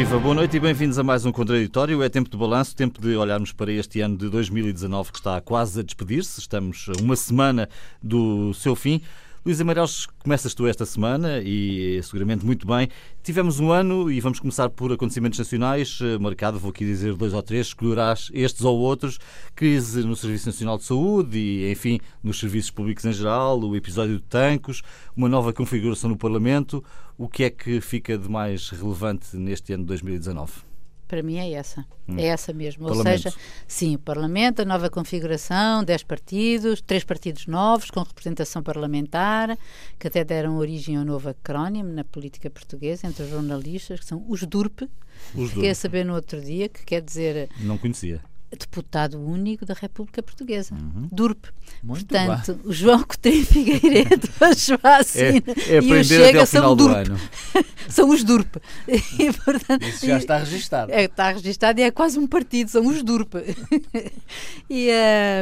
Viva, 0.00 0.18
boa 0.18 0.34
noite 0.34 0.56
e 0.56 0.60
bem-vindos 0.60 0.98
a 0.98 1.02
mais 1.02 1.26
um 1.26 1.30
Contraditório. 1.30 2.02
É 2.02 2.08
tempo 2.08 2.30
de 2.30 2.34
balanço, 2.34 2.74
tempo 2.74 2.98
de 2.98 3.14
olharmos 3.16 3.52
para 3.52 3.70
este 3.70 4.00
ano 4.00 4.16
de 4.16 4.30
2019 4.30 5.12
que 5.12 5.18
está 5.18 5.38
quase 5.42 5.78
a 5.78 5.82
despedir-se. 5.82 6.40
Estamos 6.40 6.86
uma 7.02 7.14
semana 7.14 7.68
do 8.02 8.54
seu 8.54 8.74
fim. 8.74 9.02
Luís 9.42 9.58
Amarelos, 9.58 10.06
começas 10.22 10.52
tu 10.52 10.66
esta 10.66 10.84
semana 10.84 11.40
e 11.42 11.98
seguramente 12.02 12.44
muito 12.44 12.66
bem. 12.66 12.90
Tivemos 13.22 13.58
um 13.58 13.72
ano 13.72 14.12
e 14.12 14.20
vamos 14.20 14.38
começar 14.38 14.68
por 14.68 14.92
acontecimentos 14.92 15.38
nacionais, 15.38 15.98
eh, 16.02 16.18
marcado, 16.18 16.58
vou 16.58 16.70
aqui 16.70 16.84
dizer 16.84 17.14
dois 17.14 17.32
ou 17.32 17.42
três, 17.42 17.68
escolherás 17.68 18.30
estes 18.34 18.62
ou 18.62 18.78
outros, 18.78 19.18
crise 19.54 20.02
no 20.04 20.14
Serviço 20.14 20.44
Nacional 20.44 20.76
de 20.76 20.84
Saúde 20.84 21.38
e, 21.38 21.72
enfim, 21.72 22.00
nos 22.22 22.38
serviços 22.38 22.70
públicos 22.70 23.02
em 23.06 23.14
geral, 23.14 23.58
o 23.58 23.74
episódio 23.74 24.16
de 24.16 24.24
Tancos, 24.24 24.82
uma 25.16 25.28
nova 25.28 25.54
configuração 25.54 26.10
no 26.10 26.18
Parlamento. 26.18 26.84
O 27.16 27.26
que 27.26 27.44
é 27.44 27.48
que 27.48 27.80
fica 27.80 28.18
de 28.18 28.28
mais 28.28 28.68
relevante 28.68 29.38
neste 29.38 29.72
ano 29.72 29.84
de 29.84 29.88
2019? 29.88 30.69
Para 31.10 31.24
mim 31.24 31.38
é 31.38 31.50
essa. 31.54 31.84
Hum. 32.08 32.16
É 32.16 32.26
essa 32.26 32.52
mesmo. 32.52 32.86
Ou 32.86 32.94
seja, 33.02 33.34
sim, 33.66 33.96
o 33.96 33.98
Parlamento, 33.98 34.62
a 34.62 34.64
nova 34.64 34.88
configuração, 34.88 35.82
10 35.82 36.04
partidos, 36.04 36.80
três 36.80 37.02
partidos 37.02 37.48
novos 37.48 37.90
com 37.90 38.00
representação 38.00 38.62
parlamentar, 38.62 39.58
que 39.98 40.06
até 40.06 40.22
deram 40.22 40.56
origem 40.56 40.96
a 40.96 41.00
um 41.00 41.04
novo 41.04 41.28
acrónimo 41.28 41.92
na 41.92 42.04
política 42.04 42.48
portuguesa 42.48 43.08
entre 43.08 43.24
os 43.24 43.28
jornalistas, 43.28 43.98
que 43.98 44.06
são 44.06 44.24
os 44.28 44.44
DURP. 44.44 44.88
Os 45.34 45.50
Fiquei 45.50 45.70
a 45.70 45.74
saber 45.74 46.04
no 46.04 46.14
outro 46.14 46.40
dia, 46.40 46.68
que 46.68 46.84
quer 46.84 47.02
dizer. 47.02 47.48
Não 47.58 47.76
conhecia 47.76 48.22
deputado 48.56 49.20
único 49.20 49.64
da 49.64 49.74
República 49.74 50.22
Portuguesa, 50.22 50.74
uhum. 50.74 51.08
DURP. 51.10 51.46
Muito 51.82 52.06
Portanto, 52.06 52.54
bem. 52.54 52.62
o 52.64 52.72
João 52.72 53.02
Coutinho 53.02 53.46
Figueiredo, 53.46 54.28
a 54.40 54.52
Joacina 54.52 55.54
é, 55.68 55.76
é 55.76 55.80
e 55.80 55.92
o 55.92 56.04
Chega 56.04 56.46
são 56.46 56.76
DURP. 56.76 57.08
são 57.88 58.10
os 58.10 58.24
DURP. 58.24 58.56
E, 58.88 59.32
portanto, 59.32 59.82
Isso 59.82 60.06
já 60.06 60.18
está 60.18 60.38
registado. 60.38 60.92
É, 60.92 61.04
está 61.04 61.30
registado 61.30 61.80
e 61.80 61.82
é 61.82 61.90
quase 61.90 62.18
um 62.18 62.26
partido, 62.26 62.68
são 62.68 62.86
os 62.86 63.02
DURP. 63.02 63.34
e, 64.68 64.90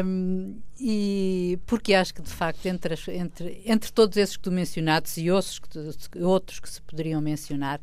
um, 0.04 0.54
e 0.80 1.58
porque 1.66 1.94
acho 1.94 2.14
que 2.14 2.22
de 2.22 2.30
facto 2.30 2.66
entre, 2.66 2.94
entre, 3.08 3.62
entre 3.64 3.90
todos 3.90 4.16
esses 4.16 4.36
que 4.36 4.42
tu 4.42 4.52
mencionaste 4.52 5.20
e 5.20 5.30
outros 5.30 5.58
que, 5.58 6.22
outros 6.22 6.60
que 6.60 6.68
se 6.68 6.80
poderiam 6.82 7.20
mencionar, 7.20 7.80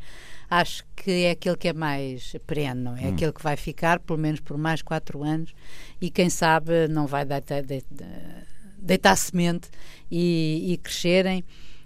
acho 0.49 0.83
que 0.95 1.25
é 1.25 1.31
aquele 1.31 1.57
que 1.57 1.67
é 1.67 1.73
mais 1.73 2.35
perene, 2.45 2.81
não 2.81 2.95
é? 2.95 3.01
Hum. 3.01 3.13
Aquele 3.13 3.33
que 3.33 3.43
vai 3.43 3.55
ficar 3.55 3.99
pelo 3.99 4.19
menos 4.19 4.39
por 4.39 4.57
mais 4.57 4.81
quatro 4.81 5.23
anos 5.23 5.53
e 5.99 6.09
quem 6.09 6.29
sabe 6.29 6.87
não 6.87 7.07
vai 7.07 7.25
deitar, 7.25 7.63
deitar, 7.63 8.45
deitar 8.77 9.15
semente 9.15 9.69
e, 10.09 10.73
e 10.73 10.77
crescerem. 10.77 11.43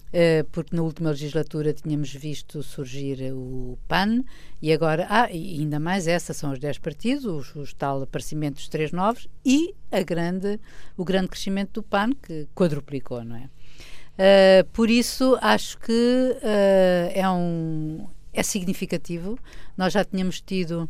Uh, 0.09 0.43
porque 0.51 0.75
na 0.75 0.81
última 0.81 1.11
legislatura 1.11 1.71
tínhamos 1.71 2.11
visto 2.11 2.63
surgir 2.63 3.31
o 3.31 3.77
PAN 3.87 4.23
e 4.59 4.73
agora, 4.73 5.05
ah, 5.07 5.31
e 5.31 5.59
ainda 5.59 5.79
mais 5.79 6.07
essa, 6.07 6.33
são 6.33 6.51
os 6.51 6.57
10 6.57 6.79
partidos, 6.79 7.25
os, 7.25 7.55
os 7.55 7.73
tal 7.75 8.01
aparecimento 8.01 8.55
dos 8.55 8.67
três 8.67 8.91
novos 8.91 9.27
e 9.45 9.75
a 9.91 10.01
grande, 10.01 10.59
o 10.97 11.05
grande 11.05 11.27
crescimento 11.27 11.73
do 11.73 11.83
PAN 11.83 12.09
que 12.13 12.47
quadruplicou, 12.55 13.23
não 13.23 13.35
é? 13.35 13.49
Uh, 14.19 14.67
por 14.73 14.89
isso 14.89 15.37
acho 15.41 15.77
que 15.77 15.91
uh, 15.93 17.11
é 17.13 17.29
um, 17.29 18.07
é 18.33 18.43
significativo. 18.43 19.37
Nós 19.77 19.93
já 19.93 20.03
tínhamos 20.03 20.41
tido 20.41 20.89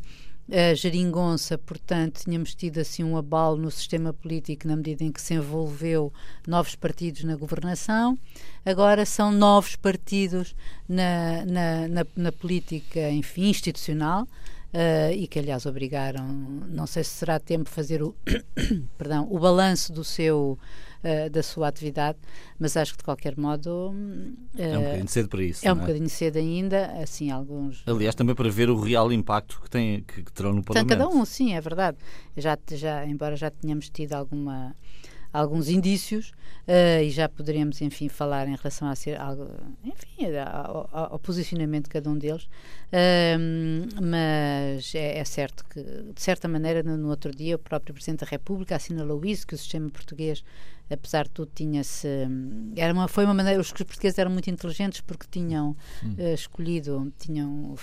a 0.51 0.73
geringonça, 0.73 1.57
portanto, 1.57 2.21
tínhamos 2.23 2.55
tido 2.55 2.79
assim 2.79 3.03
um 3.03 3.15
abalo 3.15 3.55
no 3.55 3.69
sistema 3.69 4.11
político 4.11 4.67
na 4.67 4.75
medida 4.75 5.03
em 5.03 5.11
que 5.11 5.21
se 5.21 5.35
envolveu 5.35 6.11
novos 6.47 6.75
partidos 6.75 7.23
na 7.23 7.35
governação. 7.35 8.17
Agora 8.65 9.05
são 9.05 9.31
novos 9.31 9.75
partidos 9.75 10.55
na, 10.87 11.45
na, 11.45 11.87
na, 11.87 12.05
na 12.15 12.31
política, 12.31 13.11
enfim, 13.11 13.49
institucional. 13.49 14.27
Uh, 14.71 15.11
e 15.15 15.25
que 15.25 15.39
aliás 15.39 15.65
obrigaram, 15.65 16.27
não 16.67 16.85
sei 16.85 17.03
se 17.03 17.09
será 17.09 17.39
tempo 17.39 17.67
fazer 17.67 18.03
o, 18.03 18.15
perdão, 18.99 19.27
o 19.27 19.39
balanço 19.39 19.91
do 19.91 20.03
seu 20.03 20.59
uh, 21.03 21.29
da 21.29 21.43
sua 21.43 21.67
atividade, 21.67 22.17
mas 22.57 22.75
acho 22.77 22.93
que 22.93 22.97
de 22.99 23.03
qualquer 23.03 23.37
modo 23.37 23.91
uh, 23.91 24.35
é 24.57 24.77
um 24.77 24.81
bocadinho 24.81 25.07
cedo 25.07 25.29
para 25.29 25.43
isso. 25.43 25.67
É 25.67 25.73
um 25.73 25.77
é? 25.77 25.79
bocadinho 25.79 26.09
cedo 26.09 26.37
ainda, 26.37 26.85
assim 27.01 27.31
alguns. 27.31 27.83
Aliás, 27.85 28.15
também 28.15 28.35
para 28.35 28.49
ver 28.49 28.69
o 28.69 28.79
real 28.79 29.11
impacto 29.11 29.61
que 29.61 29.69
tem 29.69 30.01
que, 30.03 30.23
que 30.23 30.31
terão 30.31 30.53
no 30.53 30.63
Parlamento. 30.63 30.89
Tem 30.89 30.97
cada 30.97 31.09
um, 31.09 31.25
sim, 31.25 31.53
é 31.53 31.61
verdade. 31.61 31.97
Já, 32.37 32.57
já 32.71 33.05
embora 33.05 33.35
já 33.35 33.49
tenhamos 33.49 33.89
tido 33.89 34.13
alguma 34.13 34.75
alguns 35.31 35.69
indícios 35.69 36.31
uh, 36.67 37.03
e 37.03 37.09
já 37.09 37.29
poderemos, 37.29 37.81
enfim, 37.81 38.09
falar 38.09 38.47
em 38.47 38.55
relação 38.55 38.87
a 38.87 38.95
ser 38.95 39.19
algo, 39.19 39.47
enfim, 39.83 40.35
ao, 40.35 40.89
ao, 40.91 41.19
posicionamento 41.19 41.85
de 41.85 41.89
cada 41.91 42.09
um 42.09 42.17
deles. 42.17 42.43
Uh, 42.91 44.01
mas 44.01 44.93
é, 44.95 45.19
é, 45.19 45.23
certo 45.23 45.63
que, 45.69 45.81
de 45.81 46.21
certa 46.21 46.47
maneira, 46.47 46.83
no, 46.83 46.97
no, 46.97 47.09
outro 47.09 47.31
dia, 47.33 47.55
o 47.55 47.59
próprio 47.59 47.93
Presidente 47.93 48.21
da 48.21 48.27
República 48.27 48.75
assinalou 48.75 49.23
isso, 49.25 49.45
que 49.45 49.55
o 49.55 49.57
sistema 49.57 49.89
português 49.89 50.43
apesar 50.91 51.25
de 51.25 51.29
tudo 51.29 51.51
tinha-se 51.53 52.07
era 52.75 52.91
uma 52.91 53.07
foi 53.07 53.23
uma 53.23 53.33
maneira 53.33 53.61
os 53.61 53.71
portugueses 53.71 54.17
eram 54.17 54.31
muito 54.31 54.49
inteligentes 54.49 55.01
porque 55.01 55.27
tinham 55.29 55.75
uh, 56.03 56.33
escolhido 56.33 57.13
tinham 57.19 57.73
uh, 57.73 57.77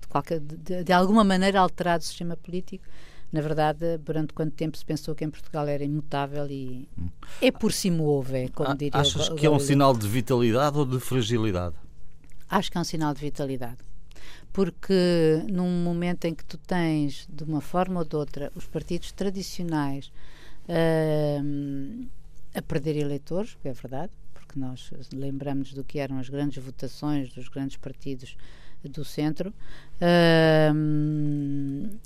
de, 0.00 0.08
qualquer, 0.08 0.40
de, 0.40 0.82
de, 0.82 0.92
alguma 0.94 1.22
maneira 1.22 1.60
alterado 1.60 2.02
o 2.02 2.06
sistema 2.06 2.38
político 2.38 2.86
na 3.34 3.40
verdade, 3.40 3.98
durante 3.98 4.32
quanto 4.32 4.52
tempo 4.52 4.78
se 4.78 4.84
pensou 4.84 5.12
que 5.12 5.24
em 5.24 5.28
Portugal 5.28 5.66
era 5.66 5.82
imutável 5.82 6.46
e 6.48 6.88
hum. 6.96 7.08
é 7.42 7.50
por 7.50 7.72
si 7.72 7.90
move, 7.90 8.48
como 8.50 8.70
ah, 8.70 8.74
diria 8.74 9.00
Achas 9.00 9.28
que 9.28 9.44
é 9.44 9.50
um 9.50 9.58
sinal 9.58 9.92
de 9.92 10.06
vitalidade 10.06 10.78
ou 10.78 10.86
de 10.86 11.00
fragilidade? 11.00 11.74
Acho 12.48 12.70
que 12.70 12.78
é 12.78 12.80
um 12.80 12.84
sinal 12.84 13.12
de 13.12 13.20
vitalidade. 13.20 13.78
Porque 14.52 15.42
num 15.50 15.82
momento 15.82 16.26
em 16.26 16.34
que 16.34 16.44
tu 16.44 16.56
tens, 16.56 17.26
de 17.28 17.42
uma 17.42 17.60
forma 17.60 17.98
ou 17.98 18.04
de 18.06 18.14
outra, 18.14 18.52
os 18.54 18.68
partidos 18.68 19.10
tradicionais 19.10 20.12
uh, 20.68 22.06
a 22.54 22.62
perder 22.62 22.96
eleitores, 22.96 23.56
que 23.60 23.66
é 23.66 23.72
verdade, 23.72 24.12
porque 24.32 24.56
nós 24.56 24.92
lembramos 25.12 25.74
do 25.74 25.82
que 25.82 25.98
eram 25.98 26.20
as 26.20 26.28
grandes 26.28 26.62
votações 26.62 27.34
dos 27.34 27.48
grandes 27.48 27.78
partidos 27.78 28.36
do 28.88 29.04
centro, 29.04 29.50
uh, 30.00 30.74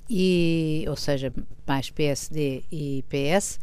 e, 0.09 0.85
ou 0.87 0.95
seja, 0.95 1.33
mais 1.67 1.89
PSD 1.89 2.63
e 2.71 3.03
PS, 3.09 3.59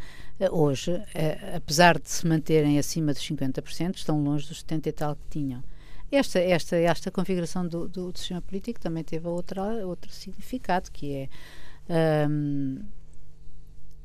hoje, 0.51 0.93
uh, 0.93 1.57
apesar 1.57 1.99
de 1.99 2.11
se 2.11 2.27
manterem 2.27 2.79
acima 2.79 3.13
dos 3.13 3.23
50%, 3.23 3.97
estão 3.97 4.23
longe 4.23 4.49
dos 4.49 4.63
70% 4.65 4.87
e 4.87 4.93
tal 4.93 5.17
que 5.17 5.23
tinham. 5.31 5.63
Esta, 6.11 6.39
esta, 6.39 6.77
esta 6.77 7.11
configuração 7.11 7.67
do, 7.67 7.89
do, 7.89 8.13
do 8.13 8.19
sistema 8.19 8.41
político 8.41 8.79
também 8.79 9.03
teve 9.03 9.27
outra, 9.27 9.87
outro 9.87 10.13
significado, 10.13 10.91
que 10.93 11.29
é 11.89 12.29
um, 12.29 12.81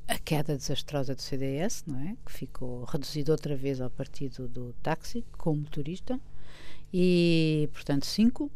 a 0.08 0.18
queda 0.18 0.58
desastrosa 0.58 1.14
do 1.14 1.22
CDS, 1.22 1.84
não 1.86 2.00
é? 2.00 2.16
Que 2.26 2.32
ficou 2.32 2.84
reduzido 2.86 3.32
outra 3.32 3.56
vez 3.56 3.80
ao 3.80 3.90
partido 3.90 4.48
do 4.48 4.74
táxi, 4.82 5.24
com 5.38 5.56
motorista, 5.56 6.20
e, 6.94 7.70
portanto, 7.72 8.06
cinco 8.06 8.52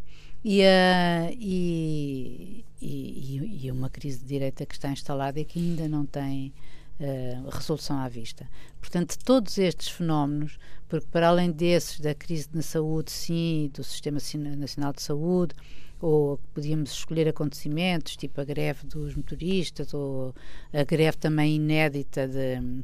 e, 0.48 0.62
uh, 0.62 1.36
e, 1.40 2.64
e, 2.80 3.66
e, 3.66 3.72
uma 3.72 3.90
crise 3.90 4.20
de 4.20 4.26
direita 4.26 4.64
que 4.64 4.76
está 4.76 4.92
instalada 4.92 5.40
e 5.40 5.44
que 5.44 5.58
ainda 5.58 5.90
não 5.90 6.06
tem 6.06 6.54
uh, 7.00 7.50
resolução 7.50 7.98
à 7.98 8.08
vista. 8.08 8.48
Portanto, 8.80 9.18
todos 9.26 9.58
estes 9.58 9.88
fenómenos, 9.88 10.60
porque 10.88 11.08
para 11.12 11.30
além 11.30 11.50
desses, 11.50 12.00
da 12.00 12.14
crise 12.14 12.48
na 12.54 12.62
saúde, 12.62 13.10
sim, 13.10 13.72
do 13.74 13.84
Sistema 13.84 14.20
Nacional 14.56 14.94
de 14.94 15.02
Saúde, 15.02 15.56
ou 16.00 16.40
podíamos 16.54 16.92
escolher 16.92 17.28
acontecimentos, 17.28 18.16
tipo 18.16 18.40
a 18.40 18.44
greve 18.44 18.86
dos 18.86 19.16
motoristas, 19.16 19.96
ou 19.96 20.36
a 20.72 20.84
greve 20.84 21.18
também 21.18 21.56
inédita 21.56 22.28
de 22.28 22.84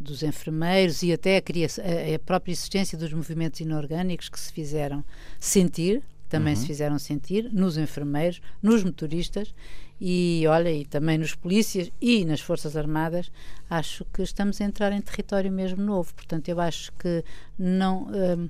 dos 0.00 0.24
enfermeiros 0.24 1.02
e 1.04 1.12
até 1.12 1.36
a, 1.36 2.14
a, 2.16 2.18
própria 2.18 2.50
existência 2.50 2.98
dos 2.98 3.12
movimentos 3.12 3.60
inorgânicos 3.60 4.28
que 4.28 4.40
se 4.40 4.52
fizeram 4.52 5.04
sentir 5.38 6.02
também 6.32 6.54
uhum. 6.54 6.60
se 6.60 6.66
fizeram 6.66 6.98
sentir 6.98 7.50
nos 7.52 7.76
enfermeiros, 7.76 8.40
nos 8.62 8.82
motoristas 8.82 9.54
e 10.00 10.44
olha, 10.48 10.72
e 10.72 10.86
também 10.86 11.18
nos 11.18 11.34
polícias 11.34 11.92
e 12.00 12.24
nas 12.24 12.40
Forças 12.40 12.74
Armadas, 12.74 13.30
acho 13.68 14.02
que 14.06 14.22
estamos 14.22 14.58
a 14.58 14.64
entrar 14.64 14.92
em 14.92 15.00
território 15.02 15.52
mesmo 15.52 15.84
novo. 15.84 16.14
Portanto, 16.14 16.48
eu 16.48 16.58
acho 16.58 16.90
que 16.92 17.22
não. 17.58 18.08
Hum, 18.08 18.48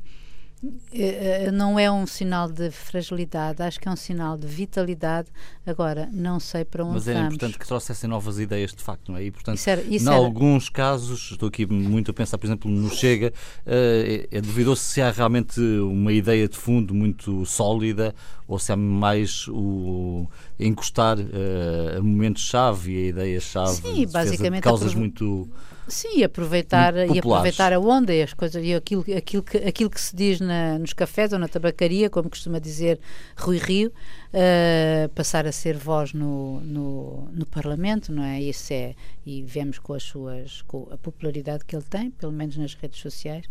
não 1.53 1.79
é 1.79 1.91
um 1.91 2.06
sinal 2.06 2.49
de 2.49 2.70
fragilidade, 2.70 3.62
acho 3.62 3.81
que 3.81 3.88
é 3.88 3.91
um 3.91 3.97
sinal 3.97 4.38
de 4.38 4.47
vitalidade. 4.47 5.29
Agora, 5.67 6.09
não 6.12 6.38
sei 6.38 6.64
para 6.64 6.85
onde 6.85 6.94
Mas 6.94 7.09
é 7.09 7.14
vamos. 7.14 7.35
importante 7.35 7.59
que 7.59 7.67
trouxessem 7.67 8.09
novas 8.09 8.38
ideias, 8.38 8.73
de 8.73 8.82
facto, 8.82 9.11
não 9.11 9.19
é? 9.19 9.25
E, 9.25 9.31
portanto, 9.31 9.61
em 9.67 10.09
alguns 10.09 10.69
casos, 10.69 11.32
estou 11.32 11.49
aqui 11.49 11.67
muito 11.67 12.12
a 12.12 12.14
pensar, 12.14 12.38
por 12.38 12.47
exemplo, 12.47 12.70
no 12.70 12.91
Chega, 12.91 13.32
uh, 13.67 13.70
é, 13.70 14.29
é 14.31 14.41
duvidoso 14.41 14.81
se 14.82 15.00
há 15.00 15.11
realmente 15.11 15.61
uma 15.61 16.12
ideia 16.12 16.49
de 16.49 16.56
fundo 16.56 16.94
muito 16.94 17.44
sólida 17.44 18.14
ou 18.47 18.59
se 18.59 18.73
é 18.73 18.76
mais 18.76 19.49
o 19.49 20.29
encostar 20.61 21.17
a 21.19 22.03
momentos-chave 22.03 22.93
e 22.93 22.97
a 22.97 23.09
ideias-chave 23.09 23.75
Sim, 23.75 24.06
basicamente 24.06 24.62
de 24.62 24.69
causas 24.69 24.94
muito 24.94 25.49
Sim, 25.92 26.22
aproveitar, 26.24 26.96
e 27.14 27.18
aproveitar 27.18 27.70
a 27.70 27.78
onda 27.78 28.14
e 28.14 28.22
as 28.22 28.32
coisas 28.32 28.64
e 28.64 28.74
aquilo, 28.74 29.04
aquilo, 29.14 29.42
que, 29.42 29.58
aquilo 29.58 29.90
que 29.90 30.00
se 30.00 30.16
diz 30.16 30.40
na, 30.40 30.78
nos 30.78 30.94
cafés 30.94 31.34
ou 31.34 31.38
na 31.38 31.46
tabacaria, 31.46 32.08
como 32.08 32.30
costuma 32.30 32.58
dizer 32.58 32.98
Rui 33.36 33.58
Rio, 33.58 33.92
uh, 34.32 35.08
passar 35.10 35.46
a 35.46 35.52
ser 35.52 35.76
voz 35.76 36.14
no, 36.14 36.60
no, 36.60 37.28
no, 37.30 37.44
Parlamento, 37.44 38.10
não 38.10 38.22
é? 38.22 38.40
Isso 38.40 38.72
é, 38.72 38.94
e 39.26 39.42
vemos 39.42 39.78
com 39.78 39.92
as 39.92 40.02
suas, 40.02 40.62
com 40.62 40.88
a 40.90 40.96
popularidade 40.96 41.62
que 41.66 41.76
ele 41.76 41.84
tem, 41.84 42.10
pelo 42.10 42.32
menos 42.32 42.56
nas 42.56 42.72
redes 42.72 42.98
sociais, 42.98 43.44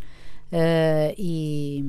uh, 0.52 1.14
e 1.16 1.86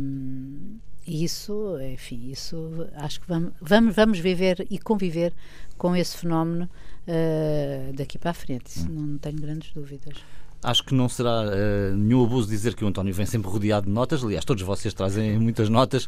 isso, 1.06 1.78
enfim, 1.80 2.30
isso 2.30 2.86
acho 2.96 3.22
que 3.22 3.26
vamos, 3.26 3.54
vamos, 3.58 3.96
vamos 3.96 4.18
viver 4.18 4.66
e 4.68 4.78
conviver 4.78 5.32
com 5.78 5.96
esse 5.96 6.14
fenómeno 6.14 6.68
uh, 7.08 7.92
daqui 7.94 8.18
para 8.18 8.32
a 8.32 8.34
frente. 8.34 8.66
Isso 8.66 8.86
hum. 8.90 9.12
não 9.12 9.18
tenho 9.18 9.40
grandes 9.40 9.72
dúvidas. 9.72 10.18
Acho 10.62 10.84
que 10.84 10.94
não 10.94 11.08
será 11.08 11.42
uh, 11.42 11.96
nenhum 11.96 12.24
abuso 12.24 12.48
dizer 12.48 12.74
que 12.74 12.84
o 12.84 12.88
António 12.88 13.12
vem 13.12 13.26
sempre 13.26 13.50
rodeado 13.50 13.86
de 13.86 13.92
notas. 13.92 14.22
Aliás, 14.22 14.44
todos 14.44 14.62
vocês 14.62 14.94
trazem 14.94 15.38
muitas 15.38 15.68
notas. 15.68 16.04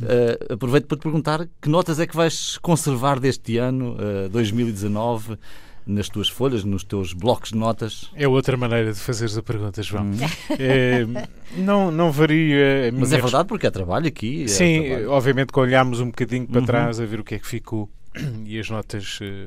Uh, 0.00 0.52
aproveito 0.52 0.86
para 0.86 0.96
te 0.96 1.02
perguntar 1.02 1.48
que 1.60 1.68
notas 1.68 1.98
é 1.98 2.06
que 2.06 2.14
vais 2.14 2.56
conservar 2.58 3.18
deste 3.18 3.58
ano, 3.58 3.96
2019? 4.30 5.38
nas 5.86 6.08
tuas 6.08 6.28
folhas, 6.28 6.64
nos 6.64 6.82
teus 6.82 7.12
blocos 7.12 7.50
de 7.50 7.56
notas? 7.56 8.10
É 8.14 8.26
outra 8.26 8.56
maneira 8.56 8.92
de 8.92 8.98
fazeres 8.98 9.38
a 9.38 9.42
pergunta, 9.42 9.80
João. 9.82 10.04
Hum. 10.04 10.16
É, 10.58 11.06
não, 11.56 11.92
não 11.92 12.10
varia. 12.10 12.92
Mas 12.92 13.12
é 13.12 13.20
verdade, 13.20 13.46
porque 13.46 13.68
é 13.68 13.70
trabalho 13.70 14.08
aqui. 14.08 14.44
É 14.44 14.48
Sim, 14.48 14.82
trabalho. 14.82 15.10
obviamente 15.12 15.52
que 15.52 15.60
olhámos 15.60 16.00
um 16.00 16.06
bocadinho 16.06 16.46
para 16.46 16.60
uhum. 16.60 16.66
trás 16.66 17.00
a 17.00 17.06
ver 17.06 17.20
o 17.20 17.24
que 17.24 17.36
é 17.36 17.38
que 17.38 17.46
ficou 17.46 17.88
e 18.44 18.58
as 18.58 18.68
notas, 18.68 19.20
eh, 19.22 19.46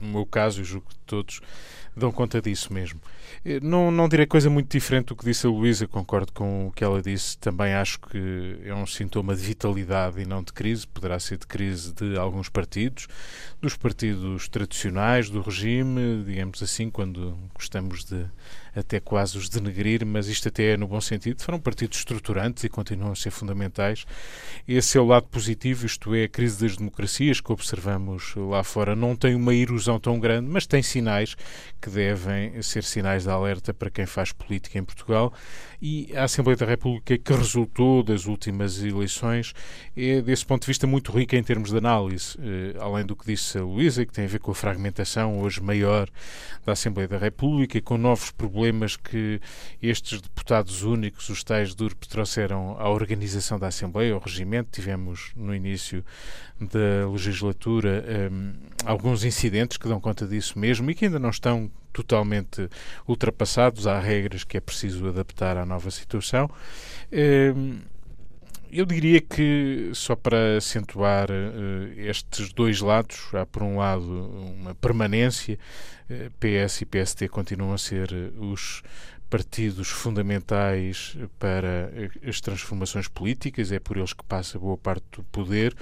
no 0.00 0.08
meu 0.08 0.26
caso, 0.26 0.62
e 0.62 0.64
julgo 0.64 0.88
que 0.88 0.96
todos, 1.06 1.40
dão 1.96 2.10
conta 2.10 2.40
disso 2.40 2.72
mesmo. 2.72 3.00
Eh, 3.44 3.60
não, 3.62 3.90
não 3.90 4.08
direi 4.08 4.26
coisa 4.26 4.50
muito 4.50 4.70
diferente 4.70 5.06
do 5.06 5.16
que 5.16 5.24
disse 5.24 5.46
a 5.46 5.50
Luísa, 5.50 5.86
concordo 5.86 6.32
com 6.32 6.68
o 6.68 6.72
que 6.72 6.82
ela 6.82 7.00
disse. 7.00 7.38
Também 7.38 7.74
acho 7.74 8.00
que 8.00 8.58
é 8.64 8.74
um 8.74 8.86
sintoma 8.86 9.34
de 9.34 9.42
vitalidade 9.42 10.20
e 10.20 10.26
não 10.26 10.42
de 10.42 10.52
crise. 10.52 10.86
Poderá 10.86 11.18
ser 11.18 11.38
de 11.38 11.46
crise 11.46 11.92
de 11.92 12.16
alguns 12.16 12.48
partidos, 12.48 13.06
dos 13.60 13.76
partidos 13.76 14.48
tradicionais, 14.48 15.30
do 15.30 15.40
regime, 15.40 16.24
digamos 16.26 16.62
assim, 16.62 16.90
quando 16.90 17.38
gostamos 17.54 18.04
de 18.04 18.26
até 18.74 19.00
quase 19.00 19.38
os 19.38 19.48
denegrir, 19.48 20.04
mas 20.04 20.28
isto 20.28 20.48
até 20.48 20.72
é 20.72 20.76
no 20.76 20.86
bom 20.86 21.00
sentido. 21.00 21.42
Foram 21.42 21.60
partidos 21.60 21.98
estruturantes 21.98 22.64
e 22.64 22.68
continuam 22.68 23.12
a 23.12 23.16
ser 23.16 23.30
fundamentais. 23.30 24.04
Esse 24.66 24.98
é 24.98 25.00
o 25.00 25.06
lado 25.06 25.26
positivo, 25.26 25.86
isto 25.86 26.14
é, 26.14 26.24
a 26.24 26.28
crise 26.28 26.60
das 26.60 26.76
democracias 26.76 27.40
que 27.40 27.52
observamos 27.52 28.34
lá 28.36 28.64
fora 28.64 28.96
não 28.96 29.14
tem 29.14 29.34
uma 29.34 29.54
erosão 29.54 30.00
tão 30.00 30.18
grande, 30.18 30.48
mas 30.48 30.66
tem 30.66 30.82
sinais 30.82 31.36
que 31.80 31.90
devem 31.90 32.60
ser 32.62 32.82
sinais 32.82 33.24
de 33.24 33.30
alerta 33.30 33.72
para 33.72 33.90
quem 33.90 34.06
faz 34.06 34.32
política 34.32 34.78
em 34.78 34.84
Portugal. 34.84 35.32
E 35.80 36.10
a 36.16 36.24
Assembleia 36.24 36.56
da 36.56 36.64
República, 36.64 37.18
que 37.18 37.32
resultou 37.32 38.02
das 38.02 38.24
últimas 38.24 38.82
eleições, 38.82 39.52
é, 39.94 40.22
desse 40.22 40.46
ponto 40.46 40.62
de 40.62 40.68
vista, 40.68 40.86
muito 40.86 41.12
rica 41.12 41.36
em 41.36 41.42
termos 41.42 41.70
de 41.70 41.76
análise. 41.76 42.38
Eh, 42.40 42.74
além 42.80 43.04
do 43.04 43.14
que 43.14 43.26
disse 43.26 43.58
a 43.58 43.62
Luísa, 43.62 44.06
que 44.06 44.12
tem 44.12 44.24
a 44.24 44.28
ver 44.28 44.38
com 44.38 44.50
a 44.50 44.54
fragmentação 44.54 45.40
hoje 45.40 45.60
maior 45.60 46.08
da 46.64 46.72
Assembleia 46.72 47.06
da 47.06 47.18
República 47.18 47.80
com 47.82 47.98
novos 47.98 48.30
problemas 48.30 48.63
que 48.96 49.40
estes 49.82 50.20
deputados 50.20 50.82
únicos, 50.82 51.28
os 51.28 51.42
tais 51.42 51.74
DURP, 51.74 52.06
trouxeram 52.08 52.76
à 52.78 52.88
organização 52.88 53.58
da 53.58 53.68
Assembleia, 53.68 54.14
ao 54.14 54.20
regimento. 54.20 54.70
Tivemos 54.72 55.32
no 55.36 55.54
início 55.54 56.04
da 56.60 57.08
legislatura 57.10 58.04
um, 58.32 58.54
alguns 58.84 59.24
incidentes 59.24 59.76
que 59.76 59.88
dão 59.88 60.00
conta 60.00 60.26
disso 60.26 60.58
mesmo 60.58 60.90
e 60.90 60.94
que 60.94 61.04
ainda 61.06 61.18
não 61.18 61.30
estão 61.30 61.70
totalmente 61.92 62.68
ultrapassados. 63.06 63.86
Há 63.86 63.98
regras 64.00 64.44
que 64.44 64.56
é 64.56 64.60
preciso 64.60 65.08
adaptar 65.08 65.56
à 65.56 65.64
nova 65.64 65.90
situação. 65.90 66.50
Um, 67.12 67.78
eu 68.70 68.84
diria 68.84 69.20
que, 69.20 69.90
só 69.94 70.16
para 70.16 70.56
acentuar 70.56 71.30
uh, 71.30 72.00
estes 72.00 72.52
dois 72.52 72.80
lados, 72.80 73.34
há 73.34 73.46
por 73.46 73.62
um 73.62 73.78
lado 73.78 74.04
uma 74.56 74.74
permanência, 74.74 75.58
uh, 76.10 76.30
PS 76.40 76.82
e 76.82 76.86
PST 76.86 77.28
continuam 77.28 77.72
a 77.72 77.78
ser 77.78 78.12
uh, 78.12 78.50
os 78.52 78.82
partidos 79.30 79.88
fundamentais 79.88 81.16
para 81.38 81.90
as 82.26 82.40
transformações 82.40 83.08
políticas, 83.08 83.72
é 83.72 83.80
por 83.80 83.96
eles 83.96 84.12
que 84.12 84.24
passa 84.24 84.58
boa 84.58 84.76
parte 84.76 85.04
do 85.16 85.24
poder 85.24 85.74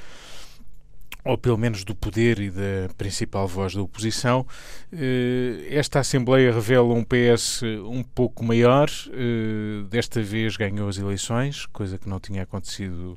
ou 1.24 1.38
pelo 1.38 1.56
menos 1.56 1.84
do 1.84 1.94
poder 1.94 2.38
e 2.40 2.50
da 2.50 2.88
principal 2.96 3.46
voz 3.46 3.74
da 3.74 3.82
oposição. 3.82 4.46
Eh, 4.92 5.66
esta 5.70 6.00
Assembleia 6.00 6.52
revela 6.52 6.92
um 6.92 7.04
PS 7.04 7.62
um 7.84 8.02
pouco 8.02 8.44
maior, 8.44 8.88
eh, 9.12 9.84
desta 9.88 10.20
vez 10.20 10.56
ganhou 10.56 10.88
as 10.88 10.98
eleições, 10.98 11.66
coisa 11.66 11.96
que 11.96 12.08
não 12.08 12.18
tinha 12.18 12.42
acontecido 12.42 13.16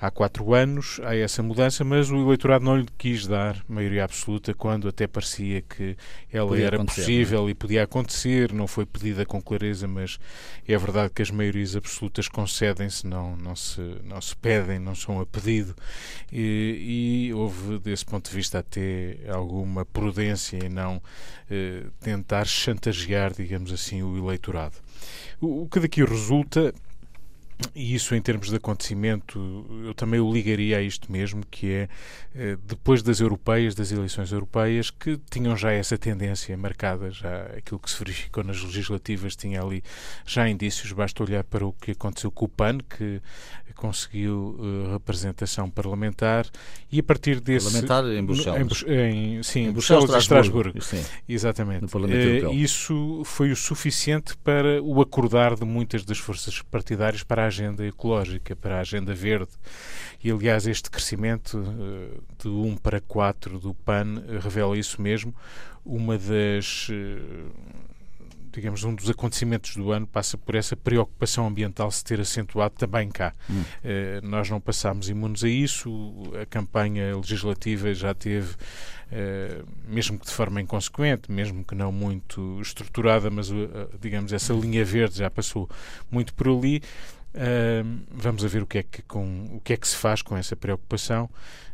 há 0.00 0.10
quatro 0.10 0.54
anos 0.54 1.00
há 1.02 1.14
essa 1.14 1.42
mudança, 1.42 1.84
mas 1.84 2.10
o 2.10 2.16
eleitorado 2.16 2.64
não 2.64 2.76
lhe 2.76 2.86
quis 2.96 3.26
dar 3.26 3.62
maioria 3.68 4.04
absoluta 4.04 4.54
quando 4.54 4.88
até 4.88 5.06
parecia 5.06 5.60
que 5.62 5.96
ela 6.32 6.48
podia 6.48 6.66
era 6.66 6.84
possível? 6.84 7.48
É? 7.48 7.50
e 7.50 7.54
podia 7.54 7.82
acontecer. 7.82 8.52
Não 8.52 8.66
foi 8.66 8.86
pedida 8.86 9.26
com 9.26 9.42
clareza, 9.42 9.88
mas 9.88 10.18
é 10.66 10.76
verdade 10.78 11.12
que 11.14 11.22
as 11.22 11.30
maiorias 11.30 11.74
absolutas 11.74 12.28
concedem-se, 12.28 13.06
não, 13.06 13.36
não, 13.36 13.56
se, 13.56 13.80
não 14.04 14.20
se 14.20 14.36
pedem, 14.36 14.78
não 14.78 14.94
são 14.94 15.20
a 15.20 15.26
pedido. 15.26 15.74
E, 16.32 17.28
e 17.28 17.34
houve, 17.34 17.78
desse 17.78 18.04
ponto 18.04 18.30
de 18.30 18.36
vista, 18.36 18.60
até 18.60 19.18
alguma 19.28 19.84
prudência 19.84 20.58
em 20.64 20.68
não 20.68 21.02
eh, 21.50 21.84
tentar 22.00 22.44
chantagear, 22.46 23.32
digamos 23.32 23.72
assim, 23.72 24.02
o 24.02 24.16
eleitorado. 24.16 24.76
O, 25.40 25.62
o 25.62 25.68
que 25.68 25.80
daqui 25.80 26.04
resulta 26.04 26.72
e 27.74 27.94
isso, 27.94 28.14
em 28.14 28.22
termos 28.22 28.48
de 28.48 28.56
acontecimento, 28.56 29.66
eu 29.84 29.92
também 29.94 30.20
o 30.20 30.32
ligaria 30.32 30.78
a 30.78 30.82
isto 30.82 31.10
mesmo, 31.10 31.44
que 31.50 31.70
é 31.72 31.88
eh, 32.34 32.56
depois 32.64 33.02
das 33.02 33.20
europeias, 33.20 33.74
das 33.74 33.90
eleições 33.90 34.30
europeias, 34.30 34.90
que 34.90 35.18
tinham 35.30 35.56
já 35.56 35.72
essa 35.72 35.98
tendência 35.98 36.56
marcada, 36.56 37.10
já 37.10 37.46
aquilo 37.56 37.80
que 37.80 37.90
se 37.90 37.98
verificou 37.98 38.44
nas 38.44 38.62
legislativas 38.62 39.34
tinha 39.34 39.60
ali 39.60 39.82
já 40.24 40.48
indícios, 40.48 40.92
basta 40.92 41.22
olhar 41.22 41.42
para 41.42 41.66
o 41.66 41.72
que 41.72 41.92
aconteceu 41.92 42.30
com 42.30 42.44
o 42.44 42.48
PAN, 42.48 42.78
que 42.78 43.20
conseguiu 43.78 44.56
uh, 44.58 44.92
representação 44.92 45.70
parlamentar 45.70 46.46
e 46.90 46.98
a 46.98 47.02
partir 47.02 47.40
desse... 47.40 47.66
Parlamentar 47.66 48.04
em 48.04 48.24
Bruxelas. 48.24 48.84
Em, 48.86 49.38
em, 49.38 49.42
sim, 49.42 49.66
em 49.66 49.72
Bruxelas, 49.72 50.04
Bruxelas 50.04 50.24
Estrasburgo. 50.24 50.78
Estrasburgo. 50.78 51.08
Exatamente. 51.28 51.96
Uh, 51.96 52.52
isso 52.52 53.22
foi 53.24 53.52
o 53.52 53.56
suficiente 53.56 54.36
para 54.38 54.82
o 54.82 55.00
acordar 55.00 55.54
de 55.54 55.64
muitas 55.64 56.04
das 56.04 56.18
forças 56.18 56.60
partidárias 56.60 57.22
para 57.22 57.46
a 57.46 57.47
agenda 57.48 57.84
ecológica, 57.84 58.54
para 58.54 58.76
a 58.76 58.80
agenda 58.80 59.14
verde. 59.14 59.50
E, 60.22 60.30
aliás, 60.30 60.66
este 60.66 60.90
crescimento 60.90 61.58
uh, 61.58 62.22
de 62.42 62.48
1 62.48 62.76
para 62.76 63.00
4 63.00 63.58
do 63.58 63.74
PAN 63.74 64.22
revela 64.40 64.78
isso 64.78 65.02
mesmo. 65.02 65.34
Uma 65.84 66.16
das 66.18 66.88
digamos, 68.58 68.84
um 68.84 68.94
dos 68.94 69.08
acontecimentos 69.08 69.76
do 69.76 69.92
ano 69.92 70.06
passa 70.06 70.36
por 70.36 70.54
essa 70.54 70.76
preocupação 70.76 71.46
ambiental 71.46 71.90
se 71.90 72.04
ter 72.04 72.20
acentuado 72.20 72.74
também 72.76 73.08
cá. 73.08 73.32
Hum. 73.48 73.60
Uh, 73.60 74.26
nós 74.26 74.50
não 74.50 74.60
passámos 74.60 75.08
imunes 75.08 75.44
a 75.44 75.48
isso, 75.48 76.14
a 76.40 76.46
campanha 76.46 77.16
legislativa 77.16 77.92
já 77.94 78.12
teve, 78.14 78.52
uh, 78.52 79.66
mesmo 79.86 80.18
que 80.18 80.26
de 80.26 80.32
forma 80.32 80.60
inconsequente, 80.60 81.30
mesmo 81.30 81.64
que 81.64 81.74
não 81.74 81.92
muito 81.92 82.60
estruturada, 82.60 83.30
mas, 83.30 83.50
uh, 83.50 83.56
digamos, 84.00 84.32
essa 84.32 84.52
linha 84.52 84.84
verde 84.84 85.18
já 85.18 85.30
passou 85.30 85.68
muito 86.10 86.34
por 86.34 86.48
ali. 86.48 86.82
Vamos 88.10 88.44
a 88.44 88.48
ver 88.48 88.62
o 88.62 88.66
que, 88.66 88.78
é 88.78 88.82
que, 88.82 89.02
com, 89.02 89.56
o 89.56 89.60
que 89.60 89.72
é 89.72 89.76
que 89.76 89.86
se 89.86 89.96
faz 89.96 90.22
com 90.22 90.36
essa 90.36 90.56
preocupação. 90.56 91.30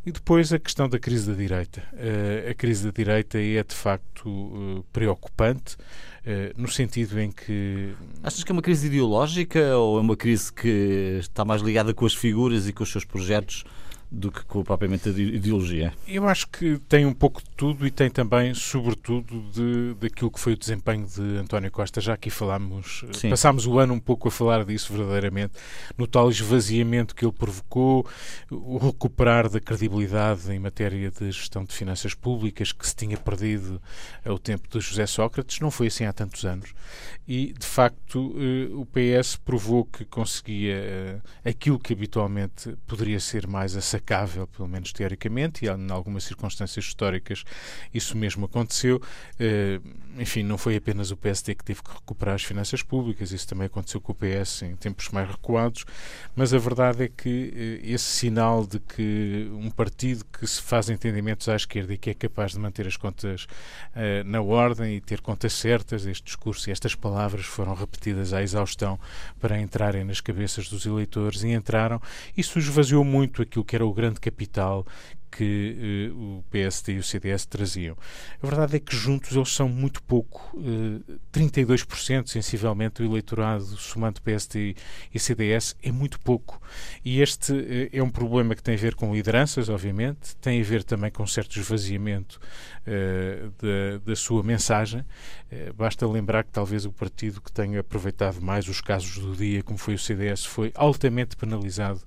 E 0.06 0.12
depois 0.12 0.52
a 0.52 0.58
questão 0.58 0.86
da 0.86 0.98
crise 0.98 1.30
da 1.30 1.36
direita. 1.36 1.82
Uh, 1.94 2.50
a 2.50 2.54
crise 2.54 2.84
da 2.84 2.90
direita 2.90 3.38
é 3.38 3.62
de 3.62 3.74
facto 3.74 4.28
uh, 4.28 4.84
preocupante, 4.92 5.76
uh, 5.76 6.60
no 6.60 6.68
sentido 6.68 7.18
em 7.18 7.32
que. 7.32 7.94
Achas 8.22 8.44
que 8.44 8.52
é 8.52 8.54
uma 8.54 8.60
crise 8.60 8.88
ideológica 8.88 9.76
ou 9.78 9.96
é 9.96 10.00
uma 10.02 10.14
crise 10.14 10.52
que 10.52 11.16
está 11.20 11.42
mais 11.42 11.62
ligada 11.62 11.94
com 11.94 12.04
as 12.04 12.14
figuras 12.14 12.68
e 12.68 12.72
com 12.72 12.82
os 12.82 12.92
seus 12.92 13.04
projetos 13.04 13.64
do 14.14 14.30
que 14.30 14.44
com 14.44 14.62
propriamente 14.62 15.08
a 15.08 15.12
ideologia? 15.12 15.92
Eu 16.06 16.28
acho 16.28 16.48
que 16.48 16.78
tem 16.88 17.04
um 17.04 17.12
pouco 17.12 17.42
de 17.42 17.50
tudo 17.50 17.86
e 17.86 17.90
tem 17.90 18.08
também, 18.08 18.54
sobretudo, 18.54 19.42
de, 19.50 19.94
daquilo 19.94 20.30
que 20.30 20.38
foi 20.38 20.52
o 20.52 20.56
desempenho 20.56 21.06
de 21.06 21.38
António 21.38 21.70
Costa. 21.70 22.00
Já 22.00 22.14
aqui 22.14 22.30
falámos, 22.30 23.04
Sim. 23.12 23.30
passámos 23.30 23.66
o 23.66 23.78
ano 23.78 23.94
um 23.94 24.00
pouco 24.00 24.28
a 24.28 24.30
falar 24.30 24.64
disso 24.64 24.92
verdadeiramente, 24.92 25.54
no 25.98 26.06
tal 26.06 26.30
esvaziamento 26.30 27.14
que 27.14 27.24
ele 27.24 27.32
provocou, 27.32 28.06
o 28.50 28.78
recuperar 28.78 29.48
da 29.48 29.60
credibilidade 29.60 30.52
em 30.52 30.58
matéria 30.58 31.10
de 31.10 31.30
gestão 31.30 31.64
de 31.64 31.74
finanças 31.74 32.14
públicas 32.14 32.72
que 32.72 32.86
se 32.86 32.94
tinha 32.94 33.16
perdido 33.16 33.80
ao 34.24 34.38
tempo 34.38 34.68
de 34.68 34.80
José 34.80 35.06
Sócrates. 35.06 35.60
Não 35.60 35.70
foi 35.70 35.88
assim 35.88 36.04
há 36.04 36.12
tantos 36.12 36.44
anos. 36.44 36.72
E, 37.26 37.52
de 37.52 37.66
facto, 37.66 38.34
eh, 38.36 38.68
o 38.74 38.86
PS 38.86 39.36
provou 39.36 39.84
que 39.84 40.04
conseguia 40.04 40.74
eh, 40.74 41.20
aquilo 41.44 41.78
que 41.78 41.92
habitualmente 41.94 42.76
poderia 42.86 43.18
ser 43.18 43.46
mais 43.46 43.76
a 43.76 43.80
implacável, 44.04 44.46
pelo 44.46 44.68
menos 44.68 44.92
teoricamente, 44.92 45.64
e 45.64 45.68
em 45.68 45.90
algumas 45.90 46.24
circunstâncias 46.24 46.84
históricas 46.84 47.44
isso 47.92 48.16
mesmo 48.16 48.44
aconteceu. 48.44 49.00
Uh, 49.40 50.20
enfim, 50.20 50.42
não 50.42 50.56
foi 50.58 50.76
apenas 50.76 51.10
o 51.10 51.16
PSD 51.16 51.54
que 51.54 51.64
teve 51.64 51.82
que 51.82 51.90
recuperar 51.90 52.34
as 52.34 52.44
finanças 52.44 52.82
públicas, 52.82 53.32
isso 53.32 53.48
também 53.48 53.66
aconteceu 53.66 54.00
com 54.00 54.12
o 54.12 54.14
PS 54.14 54.62
em 54.62 54.76
tempos 54.76 55.08
mais 55.08 55.28
recuados, 55.28 55.84
mas 56.36 56.54
a 56.54 56.58
verdade 56.58 57.04
é 57.04 57.08
que 57.08 57.80
uh, 57.82 57.86
esse 57.90 58.04
sinal 58.04 58.66
de 58.66 58.78
que 58.78 59.50
um 59.54 59.70
partido 59.70 60.24
que 60.24 60.46
se 60.46 60.60
faz 60.60 60.90
entendimentos 60.90 61.48
à 61.48 61.56
esquerda 61.56 61.94
e 61.94 61.98
que 61.98 62.10
é 62.10 62.14
capaz 62.14 62.52
de 62.52 62.58
manter 62.58 62.86
as 62.86 62.96
contas 62.96 63.44
uh, 63.44 64.24
na 64.24 64.40
ordem 64.40 64.96
e 64.96 65.00
ter 65.00 65.20
contas 65.20 65.54
certas, 65.54 66.06
este 66.06 66.24
discurso 66.24 66.68
e 66.68 66.72
estas 66.72 66.94
palavras 66.94 67.46
foram 67.46 67.74
repetidas 67.74 68.32
à 68.32 68.42
exaustão 68.42 68.98
para 69.40 69.58
entrarem 69.58 70.04
nas 70.04 70.20
cabeças 70.20 70.68
dos 70.68 70.84
eleitores 70.86 71.42
e 71.42 71.48
entraram. 71.48 72.00
Isso 72.36 72.58
esvaziou 72.58 73.04
muito 73.04 73.42
aquilo 73.42 73.64
que 73.64 73.74
era 73.74 73.83
o 73.84 73.92
grande 73.92 74.20
capital 74.20 74.84
que 75.36 76.12
uh, 76.12 76.38
o 76.38 76.44
PSD 76.50 76.94
e 76.94 76.98
o 76.98 77.02
CDS 77.02 77.44
traziam. 77.44 77.96
A 78.40 78.46
verdade 78.46 78.76
é 78.76 78.80
que 78.80 78.94
juntos 78.94 79.34
eles 79.34 79.52
são 79.52 79.68
muito 79.68 80.00
pouco, 80.04 80.56
uh, 80.56 81.02
eh, 81.08 81.18
32% 81.32 82.28
sensivelmente 82.28 83.02
do 83.02 83.10
eleitorado 83.10 83.64
somando 83.64 84.22
PSD 84.22 84.76
e 85.12 85.18
CDS 85.18 85.74
é 85.82 85.90
muito 85.90 86.20
pouco. 86.20 86.62
E 87.04 87.20
este 87.20 87.52
uh, 87.52 87.88
é 87.92 88.02
um 88.02 88.10
problema 88.10 88.54
que 88.54 88.62
tem 88.62 88.74
a 88.74 88.78
ver 88.78 88.94
com 88.94 89.12
lideranças, 89.12 89.68
obviamente, 89.68 90.36
tem 90.36 90.60
a 90.60 90.64
ver 90.64 90.84
também 90.84 91.10
com 91.10 91.26
certo 91.26 91.58
esvaziamento 91.58 92.38
da, 92.86 93.98
da, 94.04 94.14
sua 94.14 94.42
mensagem. 94.42 95.02
basta 95.74 96.06
lembrar 96.06 96.44
que 96.44 96.50
talvez 96.50 96.84
o 96.84 96.92
partido 96.92 97.40
que 97.40 97.50
tenha 97.50 97.80
aproveitado 97.80 98.42
mais 98.42 98.68
os 98.68 98.82
casos 98.82 99.16
do 99.16 99.34
dia, 99.34 99.62
como 99.62 99.78
foi 99.78 99.94
o 99.94 99.98
CDS, 99.98 100.44
foi 100.44 100.70
altamente 100.74 101.34
penalizado 101.34 102.02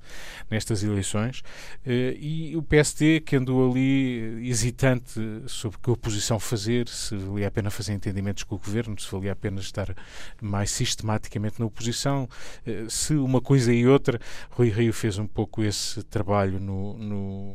nestas 0.51 0.83
eleições. 0.83 1.41
e 1.85 2.55
o 2.55 2.61
PSD 2.61 3.16
que 3.19 3.35
andou 3.35 3.71
ali 3.71 4.47
hesitante 4.49 5.19
sobre 5.47 5.77
que 5.79 5.89
oposição 5.89 6.39
fazer, 6.39 6.87
se 6.87 7.15
valia 7.15 7.47
a 7.47 7.51
pena 7.51 7.69
fazer 7.69 7.93
entendimentos 7.93 8.43
com 8.43 8.55
o 8.55 8.59
governo, 8.59 8.99
se 8.99 9.11
valia 9.11 9.31
a 9.31 9.35
pena 9.35 9.59
estar 9.59 9.95
mais 10.41 10.71
sistematicamente 10.71 11.59
na 11.59 11.65
oposição, 11.65 12.27
eh, 12.65 12.85
se 12.89 13.13
uma 13.13 13.41
coisa 13.41 13.73
e 13.73 13.87
outra. 13.87 14.19
Rui 14.51 14.69
Rio 14.69 14.93
fez 14.93 15.17
um 15.17 15.27
pouco 15.27 15.63
esse 15.63 16.03
trabalho 16.03 16.59
no, 16.59 16.97
no 16.97 17.53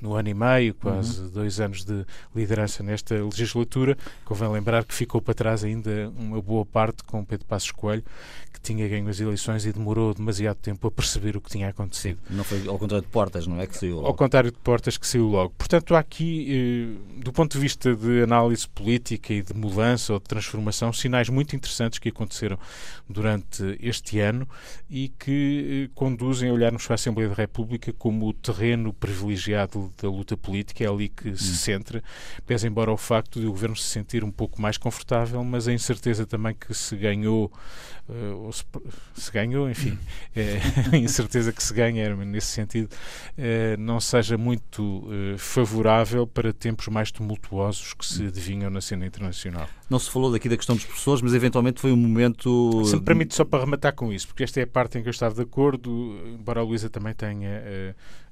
no 0.00 0.14
ano 0.14 0.28
e 0.28 0.34
meio, 0.34 0.74
quase 0.74 1.20
uhum. 1.20 1.28
dois 1.30 1.60
anos 1.60 1.84
de 1.84 2.04
liderança 2.34 2.82
nesta 2.82 3.14
legislatura. 3.14 3.96
Convém 4.24 4.48
lembrar 4.48 4.84
que 4.84 4.94
ficou 4.94 5.20
para 5.20 5.34
trás 5.34 5.64
ainda 5.64 6.12
uma 6.16 6.40
boa 6.40 6.64
parte 6.64 7.02
com 7.04 7.24
Pedro 7.24 7.46
Passos 7.46 7.70
Coelho, 7.70 8.04
que 8.52 8.60
tinha 8.60 8.88
ganho 8.88 9.08
as 9.08 9.20
eleições 9.20 9.64
e 9.64 9.72
demorou 9.72 10.14
demasiado 10.14 10.56
tempo 10.56 10.86
a 10.86 10.90
perceber 10.90 11.36
o 11.36 11.40
que 11.40 11.50
tinha 11.50 11.68
acontecido. 11.68 12.18
Não 12.30 12.44
foi 12.44 12.66
ao 12.66 12.78
contrário 12.78 13.04
de 13.04 13.12
Portas, 13.12 13.46
não 13.46 13.60
é 13.60 13.66
que 13.66 13.76
saiu 13.76 13.96
logo? 13.96 14.06
Ao 14.06 14.14
contrário 14.14 14.50
de 14.50 14.58
Portas, 14.58 14.96
que 14.96 15.06
saiu 15.06 15.28
logo. 15.28 15.54
Portanto, 15.56 15.94
há 15.94 15.98
aqui, 15.98 16.98
eh, 17.18 17.22
do 17.22 17.32
ponto 17.32 17.52
de 17.52 17.58
vista 17.58 17.94
de 17.94 18.22
análise 18.22 18.68
política 18.68 19.32
e 19.32 19.42
de 19.42 19.54
mudança 19.54 20.12
ou 20.12 20.18
de 20.18 20.26
transformação, 20.26 20.92
sinais 20.92 21.28
muito 21.28 21.54
interessantes 21.54 21.98
que 21.98 22.08
aconteceram 22.08 22.58
durante 23.08 23.78
este 23.80 24.20
ano 24.20 24.48
e 24.90 25.08
que 25.08 25.88
eh, 25.88 25.90
conduzem 25.94 26.50
a 26.50 26.52
olharmos 26.52 26.84
para 26.84 26.94
a 26.94 26.96
Assembleia 26.96 27.28
da 27.28 27.34
República 27.34 27.92
como 27.92 28.28
o 28.28 28.32
terreno 28.32 28.92
privilegiado 28.92 29.87
da 30.00 30.08
luta 30.08 30.36
política, 30.36 30.84
é 30.84 30.88
ali 30.88 31.08
que 31.08 31.36
se 31.36 31.52
hum. 31.52 31.54
centra, 31.54 32.02
pese 32.46 32.66
embora 32.66 32.92
o 32.92 32.96
facto 32.96 33.40
de 33.40 33.46
o 33.46 33.50
governo 33.50 33.76
se 33.76 33.84
sentir 33.84 34.24
um 34.24 34.30
pouco 34.30 34.60
mais 34.60 34.76
confortável, 34.76 35.42
mas 35.44 35.68
a 35.68 35.72
incerteza 35.72 36.26
também 36.26 36.54
que 36.54 36.72
se 36.74 36.96
ganhou, 36.96 37.52
uh, 38.08 38.36
ou 38.44 38.52
se, 38.52 38.64
se, 39.14 39.30
ganhou, 39.30 39.70
enfim, 39.70 39.98
é, 40.34 40.58
a 40.92 40.96
incerteza 40.96 41.52
que 41.52 41.62
se 41.62 41.72
ganha 41.72 42.14
nesse 42.16 42.48
sentido, 42.48 42.92
uh, 42.92 43.80
não 43.80 44.00
seja 44.00 44.36
muito 44.36 44.82
uh, 44.82 45.38
favorável 45.38 46.26
para 46.26 46.52
tempos 46.52 46.88
mais 46.88 47.10
tumultuosos 47.10 47.94
que 47.94 48.06
se 48.06 48.26
adivinham 48.26 48.70
na 48.70 48.80
cena 48.80 49.06
internacional. 49.06 49.68
Não 49.88 49.98
se 49.98 50.10
falou 50.10 50.30
daqui 50.30 50.48
da 50.48 50.56
questão 50.56 50.76
dos 50.76 50.84
professores, 50.84 51.22
mas 51.22 51.34
eventualmente 51.34 51.80
foi 51.80 51.92
um 51.92 51.96
momento. 51.96 52.84
Se 52.84 52.94
me 52.94 53.02
permite 53.02 53.34
só 53.34 53.44
para 53.44 53.60
rematar 53.60 53.94
com 53.94 54.12
isso, 54.12 54.26
porque 54.26 54.44
esta 54.44 54.60
é 54.60 54.64
a 54.64 54.66
parte 54.66 54.98
em 54.98 55.02
que 55.02 55.08
eu 55.08 55.12
estava 55.12 55.34
de 55.34 55.42
acordo, 55.42 56.14
embora 56.26 56.60
a 56.60 56.62
Luísa 56.62 56.90
também 56.90 57.14
tenha 57.14 57.62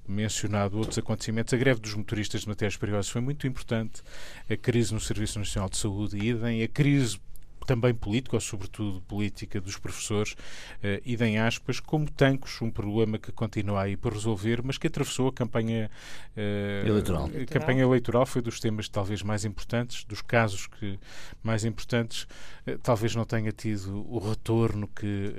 mencionado 0.09 0.79
outros 0.79 0.99
acontecimentos. 0.99 1.53
A 1.55 1.57
greve 1.57 1.81
dos 1.81 1.95
motoristas 1.95 2.43
de 2.43 2.49
matérias 2.49 2.77
perigosas 2.77 3.09
foi 3.09 3.21
muito 3.21 3.47
importante. 3.47 4.03
A 4.49 4.57
crise 4.57 4.93
no 4.93 5.01
Serviço 5.01 5.39
Nacional 5.39 5.69
de 5.69 5.77
Saúde, 5.77 6.17
idem. 6.19 6.63
A 6.63 6.69
crise 6.69 7.19
também 7.67 7.93
política, 7.93 8.37
ou 8.37 8.41
sobretudo 8.41 9.01
política 9.03 9.61
dos 9.61 9.77
professores, 9.77 10.33
uh, 10.33 11.03
e 11.05 11.17
em 11.17 11.39
aspas, 11.39 11.81
como 11.81 12.11
tancos, 12.11 12.63
um 12.63 12.71
problema 12.71 13.19
que 13.19 13.33
continua 13.33 13.83
aí 13.83 13.97
para 13.97 14.15
resolver, 14.15 14.63
mas 14.63 14.79
que 14.79 14.87
atravessou 14.87 15.29
a 15.29 15.33
campanha 15.33 15.91
uh, 16.37 16.87
eleitoral. 16.87 17.27
A 17.27 17.47
campanha 17.47 17.83
eleitoral 17.83 18.25
foi 18.25 18.41
dos 18.41 18.61
temas 18.61 18.89
talvez 18.89 19.23
mais 19.23 19.45
importantes, 19.45 20.05
dos 20.05 20.23
casos 20.23 20.67
que 20.67 20.99
mais 21.43 21.65
importantes, 21.65 22.23
uh, 22.67 22.79
talvez 22.83 23.15
não 23.15 23.25
tenha 23.25 23.51
tido 23.51 24.07
o 24.09 24.19
retorno 24.19 24.89
que 24.89 25.35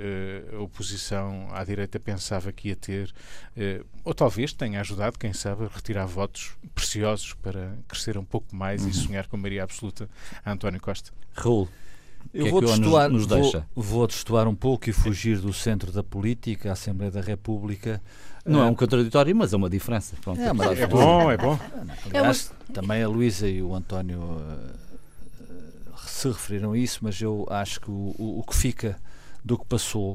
a 0.52 0.60
oposição 0.60 1.48
à 1.52 1.64
direita 1.64 1.98
pensava 1.98 2.52
que 2.52 2.68
ia 2.68 2.76
ter, 2.76 3.12
ou 4.04 4.12
talvez 4.12 4.52
tenha 4.52 4.80
ajudado, 4.80 5.18
quem 5.18 5.32
sabe, 5.32 5.64
a 5.64 5.68
retirar 5.68 6.06
votos 6.06 6.56
preciosos 6.74 7.34
para 7.34 7.78
crescer 7.86 8.18
um 8.18 8.24
pouco 8.24 8.54
mais 8.54 8.82
uhum. 8.82 8.90
e 8.90 8.94
sonhar 8.94 9.26
com 9.26 9.36
Maria 9.36 9.62
Absoluta 9.62 10.08
a 10.44 10.52
António 10.52 10.80
Costa. 10.80 11.12
Raul. 11.34 11.68
Eu 12.32 12.44
que 12.44 12.50
vou, 12.50 12.62
é 12.62 12.66
destoar, 12.66 13.10
nos, 13.10 13.26
nos 13.26 13.52
vou, 13.52 13.64
vou 13.74 14.06
destoar 14.06 14.46
um 14.46 14.54
pouco 14.54 14.88
e 14.90 14.92
fugir 14.92 15.38
do 15.38 15.52
centro 15.52 15.90
da 15.90 16.02
política, 16.02 16.70
a 16.70 16.72
Assembleia 16.72 17.10
da 17.10 17.20
República. 17.20 18.02
Não 18.44 18.62
é 18.62 18.66
um 18.66 18.74
contraditório, 18.74 19.34
mas 19.36 19.52
é 19.52 19.56
uma 19.56 19.68
diferença. 19.68 20.16
Pronto, 20.20 20.40
é, 20.40 20.44
é, 20.44 20.82
é 20.82 20.86
bom, 20.86 21.30
é 21.30 21.36
bom. 21.36 21.58
Aliás, 22.06 22.52
é 22.68 22.72
também 22.72 23.02
a 23.02 23.08
Luísa 23.08 23.48
e 23.48 23.62
o 23.62 23.74
António 23.74 24.20
uh, 24.20 25.98
se 26.06 26.28
referiram 26.28 26.72
a 26.72 26.78
isso, 26.78 27.00
mas 27.02 27.20
eu 27.20 27.46
acho 27.50 27.80
que 27.80 27.90
o, 27.90 28.14
o, 28.18 28.40
o 28.40 28.42
que 28.42 28.56
fica 28.56 28.96
do 29.44 29.58
que 29.58 29.66
passou 29.66 30.12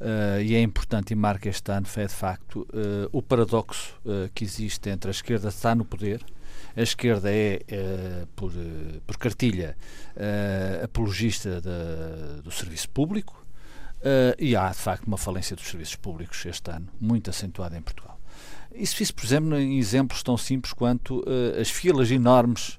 uh, 0.00 0.40
e 0.42 0.54
é 0.54 0.60
importante 0.60 1.12
e 1.12 1.16
marca 1.16 1.48
este 1.48 1.72
ano, 1.72 1.86
é 1.96 2.06
de 2.06 2.14
facto, 2.14 2.66
uh, 2.72 3.08
o 3.12 3.22
paradoxo 3.22 3.94
que 4.34 4.44
existe 4.44 4.90
entre 4.90 5.08
a 5.08 5.12
esquerda 5.12 5.48
estar 5.48 5.74
no 5.74 5.84
poder 5.84 6.22
a 6.76 6.82
esquerda 6.82 7.30
é, 7.30 7.60
é 7.68 8.26
por, 8.34 8.52
eh, 8.52 9.00
por 9.06 9.16
cartilha, 9.16 9.76
é, 10.16 10.80
apologista 10.84 11.60
do 12.42 12.50
serviço 12.50 12.88
público 12.90 13.44
e 14.38 14.56
há, 14.56 14.70
de 14.70 14.78
facto, 14.78 15.06
uma 15.06 15.18
falência 15.18 15.54
dos 15.54 15.66
serviços 15.66 15.96
públicos 15.96 16.44
este 16.46 16.70
ano, 16.70 16.88
muito 17.00 17.28
acentuada 17.28 17.76
em 17.76 17.82
Portugal. 17.82 18.18
Isso 18.72 18.96
fiz, 18.96 19.10
por 19.10 19.24
exemplo, 19.24 19.58
em 19.58 19.78
exemplos 19.78 20.22
tão 20.22 20.36
simples 20.38 20.72
quanto 20.72 21.24
as 21.60 21.68
filas 21.68 22.10
enormes 22.10 22.78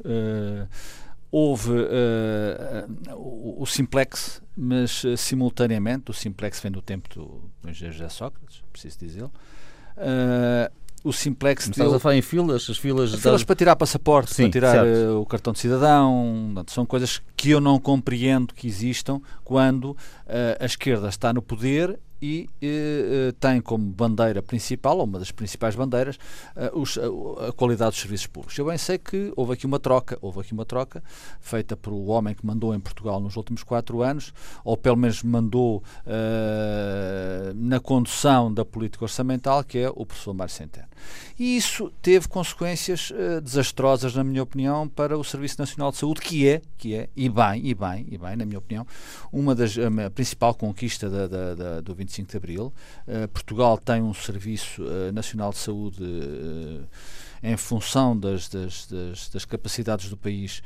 houve 1.31 1.71
uh, 1.71 3.15
o, 3.15 3.65
simplex, 3.65 4.41
mas 4.55 5.03
uh, 5.05 5.15
simultaneamente, 5.15 6.11
o 6.11 6.13
simplex 6.13 6.59
vem 6.59 6.71
do 6.71 6.81
tempo 6.81 7.07
do, 7.09 7.49
do 7.61 7.73
José 7.73 8.09
Sócrates, 8.09 8.61
preciso 8.71 8.99
dizê-lo, 8.99 9.31
uh, 9.97 10.71
o 11.03 11.11
simplex 11.11 11.67
Estás 11.67 11.93
a 11.93 11.99
falar 11.99 12.15
em 12.15 12.21
filas? 12.21 12.69
As 12.69 12.77
filas, 12.77 13.13
filas 13.15 13.43
para 13.43 13.55
tirar 13.55 13.75
passaporte, 13.75 14.33
Sim, 14.33 14.43
para 14.43 14.51
tirar 14.51 14.85
uh, 14.85 15.21
o 15.21 15.25
cartão 15.25 15.53
de 15.53 15.59
cidadão. 15.59 16.53
São 16.67 16.85
coisas 16.85 17.21
que 17.35 17.49
eu 17.49 17.59
não 17.59 17.79
compreendo 17.79 18.53
que 18.53 18.67
existam 18.67 19.21
quando 19.43 19.91
uh, 19.91 19.97
a 20.59 20.65
esquerda 20.65 21.09
está 21.09 21.33
no 21.33 21.41
poder 21.41 21.99
e 22.21 22.47
eh, 22.61 23.33
tem 23.39 23.59
como 23.59 23.83
bandeira 23.83 24.41
principal, 24.43 24.97
ou 24.99 25.05
uma 25.05 25.17
das 25.17 25.31
principais 25.31 25.75
bandeiras, 25.75 26.17
uh, 26.55 26.79
os, 26.79 26.97
a, 26.97 27.47
a, 27.47 27.51
qualidade 27.51 27.91
dos 27.91 27.99
serviços 27.99 28.27
públicos. 28.27 28.57
Eu 28.57 28.65
bem 28.65 28.77
sei 28.77 28.97
que 28.99 29.33
houve 29.35 29.53
aqui 29.53 29.65
uma 29.65 29.79
troca, 29.79 30.17
houve 30.21 30.41
aqui 30.41 30.53
uma 30.53 30.65
troca 30.65 31.03
feita 31.39 31.75
por 31.75 31.91
o 31.91 32.05
homem 32.07 32.35
que 32.35 32.45
mandou 32.45 32.75
em 32.75 32.79
Portugal 32.79 33.19
nos 33.19 33.35
últimos 33.35 33.63
quatro 33.63 34.03
anos, 34.03 34.33
ou 34.63 34.77
pelo 34.77 34.97
menos 34.97 35.23
mandou 35.23 35.77
uh, 36.05 37.53
na 37.55 37.79
condução 37.79 38.53
da 38.53 38.63
política 38.63 39.05
orçamental, 39.05 39.63
que 39.63 39.79
é 39.79 39.89
o 39.89 40.05
professor 40.05 40.33
Mário 40.33 40.53
Centeno. 40.53 40.87
E 41.39 41.57
isso 41.57 41.91
teve 42.01 42.27
consequências 42.27 43.09
uh, 43.09 43.41
desastrosas, 43.41 44.13
na 44.13 44.23
minha 44.23 44.43
opinião, 44.43 44.87
para 44.87 45.17
o 45.17 45.23
Serviço 45.23 45.55
Nacional 45.59 45.91
de 45.91 45.97
Saúde, 45.97 46.21
que 46.21 46.47
é, 46.47 46.61
que 46.77 46.93
é, 46.93 47.09
e 47.15 47.27
bem, 47.27 47.65
e 47.65 47.73
bem, 47.73 48.05
e 48.11 48.17
bem, 48.17 48.35
na 48.35 48.45
minha 48.45 48.59
opinião, 48.59 48.85
uma 49.31 49.55
das 49.55 49.75
a 49.77 50.09
principal 50.09 50.53
conquista 50.53 51.09
da, 51.09 51.27
da, 51.27 51.55
da, 51.55 51.81
do 51.81 51.95
25 51.95 52.10
de 52.11 52.37
Abril. 52.37 52.73
Uh, 53.07 53.27
Portugal 53.29 53.77
tem 53.77 54.01
um 54.01 54.13
Serviço 54.13 54.83
uh, 54.83 55.11
Nacional 55.11 55.51
de 55.51 55.57
Saúde 55.57 56.03
uh, 56.03 56.87
em 57.41 57.57
função 57.57 58.17
das, 58.17 58.49
das, 58.49 58.87
das, 58.87 59.29
das, 59.29 59.45
capacidades 59.45 60.09
do 60.09 60.17
país 60.17 60.61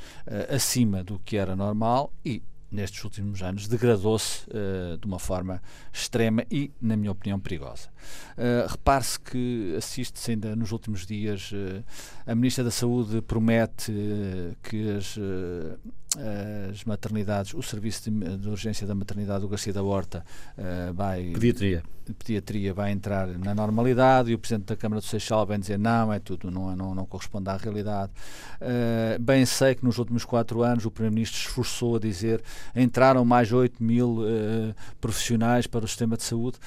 acima 0.49 1.03
do 1.03 1.17
que 1.19 1.37
era 1.37 1.55
normal 1.55 2.11
e 2.23 2.43
nestes 2.75 3.03
últimos 3.03 3.41
anos 3.41 3.67
degradou-se 3.67 4.45
uh, 4.49 4.97
de 4.97 5.07
uma 5.07 5.19
forma 5.19 5.61
extrema 5.93 6.43
e, 6.51 6.71
na 6.81 6.97
minha 6.97 7.11
opinião, 7.11 7.39
perigosa. 7.39 7.89
Uh, 8.37 8.67
Repare-se 8.69 9.19
que 9.19 9.75
assiste-se 9.77 10.31
ainda 10.31 10.55
nos 10.55 10.71
últimos 10.71 11.05
dias, 11.05 11.51
uh, 11.51 11.83
a 12.25 12.35
Ministra 12.35 12.63
da 12.63 12.71
Saúde 12.71 13.21
promete 13.21 13.93
que 14.63 14.89
as 14.89 15.17
as 16.71 16.83
maternidades, 16.83 17.53
o 17.53 17.61
serviço 17.61 18.09
de, 18.09 18.37
de, 18.37 18.49
urgência 18.49 18.85
da 18.87 18.95
maternidade 18.95 19.41
do 19.41 19.47
Garcia 19.47 19.73
da 19.73 19.83
Horta 19.83 20.25
uh, 20.57 20.93
vai. 20.93 21.31
Pediatria. 21.33 21.83
Pediatria 22.19 22.71
vai 22.71 22.91
entrar 22.91 23.27
na 23.27 23.55
normalidade 23.55 24.31
e 24.31 24.35
o 24.35 24.39
Presidente 24.39 24.67
da 24.67 24.75
Câmara 24.75 25.01
do 25.01 25.07
Seixal 25.07 25.43
vem 25.45 25.59
dizer 25.59 25.79
não, 25.79 26.13
é 26.13 26.19
tudo, 26.19 26.51
não, 26.51 26.75
não, 26.75 26.93
não 26.93 27.05
corresponde 27.05 27.49
à 27.49 27.57
realidade. 27.57 28.11
Uh, 28.61 29.19
bem 29.19 29.43
sei 29.45 29.73
que 29.73 29.83
nos 29.83 29.97
últimos 29.97 30.23
quatro 30.23 30.61
anos 30.61 30.85
o 30.85 30.91
Primeiro-Ministro 30.91 31.39
esforçou 31.39 31.95
a 31.95 31.99
dizer 31.99 32.43
entraram 32.75 33.25
mais 33.25 33.51
8 33.51 33.83
mil 33.83 34.19
uh, 34.19 34.75
profissionais 35.01 35.65
para 35.65 35.83
o 35.83 35.87
sistema 35.87 36.15
de 36.15 36.23
saúde, 36.23 36.57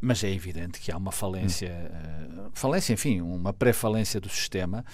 mas 0.00 0.24
é 0.24 0.30
evidente 0.30 0.80
que 0.80 0.90
há 0.90 0.96
uma 0.96 1.12
falência, 1.12 1.90
falência, 2.52 2.92
enfim, 2.92 3.20
uma 3.20 3.52
pré-falência 3.52 4.20
do 4.20 4.28
sistema 4.28 4.84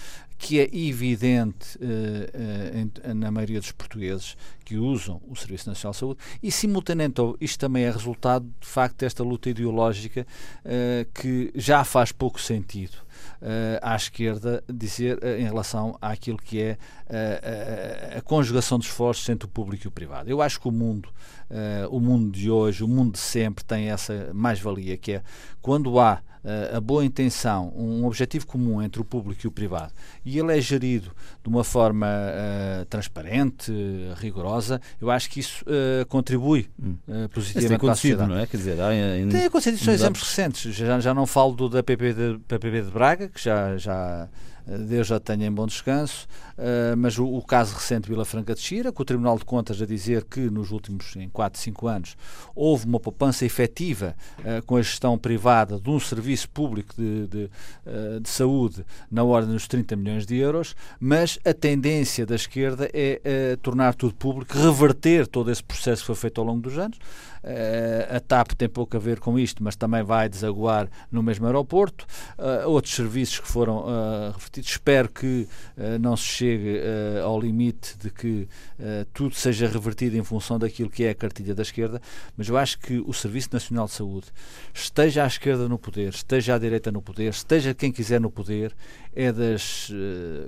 que 0.41 0.59
é 0.59 0.67
evidente 0.75 1.77
uh, 1.77 3.11
uh, 3.11 3.13
na 3.13 3.29
maioria 3.29 3.59
dos 3.59 3.71
portugueses 3.71 4.35
que 4.65 4.75
usam 4.75 5.21
o 5.29 5.35
Serviço 5.35 5.69
Nacional 5.69 5.91
de 5.91 5.99
Saúde 5.99 6.19
e, 6.41 6.51
simultaneamente, 6.51 7.21
isto 7.39 7.59
também 7.59 7.83
é 7.83 7.91
resultado, 7.91 8.51
de 8.59 8.67
facto, 8.67 8.97
desta 8.97 9.23
luta 9.23 9.51
ideológica 9.51 10.25
uh, 10.65 11.11
que 11.13 11.51
já 11.53 11.83
faz 11.83 12.11
pouco 12.11 12.41
sentido 12.41 12.97
à 13.81 13.95
esquerda 13.95 14.63
dizer 14.71 15.19
em 15.23 15.43
relação 15.43 15.97
àquilo 16.01 16.37
que 16.37 16.61
é 16.61 16.77
a, 18.13 18.17
a, 18.17 18.21
conjugação 18.21 18.79
de 18.79 18.85
esforços 18.85 19.27
entre 19.29 19.45
o 19.45 19.49
público 19.49 19.85
e 19.85 19.87
o 19.87 19.91
privado. 19.91 20.29
Eu 20.29 20.41
acho 20.41 20.59
que 20.59 20.67
o 20.67 20.71
mundo, 20.71 21.09
o 21.89 21.99
mundo 21.99 22.31
de 22.31 22.49
hoje, 22.49 22.83
o 22.83 22.87
mundo 22.87 23.13
de 23.13 23.19
sempre, 23.19 23.63
tem 23.63 23.89
essa 23.89 24.31
mais-valia, 24.33 24.97
que 24.97 25.13
é 25.13 25.23
quando 25.61 25.99
há 25.99 26.21
a 26.73 26.79
boa 26.79 27.05
intenção, 27.05 27.71
um 27.75 28.05
objetivo 28.05 28.47
comum 28.47 28.81
entre 28.81 29.01
o 29.01 29.05
público 29.05 29.41
e 29.43 29.47
o 29.47 29.51
privado, 29.51 29.93
e 30.25 30.39
ele 30.39 30.57
é 30.57 30.61
gerido 30.61 31.11
de 31.43 31.49
uma 31.49 31.63
forma 31.63 32.07
uh, 32.07 32.85
transparente, 32.85 33.71
rigorosa, 34.15 34.81
eu 34.99 35.11
acho 35.11 35.29
que 35.29 35.39
isso 35.39 35.63
uh, 35.65 36.05
contribui 36.07 36.69
uh, 36.79 37.29
positivamente 37.29 37.67
tem 37.67 37.75
acontecido, 37.75 38.27
não 38.27 38.37
é? 38.37 38.47
Quer 38.47 38.57
dizer, 38.57 38.81
há, 38.81 38.89
tem 39.29 39.45
acontecido, 39.45 39.77
são 39.83 39.93
exemplos 39.93 40.23
recentes. 40.23 40.75
Já, 40.75 40.99
já 40.99 41.13
não 41.13 41.25
falo 41.25 41.53
do 41.53 41.69
da 41.69 41.83
PP 41.83 42.13
de, 42.13 42.39
PPB 42.47 42.81
de 42.83 42.91
Braga, 42.91 43.27
que 43.29 43.41
já, 43.41 43.77
já 43.77 44.27
Deus 44.65 45.07
já 45.07 45.19
tenha 45.19 45.45
em 45.45 45.51
bom 45.51 45.65
descanso, 45.65 46.27
uh, 46.57 46.95
mas 46.97 47.17
o, 47.17 47.25
o, 47.25 47.41
caso 47.41 47.75
recente 47.75 48.03
de 48.03 48.09
Vila 48.09 48.25
Franca 48.25 48.53
de 48.53 48.61
Xira, 48.61 48.91
com 48.91 49.01
o 49.01 49.05
Tribunal 49.05 49.37
de 49.37 49.45
Contas 49.45 49.81
a 49.81 49.85
dizer 49.85 50.23
que 50.25 50.49
nos 50.49 50.71
últimos 50.71 51.15
em 51.15 51.29
4, 51.29 51.59
5 51.59 51.87
anos 51.87 52.17
houve 52.55 52.85
uma 52.85 52.99
poupança 52.99 53.45
efetiva 53.45 54.15
uh, 54.39 54.63
com 54.65 54.77
a 54.77 54.81
gestão 54.81 55.17
privada 55.17 55.79
de 55.79 55.89
um 55.89 55.99
serviço 55.99 56.49
público 56.49 56.93
de, 56.95 57.27
de, 57.27 57.49
uh, 57.85 58.19
de, 58.19 58.29
saúde 58.29 58.85
na 59.11 59.23
ordem 59.23 59.53
dos 59.53 59.67
30 59.67 59.95
milhões 59.95 60.25
de 60.25 60.35
euros, 60.37 60.75
mas 60.99 61.39
a 61.45 61.53
tendência 61.53 62.25
da 62.25 62.35
esquerda 62.35 62.89
é 62.93 63.55
tornar 63.61 63.95
tudo 63.95 64.13
público, 64.13 64.57
reverter 64.57 65.27
todo 65.27 65.51
esse 65.51 65.63
processo 65.63 66.01
que 66.01 66.07
foi 66.07 66.15
feito 66.15 66.39
ao 66.39 66.47
longo 66.47 66.61
dos 66.61 66.77
anos. 66.77 66.97
A 68.09 68.19
TAP 68.19 68.51
tem 68.53 68.69
pouco 68.69 68.95
a 68.95 68.99
ver 68.99 69.19
com 69.19 69.37
isto, 69.37 69.63
mas 69.63 69.75
também 69.75 70.03
vai 70.03 70.29
desaguar 70.29 70.87
no 71.11 71.23
mesmo 71.23 71.45
aeroporto. 71.45 72.05
outros 72.65 72.93
serviços 72.93 73.39
que 73.39 73.47
foram 73.47 73.79
uh, 73.79 74.33
Espero 74.59 75.09
que 75.09 75.47
uh, 75.77 75.99
não 75.99 76.15
se 76.15 76.23
chegue 76.23 76.77
uh, 76.77 77.25
ao 77.25 77.39
limite 77.39 77.97
de 77.97 78.09
que 78.09 78.47
uh, 78.79 79.05
tudo 79.13 79.35
seja 79.35 79.67
revertido 79.67 80.17
em 80.17 80.23
função 80.23 80.59
daquilo 80.59 80.89
que 80.89 81.03
é 81.03 81.09
a 81.09 81.15
cartilha 81.15 81.55
da 81.55 81.61
esquerda, 81.61 82.01
mas 82.37 82.47
eu 82.47 82.57
acho 82.57 82.79
que 82.79 82.99
o 82.99 83.13
Serviço 83.13 83.49
Nacional 83.53 83.85
de 83.85 83.93
Saúde, 83.93 84.27
esteja 84.73 85.23
à 85.23 85.27
esquerda 85.27 85.67
no 85.67 85.77
poder, 85.77 86.09
esteja 86.09 86.55
à 86.55 86.57
direita 86.57 86.91
no 86.91 87.01
poder, 87.01 87.29
esteja 87.29 87.73
quem 87.73 87.91
quiser 87.91 88.19
no 88.19 88.31
poder, 88.31 88.73
é 89.13 89.31
das 89.31 89.91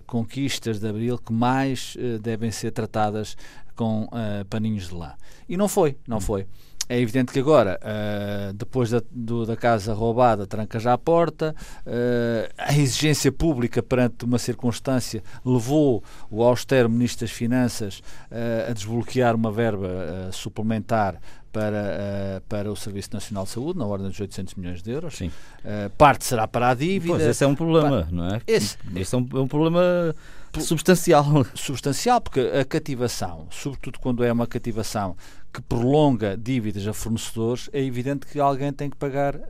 conquistas 0.07 0.79
de 0.79 0.87
Abril 0.87 1.17
que 1.17 1.33
mais 1.33 1.97
devem 2.21 2.49
ser 2.49 2.71
tratadas 2.71 3.35
com 3.75 4.07
paninhos 4.49 4.87
de 4.87 4.95
lã. 4.95 5.13
E 5.49 5.57
não 5.57 5.67
foi, 5.67 5.97
não 6.07 6.17
hum. 6.17 6.21
foi. 6.21 6.47
É 6.89 6.99
evidente 6.99 7.31
que 7.31 7.39
agora, 7.39 7.79
uh, 7.81 8.53
depois 8.53 8.89
da, 8.89 9.01
do, 9.09 9.45
da, 9.45 9.55
casa 9.55 9.93
roubada, 9.93 10.45
tranca 10.45 10.79
já 10.79 10.93
a 10.93 10.97
porta, 10.97 11.55
uh, 11.85 12.53
a 12.57 12.73
exigência 12.73 13.31
pública 13.31 13.81
perante 13.81 14.25
uma 14.25 14.37
circunstância 14.37 15.23
levou 15.45 16.03
o 16.29 16.43
austero 16.43 16.89
Ministro 16.89 17.25
das 17.25 17.35
Finanças 17.35 17.99
uh, 18.29 18.69
a 18.69 18.73
desbloquear 18.73 19.35
uma 19.35 19.51
verba 19.51 19.87
suplementar 20.31 21.19
para, 21.53 21.77
uh, 21.77 22.41
para 22.49 22.71
o 22.71 22.75
Serviço 22.75 23.09
Nacional 23.13 23.43
de 23.43 23.51
Saúde, 23.51 23.77
na 23.77 23.85
ordem 23.85 24.09
dos 24.09 24.19
800 24.19 24.55
milhões 24.55 24.81
de 24.81 24.91
euros. 24.91 25.15
Sim. 25.15 25.27
Uh, 25.27 25.89
parte 25.91 26.25
será 26.25 26.47
para 26.47 26.69
a 26.69 26.73
dívida. 26.73 27.13
Pois, 27.13 27.23
esse 27.23 27.43
é 27.43 27.47
um 27.47 27.55
problema, 27.55 28.07
não 28.11 28.27
é? 28.27 28.41
Esse, 28.47 28.75
esse 28.95 29.13
é, 29.13 29.17
um, 29.17 29.29
é 29.33 29.39
um 29.39 29.47
problema 29.47 30.15
substancial. 30.59 31.45
Substancial, 31.53 32.19
porque 32.19 32.39
a 32.39 32.65
cativação, 32.65 33.47
sobretudo 33.51 33.99
quando 33.99 34.23
é 34.23 34.31
uma 34.31 34.47
cativação 34.47 35.15
que 35.53 35.61
prolonga 35.61 36.35
dívidas 36.35 36.87
a 36.87 36.93
fornecedores, 36.93 37.69
é 37.71 37.79
evidente 37.79 38.25
que 38.25 38.39
alguém 38.39 38.73
tem 38.73 38.89
que 38.89 38.97
pagar 38.97 39.35
uh, 39.35 39.41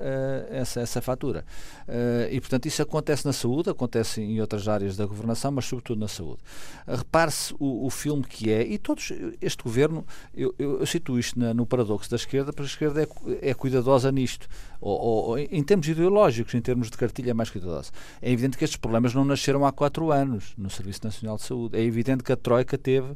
essa, 0.50 0.82
essa 0.82 1.02
fatura. 1.02 1.46
Uh, 1.88 2.28
e, 2.30 2.42
portanto, 2.42 2.66
isso 2.66 2.82
acontece 2.82 3.26
na 3.26 3.32
saúde, 3.32 3.70
acontece 3.70 4.22
em 4.22 4.42
outras 4.42 4.68
áreas 4.68 4.98
da 4.98 5.06
governação, 5.06 5.50
mas 5.54 5.64
sobretudo 5.64 6.02
na 6.02 6.10
saúde. 6.10 6.40
Repare-se 6.86 7.56
o, 7.58 7.86
o, 7.86 7.90
filme 7.90 8.22
que 8.22 8.52
é, 8.52 8.68
e 8.68 8.78
todos, 8.78 9.14
este 9.42 9.64
governo, 9.64 10.06
eu, 10.36 10.54
eu, 10.60 10.82
eu 10.82 10.86
cito 10.86 11.18
isto 11.18 11.40
na, 11.40 11.54
no 11.54 11.66
paradoxo 11.66 12.10
da 12.10 12.18
esquerda, 12.18 12.52
porque 12.52 12.64
a 12.64 12.66
esquerda 12.66 13.04
é, 13.04 13.50
é 13.50 13.54
cuidadosa 13.54 14.12
nisto, 14.12 14.46
ou, 14.82 15.00
ou, 15.00 15.40
em 15.40 15.64
termos 15.64 15.88
ideológicos, 15.88 16.54
em 16.54 16.62
termos 16.62 16.90
de 16.90 16.98
cartilha, 16.98 17.32
é 17.32 17.34
mais 17.34 17.50
cuidadosa. 17.50 17.92
É 18.22 18.30
evidente 18.30 18.58
que 18.58 18.66
estes 18.66 18.78
problemas 18.78 19.14
não 19.14 19.24
nasceram 19.24 19.66
há 19.66 19.72
quatro 19.72 20.12
anos 20.12 20.54
no 20.58 20.70
Serviço 20.70 21.00
Nacional 21.06 21.38
de 21.38 21.44
Saúde. 21.44 21.78
É 21.78 21.82
evidente 21.82 22.22
que 22.22 22.34
a 22.34 22.36
Troika 22.36 22.78
teve 22.78 23.16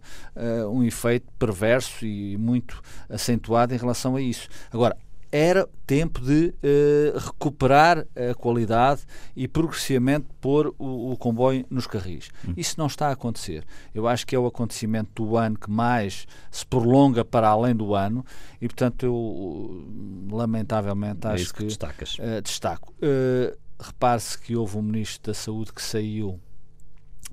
um 0.71 0.83
efeito 0.83 1.25
perverso 1.37 2.05
e 2.05 2.37
muito 2.37 2.76
acentuado 3.09 3.73
em 3.73 3.77
relação 3.77 4.15
a 4.15 4.21
isso. 4.21 4.47
Agora, 4.71 4.95
era 5.31 5.67
tempo 5.85 6.21
de 6.21 6.53
uh, 6.63 7.17
recuperar 7.17 8.05
a 8.15 8.33
qualidade 8.33 9.01
e 9.35 9.47
progressivamente 9.47 10.27
pôr 10.39 10.73
o, 10.77 11.11
o 11.11 11.17
comboio 11.17 11.65
nos 11.69 11.85
carris. 11.85 12.29
Hum. 12.47 12.53
Isso 12.55 12.75
não 12.77 12.87
está 12.87 13.09
a 13.09 13.11
acontecer. 13.11 13.65
Eu 13.93 14.07
acho 14.07 14.25
que 14.25 14.35
é 14.35 14.39
o 14.39 14.45
acontecimento 14.45 15.23
do 15.23 15.37
ano 15.37 15.57
que 15.57 15.69
mais 15.69 16.25
se 16.49 16.65
prolonga 16.65 17.25
para 17.25 17.49
além 17.49 17.75
do 17.75 17.93
ano 17.93 18.25
e, 18.61 18.67
portanto, 18.67 19.05
eu 19.05 19.85
lamentavelmente 20.31 21.27
é 21.27 21.31
acho 21.31 21.53
que, 21.53 21.59
que 21.59 21.65
destacas. 21.65 22.17
Uh, 22.19 22.41
destaco. 22.41 22.93
Uh, 22.93 23.57
Repare-se 23.79 24.39
que 24.39 24.55
houve 24.55 24.75
um 24.77 24.81
ministro 24.81 25.31
da 25.31 25.35
Saúde 25.35 25.71
que 25.71 25.83
saiu, 25.83 26.39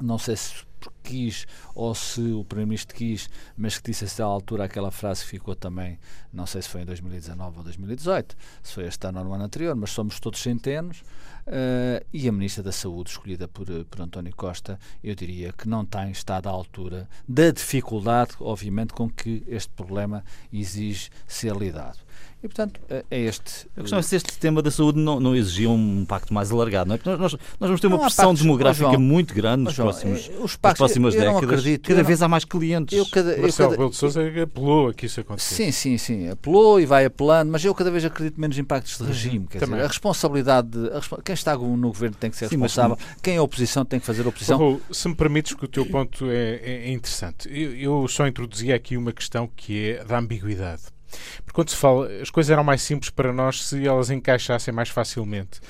não 0.02 0.18
sei 0.18 0.36
se 0.36 0.62
quis 1.02 1.46
ou 1.74 1.94
se 1.94 2.20
o 2.20 2.44
Primeiro-Ministro 2.44 2.94
quis, 2.94 3.28
mas 3.56 3.78
que 3.78 3.90
disse 3.90 4.04
a 4.04 4.08
certa 4.08 4.24
altura 4.24 4.64
aquela 4.64 4.90
frase 4.90 5.22
que 5.22 5.30
ficou 5.30 5.54
também, 5.54 5.98
não 6.32 6.46
sei 6.46 6.62
se 6.62 6.68
foi 6.68 6.82
em 6.82 6.84
2019 6.84 7.58
ou 7.58 7.64
2018, 7.64 8.36
se 8.62 8.74
foi 8.74 8.86
este 8.86 9.06
ano 9.06 9.18
ou 9.20 9.24
no 9.24 9.34
ano 9.34 9.44
anterior, 9.44 9.74
mas 9.74 9.90
somos 9.90 10.20
todos 10.20 10.40
centenos. 10.40 11.02
Uh, 11.46 12.00
e 12.10 12.26
a 12.26 12.32
Ministra 12.32 12.62
da 12.62 12.72
Saúde, 12.72 13.10
escolhida 13.10 13.46
por, 13.46 13.66
por 13.66 14.00
António 14.00 14.34
Costa, 14.34 14.78
eu 15.02 15.14
diria 15.14 15.52
que 15.52 15.68
não 15.68 15.84
tem 15.84 16.10
estado 16.10 16.48
à 16.48 16.50
altura 16.50 17.06
da 17.28 17.50
dificuldade, 17.50 18.32
obviamente, 18.40 18.94
com 18.94 19.10
que 19.10 19.42
este 19.46 19.68
problema 19.70 20.24
exige 20.50 21.10
ser 21.26 21.54
lidado. 21.54 21.98
E, 22.44 22.46
portanto, 22.46 22.78
é, 22.90 23.02
é 23.10 23.20
este. 23.20 23.66
A 23.74 23.80
questão 23.80 23.98
é 23.98 24.02
se 24.02 24.16
este 24.16 24.36
tema 24.36 24.60
da 24.60 24.70
saúde 24.70 24.98
não, 24.98 25.18
não 25.18 25.34
exigia 25.34 25.70
um 25.70 26.04
pacto 26.04 26.34
mais 26.34 26.52
alargado, 26.52 26.88
não 26.88 26.94
é? 26.94 26.98
Porque 26.98 27.08
nós, 27.16 27.32
nós 27.32 27.38
vamos 27.58 27.80
ter 27.80 27.86
uma 27.86 27.98
pressão 27.98 28.26
pactos, 28.26 28.42
demográfica 28.42 28.90
João, 28.90 29.00
muito 29.00 29.32
grande 29.32 29.64
nos 29.64 29.72
João, 29.72 29.88
próximos, 29.88 30.28
eh, 30.28 30.42
os 30.42 30.54
pactos, 30.54 30.62
nas 30.62 30.76
próximas 30.76 31.14
décadas. 31.14 31.42
Acredito, 31.42 31.88
cada 31.88 32.02
vez 32.02 32.20
há 32.20 32.28
mais 32.28 32.44
clientes. 32.44 32.98
Eu 32.98 33.06
cada, 33.06 33.34
Marcelo 33.38 33.70
Rebelo 33.70 33.88
de 33.88 33.96
Sousa 33.96 34.20
apelou 34.42 34.88
a 34.88 34.92
que 34.92 35.06
isso 35.06 35.20
acontecesse. 35.20 35.54
Sim, 35.54 35.72
sim, 35.72 35.96
sim. 35.96 36.28
Apelou 36.28 36.78
e 36.78 36.84
vai 36.84 37.06
apelando, 37.06 37.50
mas 37.50 37.64
eu 37.64 37.74
cada 37.74 37.90
vez 37.90 38.04
acredito 38.04 38.38
menos 38.38 38.58
em 38.58 38.64
pactos 38.64 38.98
de 38.98 39.04
uhum, 39.04 39.08
regime. 39.08 39.46
Quer 39.46 39.64
dizer, 39.64 39.80
a 39.80 39.86
responsabilidade. 39.86 40.68
De, 40.68 40.88
a, 40.88 41.22
quem 41.22 41.32
está 41.32 41.56
no 41.56 41.88
governo 41.88 42.14
tem 42.20 42.30
que 42.30 42.36
ser 42.36 42.50
sim, 42.50 42.56
responsável, 42.56 42.98
mas, 43.00 43.22
quem 43.22 43.36
é 43.36 43.40
oposição 43.40 43.86
tem 43.86 43.98
que 43.98 44.04
fazer 44.04 44.26
oposição. 44.26 44.58
Raul, 44.58 44.82
se 44.90 45.08
me 45.08 45.14
permites 45.14 45.54
que 45.54 45.64
o 45.64 45.68
teu 45.68 45.86
ponto 45.86 46.30
é, 46.30 46.56
é, 46.56 46.88
é 46.88 46.92
interessante. 46.92 47.48
Eu, 47.48 48.02
eu 48.02 48.06
só 48.06 48.26
introduzia 48.26 48.76
aqui 48.76 48.98
uma 48.98 49.14
questão 49.14 49.48
que 49.56 49.92
é 49.92 50.04
da 50.04 50.18
ambiguidade. 50.18 50.93
Porque 51.38 51.52
quando 51.52 51.70
se 51.70 51.76
fala, 51.76 52.08
as 52.20 52.30
coisas 52.30 52.50
eram 52.50 52.64
mais 52.64 52.82
simples 52.82 53.10
para 53.10 53.32
nós 53.32 53.64
se 53.64 53.86
elas 53.86 54.10
encaixassem 54.10 54.72
mais 54.72 54.88
facilmente. 54.88 55.60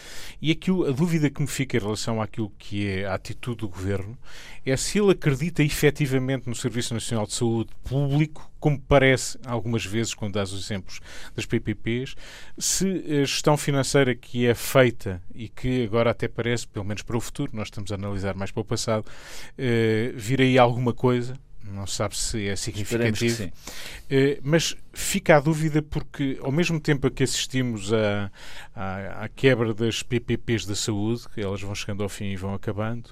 E 0.40 0.50
aqui 0.50 0.70
a 0.70 0.90
dúvida 0.90 1.30
que 1.30 1.40
me 1.40 1.48
fica 1.48 1.76
em 1.76 1.80
relação 1.80 2.20
àquilo 2.20 2.52
que 2.58 2.88
é 2.88 3.06
a 3.06 3.14
atitude 3.14 3.58
do 3.58 3.68
governo 3.68 4.16
é 4.64 4.76
se 4.76 4.98
ele 4.98 5.12
acredita 5.12 5.62
efetivamente 5.62 6.48
no 6.48 6.54
Serviço 6.54 6.94
Nacional 6.94 7.26
de 7.26 7.34
Saúde 7.34 7.70
público, 7.84 8.50
como 8.58 8.80
parece 8.80 9.38
algumas 9.44 9.84
vezes 9.84 10.14
quando 10.14 10.34
dás 10.34 10.52
os 10.52 10.64
exemplos 10.64 11.00
das 11.36 11.44
PPPs, 11.44 12.14
se 12.56 12.86
a 12.86 13.24
gestão 13.26 13.58
financeira 13.58 14.14
que 14.14 14.46
é 14.46 14.54
feita 14.54 15.20
e 15.34 15.50
que 15.50 15.84
agora 15.84 16.10
até 16.10 16.28
parece, 16.28 16.66
pelo 16.66 16.84
menos 16.84 17.02
para 17.02 17.16
o 17.16 17.20
futuro, 17.20 17.50
nós 17.54 17.66
estamos 17.66 17.92
a 17.92 17.96
analisar 17.96 18.34
mais 18.34 18.50
para 18.50 18.62
o 18.62 18.64
passado, 18.64 19.04
uh, 19.04 20.12
vir 20.16 20.40
aí 20.40 20.58
alguma 20.58 20.94
coisa 20.94 21.38
não 21.66 21.86
sabe 21.86 22.16
se 22.16 22.46
é 22.48 22.56
significativo. 22.56 23.44
Uh, 23.44 24.40
mas 24.42 24.76
fica 24.92 25.36
a 25.36 25.40
dúvida 25.40 25.82
porque, 25.82 26.38
ao 26.40 26.52
mesmo 26.52 26.78
tempo 26.78 27.10
que 27.10 27.22
assistimos 27.22 27.92
à, 27.92 28.30
à, 28.74 29.24
à, 29.24 29.28
quebra 29.28 29.72
das 29.72 30.02
PPPs 30.02 30.66
da 30.66 30.74
saúde, 30.74 31.22
que 31.34 31.40
elas 31.40 31.60
vão 31.60 31.74
chegando 31.74 32.02
ao 32.02 32.08
fim 32.08 32.26
e 32.26 32.36
vão 32.36 32.54
acabando, 32.54 33.10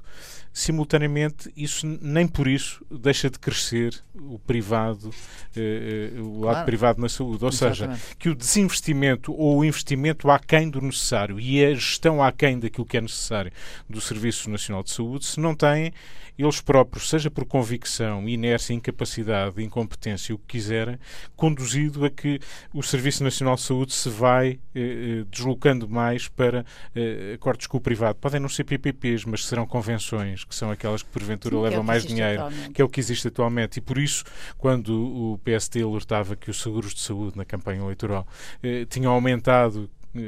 simultaneamente, 0.53 1.51
isso 1.57 1.87
nem 2.01 2.27
por 2.27 2.47
isso 2.47 2.85
deixa 2.91 3.31
de 3.31 3.39
crescer 3.39 4.03
o 4.15 4.39
privado, 4.39 5.11
eh, 5.57 6.13
eh 6.17 6.21
o 6.21 6.41
lado 6.41 6.53
claro. 6.53 6.67
privado 6.67 7.01
na 7.01 7.09
saúde. 7.09 7.45
Ou 7.45 7.51
Exatamente. 7.51 8.01
seja, 8.01 8.17
que 8.19 8.29
o 8.29 8.35
desinvestimento 8.35 9.33
ou 9.33 9.59
o 9.59 9.65
investimento 9.65 10.31
aquém 10.31 10.69
do 10.69 10.81
necessário 10.81 11.41
e 11.41 11.65
a 11.65 11.75
gestão 11.75 12.23
aquém 12.23 12.59
daquilo 12.59 12.87
que 12.87 12.97
é 12.97 13.01
necessário 13.01 13.53
do 13.89 14.01
Serviço 14.01 14.51
Nacional 14.51 14.83
de 14.83 14.91
Saúde, 14.91 15.25
se 15.25 15.41
não 15.41 15.55
têm 15.55 15.93
eles 16.39 16.61
próprios, 16.61 17.09
seja 17.09 17.31
por 17.31 17.45
convicção, 17.45 18.29
inércia, 18.29 18.73
incapacidade, 18.73 19.63
incompetência, 19.63 20.35
o 20.35 20.39
que 20.39 20.59
quiserem, 20.59 20.99
conduzido 21.37 22.05
a 22.05 22.11
que 22.11 22.41
o 22.73 22.83
Serviço 22.83 23.23
Nacional 23.23 23.57
de 23.57 23.63
Saúde 23.63 23.93
se 23.93 24.09
vai 24.09 24.59
eh, 24.75 24.81
eh 24.81 25.25
deslocando 25.31 25.89
mais 25.89 26.29
para 26.29 26.65
eh, 26.95 27.35
acordos 27.35 27.67
com 27.67 27.77
o 27.77 27.81
privado. 27.81 28.19
Podem 28.19 28.41
não 28.41 28.49
ser 28.49 28.65
PPPs, 28.65 29.25
mas 29.25 29.45
serão 29.45 29.67
convenções, 29.67 30.42
que 30.45 30.55
são 30.55 30.71
aquelas 30.71 31.03
que 31.03 31.11
porventura 31.11 31.57
Sim, 31.57 31.63
levam 31.63 31.79
que 31.79 31.85
é 31.85 31.87
mais 31.87 32.07
dinheiro, 32.07 32.43
atualmente. 32.45 32.71
que 32.71 32.83
é 32.83 32.85
o 32.85 32.89
que 32.89 33.01
existe 33.01 33.29
atualmente. 33.29 33.77
E 33.79 33.81
por 33.81 33.99
isso, 33.99 34.25
quando 34.59 34.91
o 34.91 35.39
PSD 35.45 35.83
alertava 35.83 36.37
que 36.37 36.51
os 36.51 36.61
seguros 36.61 36.95
de 36.95 37.01
saúde 37.01 37.37
na 37.37 37.45
campanha 37.45 37.81
eleitoral 37.81 38.27
eh, 38.63 38.87
tinham 38.89 39.13
aumentado 39.13 39.91
eh, 40.15 40.19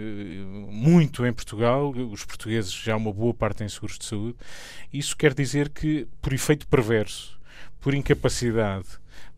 muito 0.71 1.27
em 1.27 1.33
Portugal, 1.33 1.91
os 1.91 2.25
portugueses 2.25 2.73
já 2.73 2.97
uma 2.97 3.13
boa 3.13 3.35
parte 3.35 3.59
têm 3.59 3.69
seguros 3.69 3.99
de 3.99 4.05
saúde. 4.05 4.37
Isso 4.93 5.17
quer 5.17 5.35
dizer 5.35 5.69
que, 5.69 6.09
por 6.23 6.33
efeito 6.33 6.67
perverso, 6.67 7.39
por 7.81 7.95
incapacidade, 7.95 8.87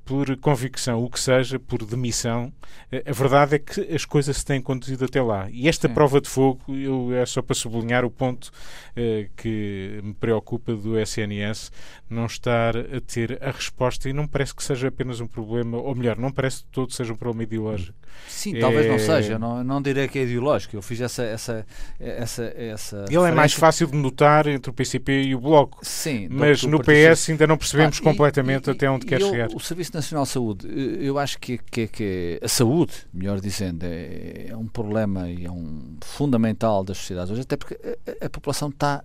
por 0.06 0.36
convicção, 0.36 1.02
o 1.02 1.10
que 1.10 1.18
seja, 1.18 1.58
por 1.58 1.84
demissão, 1.84 2.52
eh, 2.92 3.02
a 3.04 3.12
verdade 3.12 3.56
é 3.56 3.58
que 3.58 3.80
as 3.92 4.04
coisas 4.04 4.36
se 4.36 4.44
têm 4.44 4.62
conduzido 4.62 5.04
até 5.04 5.20
lá. 5.20 5.50
E 5.50 5.68
esta 5.68 5.88
Sim. 5.88 5.94
prova 5.94 6.20
de 6.20 6.28
fogo 6.28 6.60
eu, 6.68 7.12
é 7.12 7.26
só 7.26 7.42
para 7.42 7.56
sublinhar 7.56 8.04
o 8.04 8.10
ponto 8.10 8.52
eh, 8.94 9.28
que 9.36 10.00
me 10.04 10.14
preocupa 10.14 10.76
do 10.76 10.96
SNS 10.96 11.72
não 12.08 12.26
estar 12.26 12.76
a 12.76 13.00
ter 13.04 13.36
a 13.42 13.50
resposta 13.50 14.08
e 14.08 14.12
não 14.12 14.28
parece 14.28 14.54
que 14.54 14.62
seja 14.62 14.86
apenas 14.86 15.20
um 15.20 15.26
problema, 15.26 15.76
ou 15.76 15.92
melhor, 15.92 16.16
não 16.16 16.30
parece 16.30 16.62
que 16.62 16.68
todo 16.70 16.92
seja 16.92 17.12
um 17.12 17.16
problema 17.16 17.42
ideológico. 17.42 17.98
Sim, 18.28 18.56
é... 18.56 18.60
talvez 18.60 18.86
não 18.86 18.98
seja, 18.98 19.38
não, 19.38 19.64
não 19.64 19.82
direi 19.82 20.06
que 20.06 20.20
é 20.20 20.22
ideológico. 20.22 20.76
Eu 20.76 20.82
fiz 20.82 21.00
essa. 21.00 21.22
essa, 21.24 21.66
essa, 21.98 22.44
essa 22.56 23.04
Ele 23.08 23.28
é 23.28 23.32
mais 23.32 23.52
fácil 23.52 23.88
de 23.88 23.96
notar 23.96 24.46
entre 24.46 24.70
o 24.70 24.72
PCP 24.72 25.24
e 25.24 25.34
o 25.34 25.40
Bloco. 25.40 25.80
Sim, 25.82 26.28
mas 26.30 26.62
no 26.62 26.78
PS 26.80 27.30
ainda 27.30 27.46
não 27.46 27.58
percebemos 27.58 27.98
ah, 28.00 28.02
completamente 28.02 28.68
e, 28.68 28.70
até 28.70 28.88
onde 28.88 29.04
quer 29.04 29.20
eu, 29.20 29.30
chegar. 29.30 29.48
O 29.52 29.60
Serviço 29.60 29.95
Nacional 29.96 30.24
de 30.24 30.30
Saúde, 30.30 30.68
eu 31.00 31.18
acho 31.18 31.38
que, 31.38 31.58
que, 31.58 31.88
que 31.88 32.40
a 32.42 32.48
saúde, 32.48 32.92
melhor 33.12 33.40
dizendo, 33.40 33.84
é, 33.84 34.48
é, 34.48 34.56
um 34.56 34.66
problema 34.66 35.28
e 35.28 35.44
é 35.44 35.50
um 35.50 35.96
fundamental 36.02 36.84
das 36.84 36.98
sociedades 36.98 37.30
hoje, 37.32 37.42
até 37.42 37.56
porque 37.56 37.76
a, 38.20 38.26
a 38.26 38.30
população 38.30 38.68
está. 38.68 39.02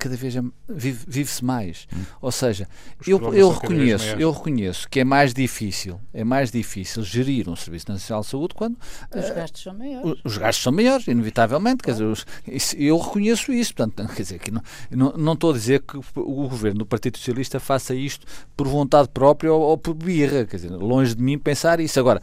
Cada 0.00 0.16
vez 0.16 0.34
é, 0.34 0.42
vive-se 0.68 1.04
vive 1.06 1.44
mais. 1.44 1.86
Hum. 1.94 2.02
Ou 2.22 2.32
seja, 2.32 2.66
eu, 3.06 3.34
eu 3.34 3.50
reconheço, 3.50 4.06
eu 4.16 4.32
reconheço 4.32 4.88
que 4.88 5.00
é 5.00 5.04
mais 5.04 5.34
difícil, 5.34 6.00
é 6.12 6.24
mais 6.24 6.50
difícil 6.50 7.02
gerir 7.04 7.48
um 7.48 7.54
Serviço 7.54 7.92
Nacional 7.92 8.22
de 8.22 8.28
Saúde 8.28 8.54
quando 8.54 8.76
os 9.14 9.28
uh, 9.28 9.34
gastos 9.34 9.62
são 9.62 9.74
maiores. 9.74 10.20
Os 10.24 10.38
gastos 10.38 10.62
são 10.62 10.72
maiores, 10.72 11.06
inevitavelmente. 11.06 11.82
Quer 11.82 11.92
dizer, 11.92 12.04
os, 12.04 12.26
isso, 12.48 12.74
eu 12.76 12.98
reconheço 12.98 13.52
isso. 13.52 13.74
Portanto, 13.74 14.08
quer 14.14 14.22
dizer, 14.22 14.38
que 14.38 14.50
não, 14.50 14.62
não, 14.90 15.12
não 15.12 15.32
estou 15.34 15.50
a 15.50 15.52
dizer 15.52 15.82
que 15.82 15.98
o 15.98 16.48
governo 16.48 16.78
do 16.78 16.86
Partido 16.86 17.18
Socialista 17.18 17.60
faça 17.60 17.94
isto 17.94 18.26
por 18.56 18.66
vontade 18.66 19.08
própria 19.10 19.52
ou, 19.52 19.60
ou 19.60 19.76
por 19.78 19.94
birra. 19.94 20.46
Quer 20.46 20.56
dizer, 20.56 20.70
longe 20.70 21.14
de 21.14 21.22
mim 21.22 21.38
pensar 21.38 21.78
isso. 21.78 22.00
Agora, 22.00 22.22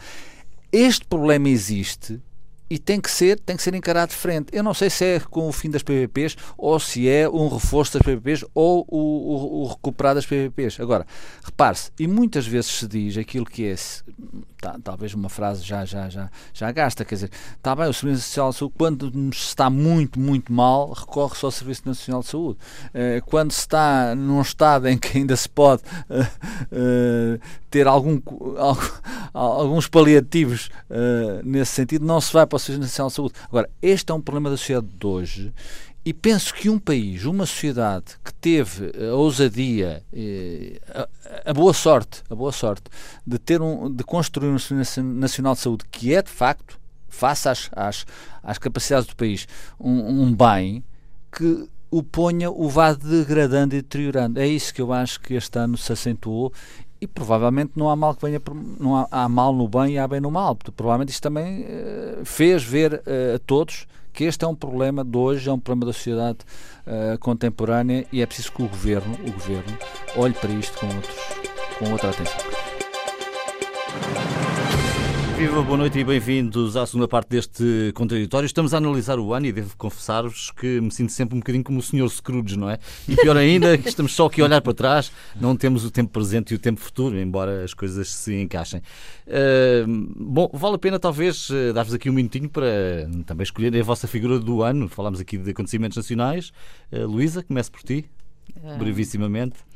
este 0.71 1.05
problema 1.05 1.47
existe 1.47 2.19
e 2.69 2.77
tem 2.77 2.99
que 2.99 3.09
ser 3.09 3.39
tem 3.39 3.55
que 3.55 3.63
ser 3.63 3.73
encarado 3.73 4.11
de 4.11 4.17
frente. 4.17 4.49
Eu 4.51 4.63
não 4.63 4.73
sei 4.73 4.89
se 4.89 5.05
é 5.05 5.19
com 5.19 5.47
o 5.47 5.51
fim 5.51 5.69
das 5.69 5.83
PPPs 5.83 6.35
ou 6.57 6.79
se 6.79 7.07
é 7.07 7.29
um 7.29 7.47
reforço 7.47 7.93
das 7.93 8.01
PPPs 8.01 8.45
ou 8.53 8.85
o, 8.87 8.97
o, 8.97 9.63
o 9.63 9.67
recuperar 9.67 10.15
das 10.15 10.25
PPPs. 10.25 10.79
Agora, 10.79 11.05
repare-se, 11.43 11.91
e 11.99 12.07
muitas 12.07 12.45
vezes 12.45 12.71
se 12.71 12.87
diz 12.87 13.17
aquilo 13.17 13.45
que 13.45 13.65
é 13.65 13.75
tá, 14.59 14.77
talvez 14.83 15.13
uma 15.13 15.29
frase 15.29 15.63
já 15.63 15.85
já 15.85 16.09
já 16.09 16.29
já 16.53 16.71
gasta, 16.71 17.05
quer 17.05 17.15
dizer, 17.15 17.31
está 17.55 17.75
bem, 17.75 17.87
o 17.87 17.93
Serviço 17.93 18.21
Nacional 18.21 18.51
de 18.51 18.57
Saúde 18.57 18.75
quando 18.77 19.33
se 19.33 19.47
está 19.47 19.69
muito 19.69 20.19
muito 20.19 20.51
mal 20.51 20.91
recorre-se 20.91 21.45
ao 21.45 21.51
Serviço 21.51 21.83
Nacional 21.85 22.21
de 22.21 22.27
Saúde. 22.27 22.59
Uh, 22.89 23.25
quando 23.25 23.51
se 23.51 23.61
está 23.61 24.15
num 24.15 24.41
estado 24.41 24.87
em 24.87 24.97
que 24.97 25.17
ainda 25.17 25.35
se 25.35 25.47
pode 25.47 25.83
uh, 26.09 26.21
uh, 26.21 27.39
ter 27.77 27.87
algum, 27.87 28.19
alguns 29.33 29.87
paliativos 29.87 30.69
nesse 31.43 31.73
sentido, 31.73 32.03
não 32.05 32.19
se 32.19 32.33
vai 32.33 32.47
para 32.47 32.55
o 32.55 32.59
Serviço 32.59 32.81
Nacional 32.81 33.09
de 33.09 33.15
Saúde. 33.15 33.33
Agora, 33.47 33.69
este 33.81 34.11
é 34.11 34.15
um 34.15 34.21
problema 34.21 34.49
da 34.49 34.57
sociedade 34.57 34.87
de 34.87 35.05
hoje 35.05 35.53
e 36.03 36.13
penso 36.13 36.53
que 36.53 36.69
um 36.69 36.79
país, 36.79 37.25
uma 37.25 37.45
sociedade 37.45 38.15
que 38.23 38.33
teve 38.33 38.91
a 39.07 39.13
ousadia, 39.13 40.01
a, 40.89 41.51
a, 41.51 41.53
boa 41.53 41.73
sorte, 41.73 42.23
a 42.29 42.33
boa 42.33 42.51
sorte 42.51 42.85
de 43.25 43.37
ter 43.37 43.61
um, 43.61 43.93
de 43.93 44.03
construir 44.03 44.49
um 44.49 44.57
Serviço 44.57 45.03
Nacional 45.03 45.53
de 45.53 45.59
Saúde 45.59 45.85
que 45.91 46.15
é 46.15 46.21
de 46.21 46.31
facto, 46.31 46.79
face 47.07 47.47
às, 47.47 47.69
às, 47.73 48.05
às 48.41 48.57
capacidades 48.57 49.07
do 49.07 49.15
país, 49.15 49.47
um, 49.79 50.23
um 50.23 50.33
bem 50.33 50.83
que 51.31 51.67
o 51.89 52.03
ponha, 52.03 52.49
o 52.49 52.67
vá 52.69 52.93
degradando 52.93 53.75
e 53.75 53.81
deteriorando. 53.81 54.39
É 54.39 54.47
isso 54.47 54.73
que 54.73 54.81
eu 54.81 54.91
acho 54.91 55.19
que 55.19 55.33
este 55.33 55.57
ano 55.57 55.77
se 55.77 55.91
acentuou 55.91 56.51
e 56.99 57.07
provavelmente 57.07 57.73
não 57.75 57.89
há 57.89 57.95
mal 57.95 58.15
que 58.15 58.25
venha 58.25 58.41
não 58.79 58.95
há, 58.95 59.07
há 59.11 59.29
mal 59.29 59.53
no 59.53 59.67
bem 59.67 59.93
e 59.93 59.97
há 59.97 60.07
bem 60.07 60.19
no 60.19 60.31
mal. 60.31 60.55
Provavelmente 60.55 61.09
isto 61.09 61.21
também 61.21 61.61
uh, 61.61 62.25
fez 62.25 62.63
ver 62.63 62.93
uh, 62.93 63.35
a 63.35 63.39
todos 63.45 63.87
que 64.17 64.23
este 64.23 64.43
é 64.43 64.47
um 64.47 64.55
problema 64.55 65.05
de 65.05 65.15
hoje 65.15 65.47
é 65.47 65.53
um 65.53 65.59
problema 65.59 65.85
da 65.85 65.93
sociedade 65.93 66.39
uh, 66.87 67.19
contemporânea 67.19 68.03
e 68.11 68.19
é 68.19 68.25
preciso 68.25 68.51
que 68.51 68.63
o 68.63 68.67
governo 68.67 69.13
o 69.13 69.31
governo 69.31 69.77
olhe 70.15 70.33
para 70.33 70.49
isto 70.49 70.75
com 70.79 70.87
outros 70.87 71.15
com 71.77 71.91
outra 71.91 72.09
atenção 72.09 72.37
Viva, 75.37 75.61
boa 75.61 75.77
noite 75.77 75.99
e 75.99 76.03
bem-vindos 76.03 76.75
à 76.75 76.83
segunda 76.87 77.07
parte 77.07 77.29
deste 77.29 77.91
contraditório. 77.93 78.47
Estamos 78.47 78.73
a 78.73 78.77
analisar 78.77 79.19
o 79.19 79.35
ano 79.35 79.45
e 79.45 79.51
devo 79.51 79.77
confessar-vos 79.77 80.49
que 80.49 80.81
me 80.81 80.89
sinto 80.89 81.11
sempre 81.11 81.35
um 81.35 81.39
bocadinho 81.39 81.63
como 81.63 81.77
o 81.77 81.81
Sr. 81.83 82.09
Scrooge, 82.09 82.57
não 82.57 82.67
é? 82.67 82.79
E 83.07 83.15
pior 83.15 83.37
ainda, 83.37 83.75
estamos 83.75 84.15
só 84.15 84.25
aqui 84.25 84.41
a 84.41 84.45
olhar 84.45 84.61
para 84.61 84.73
trás, 84.73 85.11
não 85.39 85.55
temos 85.55 85.85
o 85.85 85.91
tempo 85.91 86.09
presente 86.09 86.53
e 86.53 86.55
o 86.55 86.59
tempo 86.59 86.79
futuro, 86.79 87.19
embora 87.19 87.63
as 87.63 87.75
coisas 87.75 88.11
se 88.11 88.33
encaixem. 88.33 88.81
Uh, 89.27 89.85
bom, 90.17 90.49
vale 90.51 90.73
a 90.73 90.79
pena 90.79 90.97
talvez 90.97 91.49
eh, 91.51 91.71
dar-vos 91.71 91.93
aqui 91.93 92.09
um 92.09 92.13
minutinho 92.13 92.49
para 92.49 93.07
também 93.27 93.43
escolherem 93.43 93.79
a 93.79 93.83
vossa 93.83 94.07
figura 94.07 94.39
do 94.39 94.63
ano. 94.63 94.89
Falámos 94.89 95.19
aqui 95.19 95.37
de 95.37 95.51
acontecimentos 95.51 95.97
nacionais. 95.97 96.51
Uh, 96.91 97.05
Luísa, 97.05 97.43
comece 97.43 97.69
por 97.69 97.83
ti, 97.83 98.09
uh... 98.55 98.75
brevissimamente. 98.79 99.66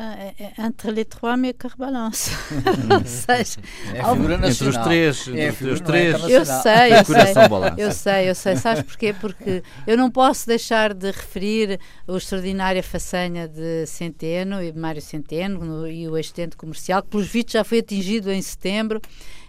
Ah, 0.00 0.14
é, 0.16 0.34
é, 0.38 0.52
entre 0.64 0.92
les 0.92 1.06
trois, 1.06 1.36
mais 1.36 1.54
que 1.58 1.66
rebalance. 1.66 2.30
seja, 3.04 3.60
é 3.92 4.00
a 4.00 4.12
figura 4.12 4.38
nacional. 4.38 4.48
Entre 4.48 4.68
os 4.68 4.76
três. 4.76 5.28
É 5.28 5.48
entre 5.48 5.70
os 5.70 5.80
três. 5.80 6.14
eu 6.22 6.44
sei, 6.44 6.92
eu 6.92 7.04
sei. 7.04 7.76
Eu 7.76 7.92
sei, 7.92 8.30
eu 8.30 8.34
sei. 8.36 8.56
Sabes 8.56 8.84
porquê? 8.84 9.12
Porque 9.12 9.60
eu 9.88 9.96
não 9.96 10.08
posso 10.08 10.46
deixar 10.46 10.94
de 10.94 11.10
referir 11.10 11.80
a 12.06 12.16
extraordinária 12.16 12.80
façanha 12.80 13.48
de 13.48 13.86
Centeno 13.86 14.62
e 14.62 14.72
Mário 14.72 15.02
Centeno 15.02 15.64
no, 15.64 15.88
e 15.88 16.06
o 16.06 16.16
excedente 16.16 16.56
comercial, 16.56 17.02
que 17.02 17.08
pelos 17.08 17.26
vistos 17.26 17.54
já 17.54 17.64
foi 17.64 17.80
atingido 17.80 18.30
em 18.30 18.40
setembro 18.40 19.00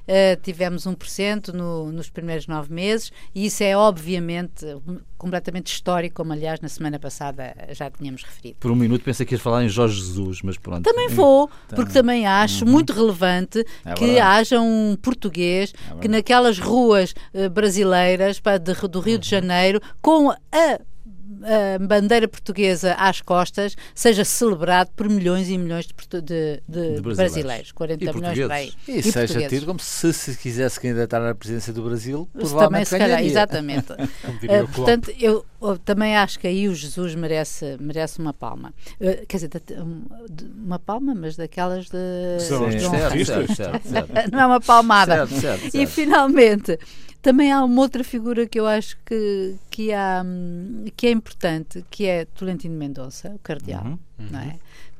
uh, 0.09 0.41
tivemos 0.41 0.85
1% 0.85 1.53
no, 1.53 1.91
nos 1.91 2.09
primeiros 2.09 2.47
nove 2.47 2.73
meses, 2.73 3.11
e 3.33 3.45
isso 3.45 3.63
é 3.63 3.77
obviamente 3.77 4.65
completamente 5.17 5.67
histórico, 5.67 6.15
como 6.15 6.33
aliás 6.33 6.59
na 6.61 6.69
semana 6.69 6.97
passada 6.97 7.53
já 7.71 7.91
tínhamos 7.91 8.23
referido. 8.23 8.57
Por 8.59 8.71
um 8.71 8.75
minuto 8.75 9.03
pensei 9.03 9.25
que 9.25 9.35
ias 9.35 9.41
falar 9.41 9.63
em 9.63 9.69
Jorge 9.69 9.99
Jesus, 9.99 10.41
mas 10.41 10.57
pronto. 10.57 10.81
Também 10.83 11.09
vou, 11.09 11.49
porque 11.75 11.91
também 11.91 12.25
acho 12.25 12.65
uhum. 12.65 12.71
muito 12.71 12.93
relevante 12.93 13.63
é 13.85 13.93
que 13.93 14.17
haja 14.17 14.59
um 14.59 14.97
português 15.01 15.73
é 15.89 15.99
que 15.99 16.07
naquelas 16.07 16.57
ruas 16.57 17.13
uh, 17.33 17.49
brasileiras 17.49 18.39
para, 18.39 18.57
de, 18.57 18.73
do 18.87 18.99
Rio 18.99 19.15
uhum. 19.15 19.19
de 19.19 19.29
Janeiro, 19.29 19.81
com 20.01 20.31
a 20.31 20.79
a 21.43 21.79
bandeira 21.79 22.27
portuguesa 22.27 22.93
às 22.93 23.21
costas 23.21 23.75
seja 23.93 24.23
celebrado 24.23 24.91
por 24.95 25.09
milhões 25.09 25.49
e 25.49 25.57
milhões 25.57 25.87
de, 25.87 25.93
de, 25.93 26.21
de, 26.21 26.95
de 26.95 27.01
brasileiros. 27.01 27.15
brasileiros. 27.17 27.71
40 27.71 28.03
e 28.03 28.13
milhões 28.13 28.39
para 28.39 28.55
aí. 28.55 28.73
E, 28.87 28.99
e 28.99 29.03
seja 29.03 29.47
tido 29.47 29.65
como 29.65 29.79
se 29.79 30.13
se 30.13 30.37
quisesse 30.37 30.79
candidatar 30.79 31.27
à 31.27 31.33
presidência 31.35 31.73
do 31.73 31.83
Brasil, 31.83 32.29
também 32.57 32.85
se 32.85 32.97
calhar, 32.97 33.23
exatamente. 33.23 33.91
uh, 33.93 34.67
portanto, 34.73 35.11
eu, 35.19 35.45
eu, 35.61 35.77
também 35.77 36.15
acho 36.15 36.39
que 36.39 36.47
aí 36.47 36.67
o 36.67 36.75
Jesus 36.75 37.15
merece, 37.15 37.77
merece 37.79 38.19
uma 38.19 38.33
palma. 38.33 38.73
Uh, 38.99 39.25
quer 39.27 39.37
dizer, 39.37 39.49
uma 40.57 40.79
palma, 40.79 41.13
mas 41.15 41.35
daquelas 41.35 41.85
de. 41.85 42.39
Sim, 42.39 42.79
certo, 42.79 43.25
certo, 43.55 43.87
certo, 43.87 44.09
Não 44.31 44.39
é 44.39 44.45
uma 44.45 44.61
palmada. 44.61 45.27
E 45.73 45.85
finalmente 45.85 46.77
também 47.21 47.51
há 47.51 47.63
uma 47.63 47.81
outra 47.81 48.03
figura 48.03 48.47
que 48.47 48.59
eu 48.59 48.65
acho 48.65 48.97
que, 49.05 49.55
que, 49.69 49.91
há, 49.91 50.23
que 50.95 51.07
é 51.07 51.11
importante, 51.11 51.83
que 51.89 52.05
é 52.05 52.25
Tolentino 52.25 52.75
Mendonça, 52.75 53.29
o 53.35 53.39
cardeal, 53.39 53.83
uhum, 53.85 53.99
uhum. 54.19 54.27
não 54.31 54.39
é? 54.39 54.59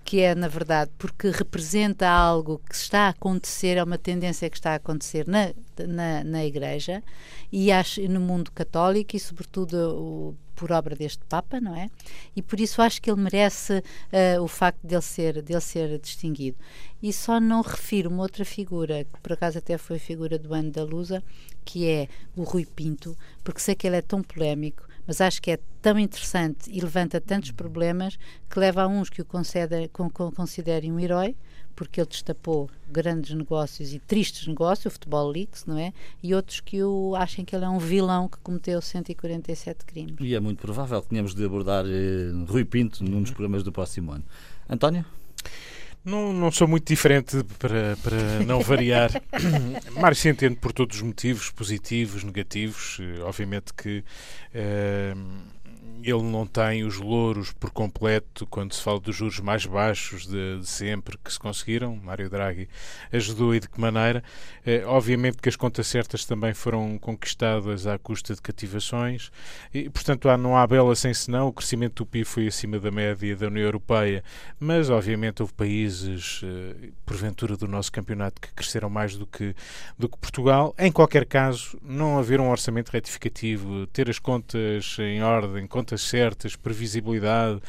que 0.09 0.21
é, 0.21 0.33
na 0.33 0.47
verdade, 0.47 0.89
porque 0.97 1.29
representa 1.29 2.09
algo 2.09 2.59
que 2.67 2.73
está 2.73 3.01
a 3.01 3.09
acontecer, 3.09 3.77
é 3.77 3.83
uma 3.83 3.97
tendência 3.97 4.49
que 4.49 4.57
está 4.57 4.71
a 4.71 4.75
acontecer 4.75 5.27
na, 5.27 5.53
na, 5.87 6.23
na 6.23 6.43
Igreja 6.43 7.03
e 7.51 7.71
acho, 7.71 8.01
no 8.09 8.19
mundo 8.19 8.51
católico 8.51 9.15
e, 9.15 9.19
sobretudo, 9.19 9.75
o, 9.75 10.35
por 10.59 10.73
obra 10.73 10.93
deste 10.93 11.23
Papa, 11.25 11.61
não 11.61 11.73
é? 11.73 11.89
E 12.35 12.41
por 12.41 12.59
isso 12.59 12.81
acho 12.81 13.01
que 13.01 13.09
ele 13.09 13.21
merece 13.21 13.77
uh, 13.77 14.43
o 14.43 14.47
facto 14.47 14.79
de 14.83 14.93
ele, 14.93 15.01
ser, 15.01 15.41
de 15.41 15.53
ele 15.53 15.61
ser 15.61 15.97
distinguido. 15.99 16.57
E 17.01 17.13
só 17.13 17.39
não 17.39 17.61
refiro 17.61 18.09
uma 18.09 18.23
outra 18.23 18.43
figura, 18.43 19.05
que 19.05 19.19
por 19.21 19.31
acaso 19.31 19.57
até 19.57 19.77
foi 19.77 19.97
figura 19.97 20.37
do 20.37 20.53
ano 20.53 20.69
da 20.69 20.83
Lusa, 20.83 21.23
que 21.63 21.87
é 21.87 22.09
o 22.35 22.43
Rui 22.43 22.65
Pinto, 22.65 23.17
porque 23.41 23.61
sei 23.61 23.73
que 23.73 23.87
ele 23.87 23.95
é 23.95 24.01
tão 24.01 24.21
polémico 24.21 24.89
mas 25.07 25.21
acho 25.21 25.41
que 25.41 25.49
é 25.49 25.59
tão 25.81 25.97
interessante 25.97 26.69
e 26.69 26.79
levanta 26.79 27.19
tantos 27.19 27.49
problemas 27.49 28.15
que 28.47 28.59
leva 28.59 28.83
a 28.83 28.87
uns 28.87 29.09
que 29.09 29.23
o 29.23 29.25
considerem 29.25 30.91
um 30.91 30.99
herói, 30.99 31.35
porque 31.79 32.01
ele 32.01 32.09
destapou 32.09 32.69
grandes 32.91 33.33
negócios 33.33 33.93
e 33.93 33.99
tristes 33.99 34.45
negócios, 34.45 34.87
o 34.87 34.89
Futebol 34.89 35.31
Leaks, 35.31 35.65
não 35.65 35.77
é? 35.77 35.93
E 36.21 36.35
outros 36.35 36.59
que 36.59 36.83
o 36.83 37.15
achem 37.15 37.45
que 37.45 37.55
ele 37.55 37.63
é 37.63 37.69
um 37.69 37.79
vilão 37.79 38.27
que 38.27 38.37
cometeu 38.39 38.81
147 38.81 39.85
crimes. 39.85 40.15
E 40.19 40.35
é 40.35 40.41
muito 40.41 40.59
provável 40.59 41.01
que 41.01 41.07
tenhamos 41.07 41.33
de 41.33 41.45
abordar 41.45 41.85
eh, 41.87 42.33
Rui 42.49 42.65
Pinto 42.65 43.01
num 43.01 43.21
dos 43.21 43.31
programas 43.31 43.63
do 43.63 43.71
próximo 43.71 44.11
ano. 44.11 44.25
António? 44.69 45.05
Não, 46.03 46.33
não 46.33 46.51
sou 46.51 46.67
muito 46.67 46.85
diferente 46.85 47.45
para, 47.57 47.95
para 48.03 48.43
não 48.45 48.59
variar. 48.59 49.11
Mário 49.95 50.17
Centeno 50.17 50.57
por 50.57 50.73
todos 50.73 50.97
os 50.97 51.01
motivos, 51.01 51.49
positivos, 51.49 52.25
negativos. 52.25 52.97
Eh, 52.99 53.21
obviamente 53.21 53.73
que. 53.73 54.03
Uh, 54.53 55.58
ele 56.03 56.23
não 56.23 56.45
tem 56.45 56.83
os 56.83 56.97
louros 56.97 57.51
por 57.51 57.71
completo 57.71 58.45
quando 58.47 58.73
se 58.73 58.81
fala 58.81 58.99
dos 58.99 59.15
juros 59.15 59.39
mais 59.39 59.65
baixos 59.65 60.25
de, 60.25 60.59
de 60.59 60.67
sempre 60.67 61.17
que 61.17 61.31
se 61.31 61.39
conseguiram. 61.39 61.95
Mário 61.95 62.29
Draghi 62.29 62.69
ajudou 63.11 63.53
e 63.55 63.59
de 63.59 63.69
que 63.69 63.79
maneira. 63.79 64.23
Eh, 64.65 64.83
obviamente 64.85 65.37
que 65.37 65.49
as 65.49 65.55
contas 65.55 65.87
certas 65.87 66.25
também 66.25 66.53
foram 66.53 66.97
conquistadas 66.97 67.87
à 67.87 67.97
custa 67.97 68.35
de 68.35 68.41
cativações 68.41 69.31
e, 69.73 69.89
portanto, 69.89 70.29
há, 70.29 70.37
não 70.37 70.57
há 70.57 70.65
bela 70.67 70.95
sem 70.95 71.13
senão. 71.13 71.47
O 71.47 71.53
crescimento 71.53 72.03
do 72.03 72.05
PIB 72.05 72.25
foi 72.25 72.47
acima 72.47 72.79
da 72.79 72.91
média 72.91 73.35
da 73.35 73.47
União 73.47 73.63
Europeia, 73.63 74.23
mas, 74.59 74.89
obviamente, 74.89 75.41
houve 75.41 75.53
países, 75.53 76.41
eh, 76.43 76.89
porventura, 77.05 77.57
do 77.57 77.67
nosso 77.67 77.91
campeonato 77.91 78.39
que 78.41 78.53
cresceram 78.53 78.89
mais 78.89 79.15
do 79.15 79.25
que, 79.25 79.55
do 79.97 80.07
que 80.07 80.17
Portugal. 80.17 80.73
Em 80.77 80.91
qualquer 80.91 81.25
caso, 81.25 81.77
não 81.81 82.17
haver 82.17 82.39
um 82.39 82.49
orçamento 82.49 82.89
retificativo, 82.89 83.87
ter 83.87 84.09
as 84.09 84.19
contas 84.19 84.97
em 84.99 85.21
ordem, 85.23 85.67
contas 85.67 85.88
certas, 85.97 86.55
previsibilidade, 86.55 87.59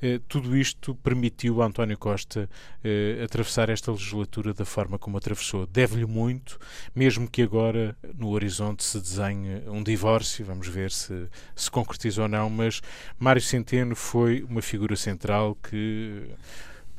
eh, 0.00 0.20
tudo 0.28 0.56
isto 0.56 0.94
permitiu 0.96 1.62
a 1.62 1.66
António 1.66 1.98
Costa 1.98 2.48
eh, 2.82 3.20
atravessar 3.24 3.68
esta 3.68 3.90
legislatura 3.90 4.52
da 4.52 4.64
forma 4.64 4.98
como 4.98 5.16
atravessou. 5.16 5.66
Deve-lhe 5.66 6.06
muito, 6.06 6.58
mesmo 6.94 7.28
que 7.28 7.42
agora 7.42 7.96
no 8.16 8.30
horizonte 8.30 8.84
se 8.84 9.00
desenhe 9.00 9.62
um 9.66 9.82
divórcio, 9.82 10.44
vamos 10.44 10.68
ver 10.68 10.90
se 10.90 11.28
se 11.54 11.70
concretizou 11.70 12.24
ou 12.24 12.28
não, 12.28 12.50
mas 12.50 12.80
Mário 13.18 13.42
Centeno 13.42 13.94
foi 13.94 14.42
uma 14.42 14.62
figura 14.62 14.96
central 14.96 15.56
que 15.56 16.28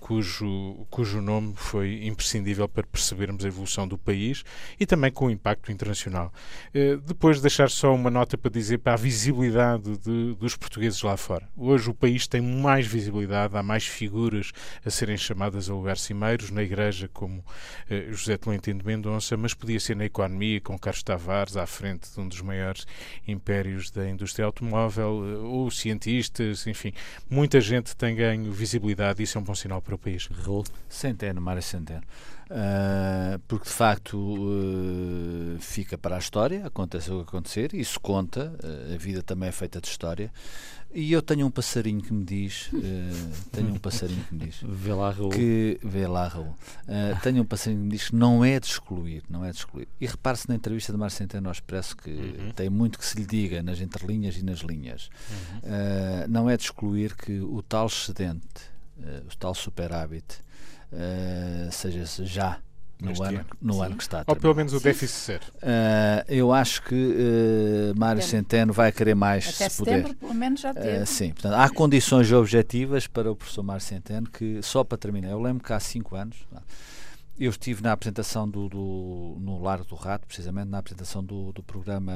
cujo, 0.02 0.86
cujo 0.90 1.22
nome 1.22 1.54
foi 1.56 2.06
imprescindível 2.08 2.68
para 2.68 2.86
percebermos 2.86 3.46
a 3.46 3.48
evolução 3.48 3.88
do 3.88 4.00
país 4.00 4.44
e 4.80 4.86
também 4.86 5.12
com 5.12 5.28
o 5.28 5.32
impacto 5.32 5.72
internacional. 5.72 6.34
Eh, 6.74 6.98
depois 7.06 7.38
de 7.38 7.44
deixar 7.44 7.70
só 7.70 7.94
uma 7.94 8.10
nota 8.10 8.36
para 8.36 8.50
dizer 8.50 8.80
para 8.80 8.94
a 8.94 8.98
visibilidade 8.98 9.96
de, 10.00 10.34
dos 10.34 10.58
portugueses 10.58 11.02
lá 11.04 11.16
fora. 11.16 11.48
Hoje 11.56 11.90
o 11.90 11.94
país 11.94 12.28
tem 12.28 12.42
mais 12.42 12.88
visibilidade, 12.88 13.56
há 13.56 13.62
mais 13.62 13.86
figuras 13.86 14.52
a 14.84 14.90
serem 14.90 15.18
chamadas 15.18 15.70
a 15.70 15.74
lugares 15.74 16.02
cimeiros, 16.02 16.50
na 16.50 16.64
igreja 16.64 17.08
como 17.08 17.46
eh, 17.88 18.08
José 18.10 18.38
Tolentino 18.38 18.80
de 18.80 18.86
Mendonça, 18.86 19.38
mas 19.38 19.54
podia 19.54 19.80
ser 19.80 19.96
na 19.96 20.06
economia, 20.06 20.60
com 20.60 20.78
Carlos 20.80 21.04
Tavares 21.04 21.56
à 21.56 21.68
frente 21.68 22.12
de 22.12 22.20
um 22.20 22.28
dos 22.28 22.42
maiores 22.42 22.88
impérios 23.28 23.92
da 23.92 24.10
indústria 24.10 24.46
automóvel, 24.48 25.24
eh, 25.26 25.38
ou 25.38 25.70
cientistas, 25.70 26.66
enfim, 26.66 26.92
muita 27.30 27.62
gente 27.62 27.96
tem 27.96 28.16
ganho 28.16 28.52
visibilidade 28.52 29.22
e 29.22 29.26
isso 29.26 29.38
é 29.38 29.42
um 29.42 29.44
bom 29.44 29.54
sinal 29.54 29.80
para 29.80 29.91
para 29.92 29.96
o 29.96 29.98
país. 29.98 30.28
Raul? 30.28 30.64
Centeno, 30.88 31.42
Mário 31.42 31.62
Centeno. 31.62 32.04
Uh, 32.52 33.40
porque 33.48 33.64
de 33.64 33.74
facto 33.74 34.18
uh, 34.18 35.58
fica 35.62 35.98
para 35.98 36.18
a 36.18 36.20
história, 36.20 36.66
acontece 36.66 37.10
o 37.10 37.24
que 37.24 37.30
acontecer, 37.30 37.74
isso 37.74 37.98
conta, 38.02 38.54
uh, 38.62 38.94
a 38.94 38.98
vida 38.98 39.24
também 39.24 39.48
é 39.48 39.52
feita 39.54 39.80
de 39.80 39.88
história. 39.88 40.32
E 40.94 41.14
eu 41.14 41.22
tenho 41.22 41.48
um 41.48 41.50
passarinho 41.50 42.02
que 42.02 42.12
me 42.12 42.26
diz, 42.26 42.70
tenho 43.54 43.70
um 43.70 43.80
passarinho 43.80 44.22
que 44.26 44.36
me 44.36 44.46
diz, 44.48 44.60
vê 44.68 44.94
lá 44.94 45.10
Raul, 45.10 45.30
que 45.30 45.80
vê 45.82 46.06
lá 46.06 46.28
Raul, 46.28 46.54
tenho 47.24 47.44
um 47.44 47.46
passarinho 47.46 47.80
que 47.80 47.86
me 47.86 47.92
diz 47.92 48.10
que 48.10 48.16
não 48.18 48.44
é 48.44 48.60
de 48.60 48.68
excluir, 48.68 49.24
não 49.30 49.46
é 49.46 49.52
de 49.52 49.56
excluir. 49.56 49.88
E 50.02 50.06
repare-se 50.06 50.50
na 50.50 50.56
entrevista 50.56 50.92
de 50.92 50.98
Mário 50.98 51.16
Centeno 51.16 51.48
ao 51.48 51.54
Expresso 51.54 51.96
que 51.96 52.10
uhum. 52.10 52.52
tem 52.54 52.70
muito 52.70 53.00
que 53.00 53.06
se 53.06 53.18
lhe 53.18 53.26
diga 53.26 53.64
nas 53.64 53.80
entrelinhas 53.80 54.36
e 54.36 54.44
nas 54.44 54.60
linhas. 54.60 55.10
Uhum. 55.64 56.28
não 56.28 56.50
é 56.50 56.58
de 56.58 56.64
excluir 56.64 57.16
que 57.16 57.40
o 57.40 57.62
tal 57.62 57.88
excedente 57.88 58.72
o 59.32 59.38
tal 59.38 59.54
superávit 59.54 60.44
uh, 60.92 61.72
seja 61.72 62.06
já 62.26 62.60
no, 63.02 63.24
ano, 63.24 63.46
no 63.60 63.82
ano 63.82 63.98
que 63.98 64.04
está 64.04 64.20
a 64.20 64.24
Ou 64.28 64.36
pelo 64.36 64.54
menos 64.54 64.74
o 64.74 64.80
déficit 64.80 65.26
zero. 65.26 65.44
Uh, 65.56 66.24
eu 66.28 66.54
acho 66.54 66.84
que 66.84 66.96
uh, 66.96 68.00
Mário 68.00 68.22
Centeno 68.22 68.72
vai 68.72 68.92
querer 68.92 69.16
mais 69.16 69.48
Até 69.48 69.70
se 69.70 69.78
setembro, 69.78 70.10
puder. 70.10 70.20
pelo 70.20 70.34
menos 70.36 70.62
já 70.62 70.74
teve. 70.74 71.02
Uh, 71.02 71.06
sim, 71.08 71.32
portanto, 71.32 71.56
há 71.56 71.70
condições 71.70 72.32
objetivas 72.32 73.08
para 73.08 73.32
o 73.32 73.36
professor 73.36 73.64
Mário 73.64 73.82
Centeno 73.82 74.30
que, 74.30 74.62
só 74.62 74.84
para 74.84 74.98
terminar, 75.00 75.32
eu 75.32 75.42
lembro 75.42 75.64
que 75.64 75.74
há 75.74 75.80
cinco 75.80 76.16
anos 76.16 76.38
eu 77.40 77.50
estive 77.50 77.82
na 77.82 77.92
apresentação 77.94 78.48
do, 78.48 78.70
do 78.70 79.38
no 79.40 79.60
Largo 79.60 79.86
do 79.86 79.96
Rato, 79.96 80.28
precisamente 80.28 80.70
na 80.70 80.78
apresentação 80.78 81.24
do, 81.24 81.52
do 81.52 81.64
programa 81.64 82.14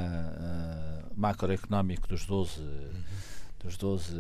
macroeconómico 1.15 2.07
dos 2.07 2.25
12, 2.27 2.59
uhum. 2.59 2.89
dos 3.63 3.75
12 3.75 4.13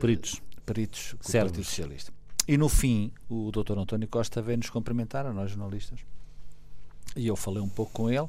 peritos 0.00 0.40
peritos 0.68 1.14
do 1.14 1.32
Partido 1.32 1.64
Socialista. 1.64 2.12
E 2.46 2.56
no 2.56 2.68
fim, 2.68 3.12
o 3.28 3.50
Dr. 3.50 3.78
António 3.78 4.08
Costa 4.08 4.42
veio 4.42 4.58
nos 4.58 4.70
cumprimentar, 4.70 5.26
a 5.26 5.32
nós 5.32 5.50
jornalistas. 5.50 6.00
E 7.16 7.26
eu 7.26 7.36
falei 7.36 7.62
um 7.62 7.68
pouco 7.68 7.92
com 7.92 8.10
ele. 8.10 8.28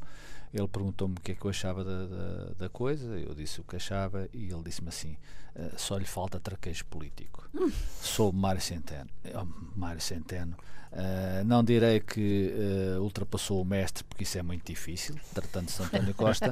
Ele 0.54 0.68
perguntou-me 0.68 1.16
o 1.16 1.22
que 1.22 1.34
é 1.34 1.36
que 1.36 1.46
eu 1.46 1.50
achava 1.50 1.84
da, 1.84 2.06
da, 2.08 2.46
da, 2.58 2.70
coisa, 2.70 3.06
eu 3.20 3.36
disse 3.36 3.62
o 3.62 3.64
que 3.64 3.76
achava 3.76 4.28
e 4.34 4.52
ele 4.52 4.64
disse-me 4.64 4.90
assim: 4.90 5.16
uh, 5.56 5.78
só 5.78 5.96
lhe 5.96 6.06
falta 6.06 6.40
traquejo 6.40 6.86
político. 6.86 7.48
Hum. 7.54 7.72
Sou 8.02 8.34
Mário 8.34 8.60
Centeno. 8.60 9.10
Oh, 9.36 9.46
Mário 9.78 10.02
Centeno. 10.02 10.58
Uh, 10.92 11.46
não 11.46 11.64
direi 11.64 12.00
que 12.00 12.52
uh, 12.98 13.02
ultrapassou 13.02 13.62
o 13.62 13.66
mestre, 13.66 14.04
porque 14.04 14.24
isso 14.24 14.40
é 14.40 14.42
muito 14.42 14.66
difícil, 14.66 15.16
tratando-se 15.36 15.78
de 15.78 15.84
António 15.84 16.16
Costa, 16.16 16.52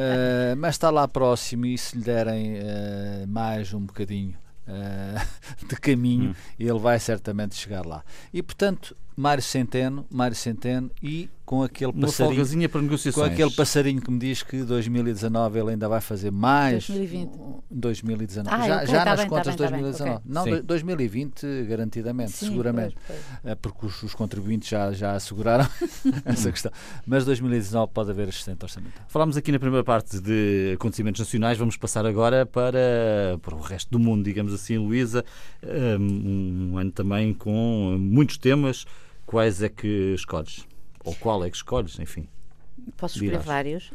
mas 0.58 0.74
está 0.74 0.90
lá 0.90 1.06
próximo 1.06 1.64
e 1.64 1.78
se 1.78 1.96
lhe 1.96 2.02
derem 2.02 2.56
mais 3.28 3.72
um 3.72 3.80
bocadinho 3.86 4.36
uh, 4.68 5.26
de 5.66 5.76
caminho, 5.76 6.30
hum. 6.30 6.34
ele 6.58 6.78
vai 6.78 6.98
certamente 6.98 7.54
chegar 7.56 7.84
lá. 7.84 8.04
E 8.32 8.42
portanto, 8.42 8.96
Mário 9.16 9.42
Centeno, 9.42 10.06
Mário 10.10 10.36
Centeno 10.36 10.90
e 11.02 11.28
com 11.48 11.62
aquele 11.62 11.92
Uma 11.92 12.02
passarinho 12.02 12.68
para 12.68 12.82
negociações. 12.82 13.26
com 13.26 13.32
aquele 13.32 13.50
passarinho 13.52 14.02
que 14.02 14.10
me 14.10 14.18
diz 14.18 14.42
que 14.42 14.62
2019 14.64 15.58
ele 15.58 15.70
ainda 15.70 15.88
vai 15.88 16.02
fazer 16.02 16.30
mais 16.30 16.86
2020 16.86 17.30
2019 17.70 18.54
ah, 18.54 18.68
já, 18.68 18.84
já 18.84 18.98
tá 18.98 19.04
nas 19.06 19.20
bem, 19.20 19.28
tá 19.30 19.34
contas 19.34 19.56
tá 19.56 19.70
bem, 19.70 19.80
2019 19.80 20.10
okay. 20.10 20.30
não 20.30 20.44
Sim. 20.44 20.62
2020 20.62 21.64
garantidamente 21.66 22.32
Sim, 22.32 22.48
seguramente. 22.48 22.96
pois, 23.06 23.18
pois. 23.18 23.50
Eh, 23.50 23.54
porque 23.54 23.86
os, 23.86 24.02
os, 24.02 24.14
contribuintes 24.14 24.68
já, 24.68 24.92
já 24.92 25.12
asseguraram 25.12 25.66
essa 26.26 26.52
questão. 26.52 26.70
Mas 27.06 27.24
2019 27.24 27.92
pode 27.94 28.10
haver 28.10 28.28
assistente 28.28 28.62
orçamental. 28.62 29.02
Falámos 29.08 29.38
aqui 29.38 29.50
na 29.50 29.58
primeira 29.58 29.82
parte 29.82 30.20
de 30.20 30.72
acontecimentos 30.74 31.18
nacionais. 31.18 31.56
Vamos 31.56 31.78
passar 31.78 32.04
agora 32.04 32.44
para, 32.44 33.38
para 33.40 33.54
o 33.54 33.60
resto 33.62 33.90
do 33.90 33.98
mundo 33.98 34.22
digamos 34.22 34.52
assim 34.52 34.76
Luísa. 34.76 35.24
Um, 35.98 36.72
um 36.72 36.78
ano 36.78 36.92
também 36.92 37.32
com 37.32 37.96
muitos 37.98 38.36
temas. 38.36 38.84
Quais 39.24 39.62
é 39.62 39.70
que 39.70 40.12
escolhes 40.14 40.66
ou 41.08 41.14
qual 41.14 41.42
é 41.42 41.50
que 41.50 41.56
escolhes, 41.56 41.98
enfim. 41.98 42.28
Posso 42.96 43.14
escolher 43.14 43.30
dirás. 43.30 43.46
vários? 43.46 43.90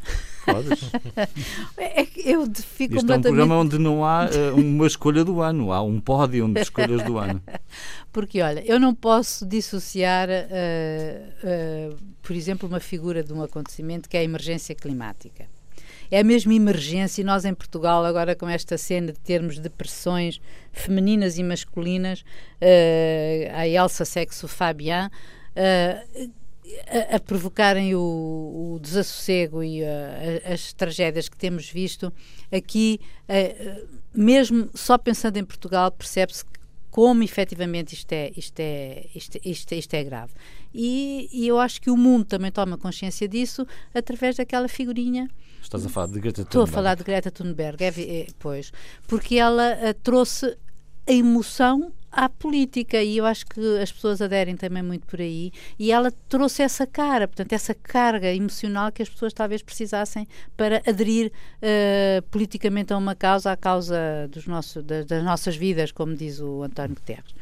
Podes. 0.46 0.92
é 1.78 2.06
que 2.06 2.22
eu 2.30 2.46
fico 2.46 2.96
Isto 2.96 3.08
completamente... 3.08 3.12
é 3.12 3.18
um 3.18 3.22
programa 3.22 3.58
onde 3.58 3.78
não 3.78 4.04
há 4.04 4.26
uh, 4.26 4.56
uma 4.56 4.88
escolha 4.88 5.24
do 5.24 5.42
ano, 5.42 5.72
há 5.72 5.82
um 5.82 6.00
pódio 6.00 6.52
de 6.52 6.62
escolhas 6.62 7.04
do 7.04 7.18
ano. 7.18 7.42
Porque, 8.12 8.42
olha, 8.42 8.64
eu 8.66 8.80
não 8.80 8.94
posso 8.94 9.46
dissociar, 9.46 10.28
uh, 10.30 11.94
uh, 11.94 11.98
por 12.22 12.36
exemplo, 12.36 12.68
uma 12.68 12.80
figura 12.80 13.24
de 13.24 13.32
um 13.32 13.42
acontecimento 13.44 14.10
que 14.10 14.18
é 14.18 14.22
a 14.22 14.24
emergência 14.24 14.76
climática. 14.76 15.48
É 16.12 16.20
a 16.20 16.24
mesma 16.24 16.54
emergência, 16.54 17.22
e 17.22 17.24
nós 17.24 17.46
em 17.46 17.54
Portugal, 17.54 18.06
agora 18.06 18.36
com 18.36 18.48
esta 18.48 18.78
cena 18.78 19.12
de 19.12 19.20
termos 19.20 19.58
depressões 19.58 20.40
femininas 20.72 21.38
e 21.38 21.44
masculinas, 21.44 22.24
a 23.56 23.68
Elsa 23.68 24.06
Sexo 24.06 24.48
Fabian, 24.48 25.10
a, 26.88 27.16
a 27.16 27.20
provocarem 27.20 27.96
o, 27.96 28.00
o, 28.76 28.80
desassossego 28.80 29.64
e 29.64 29.84
a, 29.84 30.54
as 30.54 30.74
tragédias 30.74 31.30
que 31.30 31.38
temos 31.38 31.70
visto, 31.70 32.12
aqui, 32.52 33.00
mesmo 34.14 34.70
só 34.74 34.98
pensando 34.98 35.38
em 35.38 35.44
Portugal, 35.46 35.92
percebe-se 35.92 36.44
como 36.94 37.24
efetivamente 37.24 37.96
isto 37.96 38.14
é, 38.14 38.32
isto 38.38 38.60
é, 38.60 39.08
isto, 39.16 39.40
isto, 39.44 39.72
isto 39.74 39.94
é 39.96 40.04
grave. 40.04 40.32
E, 40.72 41.28
e, 41.34 41.48
eu 41.48 41.60
acho 41.60 41.82
que 41.82 41.90
o 41.90 41.98
mundo 41.98 42.24
também 42.24 42.52
toma 42.52 42.78
consciência 42.78 43.28
disso 43.28 43.66
através 43.96 44.36
daquela 44.36 44.68
figurinha. 44.68 45.28
Estás 45.60 45.84
a 45.88 45.90
falar 45.90 46.06
de 46.10 46.20
Greta 46.20 46.44
Thunberg. 46.44 46.50
Estou 46.50 46.62
a 46.62 46.68
falar 46.68 46.96
de 46.96 47.04
Greta 47.04 47.32
Thunberg, 47.32 47.84
é, 47.84 47.88
é, 47.88 48.28
pois, 48.38 48.72
porque 49.08 49.38
ela 49.38 49.74
uh, 49.74 49.94
trouxe 50.04 50.56
a 51.08 51.12
emoção 51.12 51.92
à 52.14 52.30
política 52.30 53.02
e 53.02 53.18
eu 53.18 53.26
acho 53.26 53.46
que 53.48 53.60
as 53.82 53.92
pessoas 53.92 54.22
aderem 54.22 54.56
também 54.56 54.84
muito 54.84 55.08
por 55.08 55.20
aí 55.20 55.52
e 55.80 55.92
ela 55.92 56.12
trouxe 56.30 56.62
essa 56.62 56.86
cara, 56.86 57.28
portanto 57.28 57.52
essa 57.54 57.74
carga 57.74 58.32
emocional 58.32 58.92
que 58.92 59.02
as 59.02 59.10
pessoas 59.10 59.34
talvez 59.34 59.64
precisassem 59.64 60.28
para 60.56 60.82
aderir 60.88 61.32
uh, 61.58 62.22
politicamente 62.30 62.94
a 62.94 62.98
uma 62.98 63.16
causa, 63.16 63.52
a 63.52 63.58
causa 63.58 64.30
dos 64.30 64.46
nossos, 64.46 64.84
das, 64.84 65.06
das 65.06 65.24
nossas 65.24 65.56
vidas, 65.56 65.92
como 65.92 66.16
diz 66.16 66.40
o 66.40 66.62
António 66.62 66.96
Guterres. 66.96 67.34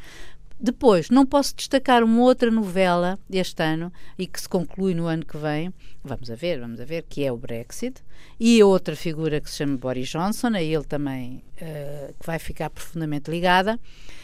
Depois, 0.64 1.10
não 1.10 1.26
posso 1.26 1.56
destacar 1.56 2.04
uma 2.04 2.22
outra 2.22 2.48
novela 2.48 3.18
deste 3.28 3.60
ano 3.60 3.92
e 4.16 4.28
que 4.28 4.40
se 4.40 4.48
conclui 4.48 4.94
no 4.94 5.08
ano 5.08 5.26
que 5.26 5.36
vem, 5.36 5.74
vamos 6.04 6.30
a 6.30 6.36
ver, 6.36 6.60
vamos 6.60 6.80
a 6.80 6.84
ver, 6.84 7.04
que 7.08 7.24
é 7.24 7.32
o 7.32 7.36
Brexit, 7.36 8.00
e 8.38 8.62
outra 8.62 8.94
figura 8.94 9.40
que 9.40 9.50
se 9.50 9.56
chama 9.56 9.76
Boris 9.76 10.08
Johnson, 10.08 10.54
a 10.54 10.62
ele 10.62 10.84
também 10.84 11.42
uh, 11.56 12.14
que 12.16 12.24
vai 12.24 12.38
ficar 12.38 12.70
profundamente 12.70 13.28
ligada. 13.28 13.76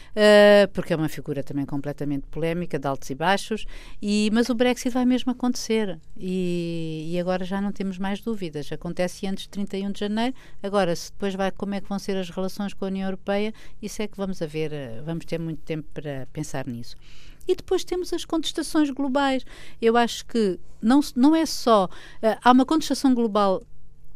Uh, 0.09 0.67
porque 0.73 0.93
é 0.93 0.95
uma 0.95 1.09
figura 1.09 1.43
também 1.43 1.65
completamente 1.65 2.25
polémica, 2.27 2.79
de 2.79 2.87
altos 2.87 3.09
e 3.09 3.15
baixos, 3.15 3.65
e, 4.01 4.29
mas 4.33 4.49
o 4.49 4.55
Brexit 4.55 4.89
vai 4.89 5.05
mesmo 5.05 5.31
acontecer 5.31 5.99
e, 6.17 7.09
e, 7.11 7.19
agora 7.19 7.45
já 7.45 7.61
não 7.61 7.71
temos 7.71 7.97
mais 7.97 8.21
dúvidas. 8.21 8.71
Acontece 8.71 9.27
antes 9.27 9.43
de 9.43 9.49
31 9.49 9.91
de 9.91 9.99
janeiro. 9.99 10.35
Agora, 10.63 10.95
se 10.95 11.11
depois 11.11 11.35
vai 11.35 11.51
como 11.51 11.75
é 11.75 11.81
que 11.81 11.87
vão 11.87 11.99
ser 11.99 12.17
as 12.17 12.29
relações 12.29 12.73
com 12.73 12.85
a 12.85 12.87
União 12.87 13.07
Europeia, 13.07 13.53
isso 13.81 14.01
é 14.01 14.07
que 14.07 14.17
vamos 14.17 14.41
a 14.41 14.45
ver, 14.45 14.71
uh, 14.71 15.03
vamos 15.03 15.25
ter 15.25 15.39
muito 15.39 15.61
tempo 15.61 15.87
para 15.93 16.27
pensar 16.33 16.67
nisso. 16.67 16.95
E 17.47 17.55
depois 17.55 17.83
temos 17.83 18.13
as 18.13 18.25
contestações 18.25 18.89
globais. 18.91 19.43
Eu 19.81 19.97
acho 19.97 20.25
que 20.25 20.59
não, 20.81 20.99
não 21.15 21.35
é 21.35 21.45
só. 21.45 21.85
Uh, 21.85 22.37
há 22.43 22.51
uma 22.51 22.65
contestação 22.65 23.13
global 23.13 23.61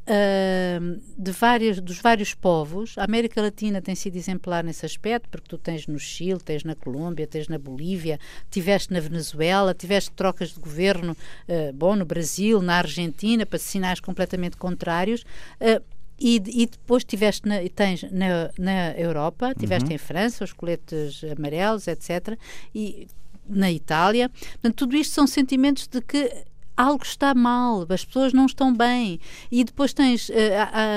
Uh, 0.05 0.99
de 1.17 1.31
várias, 1.31 1.79
dos 1.79 1.99
vários 1.99 2.33
povos. 2.33 2.97
A 2.97 3.05
América 3.05 3.41
Latina 3.41 3.81
tem 3.81 3.95
sido 3.95 4.17
exemplar 4.17 4.61
nesse 4.61 4.85
aspecto, 4.85 5.29
porque 5.29 5.47
tu 5.47 5.57
tens 5.57 5.87
no 5.87 5.97
Chile, 5.97 6.39
tens 6.43 6.65
na 6.65 6.75
Colômbia, 6.75 7.25
tens 7.25 7.47
na 7.47 7.57
Bolívia, 7.57 8.19
tiveste 8.51 8.91
na 8.91 8.99
Venezuela, 8.99 9.73
tiveste 9.73 10.11
trocas 10.11 10.49
de 10.49 10.59
governo, 10.59 11.13
uh, 11.13 11.73
bom, 11.73 11.95
no 11.95 12.03
Brasil, 12.03 12.61
na 12.61 12.79
Argentina, 12.79 13.45
para 13.45 13.57
sinais 13.57 14.01
completamente 14.01 14.57
contrários. 14.57 15.21
Uh, 15.61 15.81
e, 16.19 16.35
e, 16.35 16.65
depois 16.67 17.03
tiveste 17.03 17.47
na, 17.47 17.55
tens 17.73 18.03
na, 18.11 18.51
na 18.57 18.91
Europa, 18.91 19.53
tiveste 19.57 19.89
uhum. 19.89 19.95
em 19.95 19.97
França 19.97 20.43
os 20.43 20.53
coletes 20.53 21.21
amarelos, 21.37 21.87
etc. 21.87 22.37
E 22.73 23.07
na 23.47 23.71
Itália. 23.71 24.29
Portanto, 24.29 24.75
tudo 24.75 24.95
isto 24.95 25.13
são 25.13 25.27
sentimentos 25.27 25.87
de 25.87 26.01
que 26.01 26.45
algo 26.75 27.03
está 27.03 27.33
mal, 27.33 27.85
as 27.89 28.03
pessoas 28.03 28.33
não 28.33 28.45
estão 28.45 28.75
bem. 28.75 29.19
E 29.51 29.63
depois 29.63 29.93
tens. 29.93 30.29
Uh, 30.29 30.33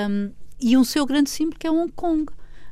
um, 0.09 0.31
e 0.59 0.75
um 0.75 0.83
seu 0.83 1.05
grande 1.05 1.29
símbolo 1.29 1.57
que 1.59 1.67
é 1.67 1.71
Hong 1.71 1.91
Kong. 1.91 2.23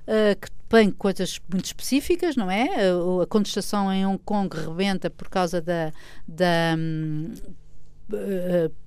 Uh, 0.08 0.40
que 0.40 0.52
tem 0.70 0.92
coisas 0.92 1.40
muito 1.52 1.66
específicas, 1.66 2.36
não 2.36 2.50
é? 2.50 2.94
Uh, 2.94 3.22
a 3.22 3.28
contestação 3.28 3.92
em 3.92 4.06
Hong 4.06 4.20
Kong 4.24 4.56
rebenta 4.56 5.10
por 5.10 5.30
causa 5.30 5.62
da. 5.62 5.92
da 6.28 6.76
um, 6.78 7.34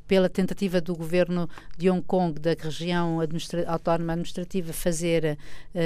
pela 0.06 0.28
tentativa 0.28 0.80
do 0.80 0.94
governo 0.94 1.50
de 1.76 1.90
Hong 1.90 2.02
Kong, 2.02 2.40
da 2.40 2.54
região 2.58 3.20
administra 3.20 3.68
autónoma 3.68 4.12
administrativa, 4.12 4.72
fazer, 4.72 5.36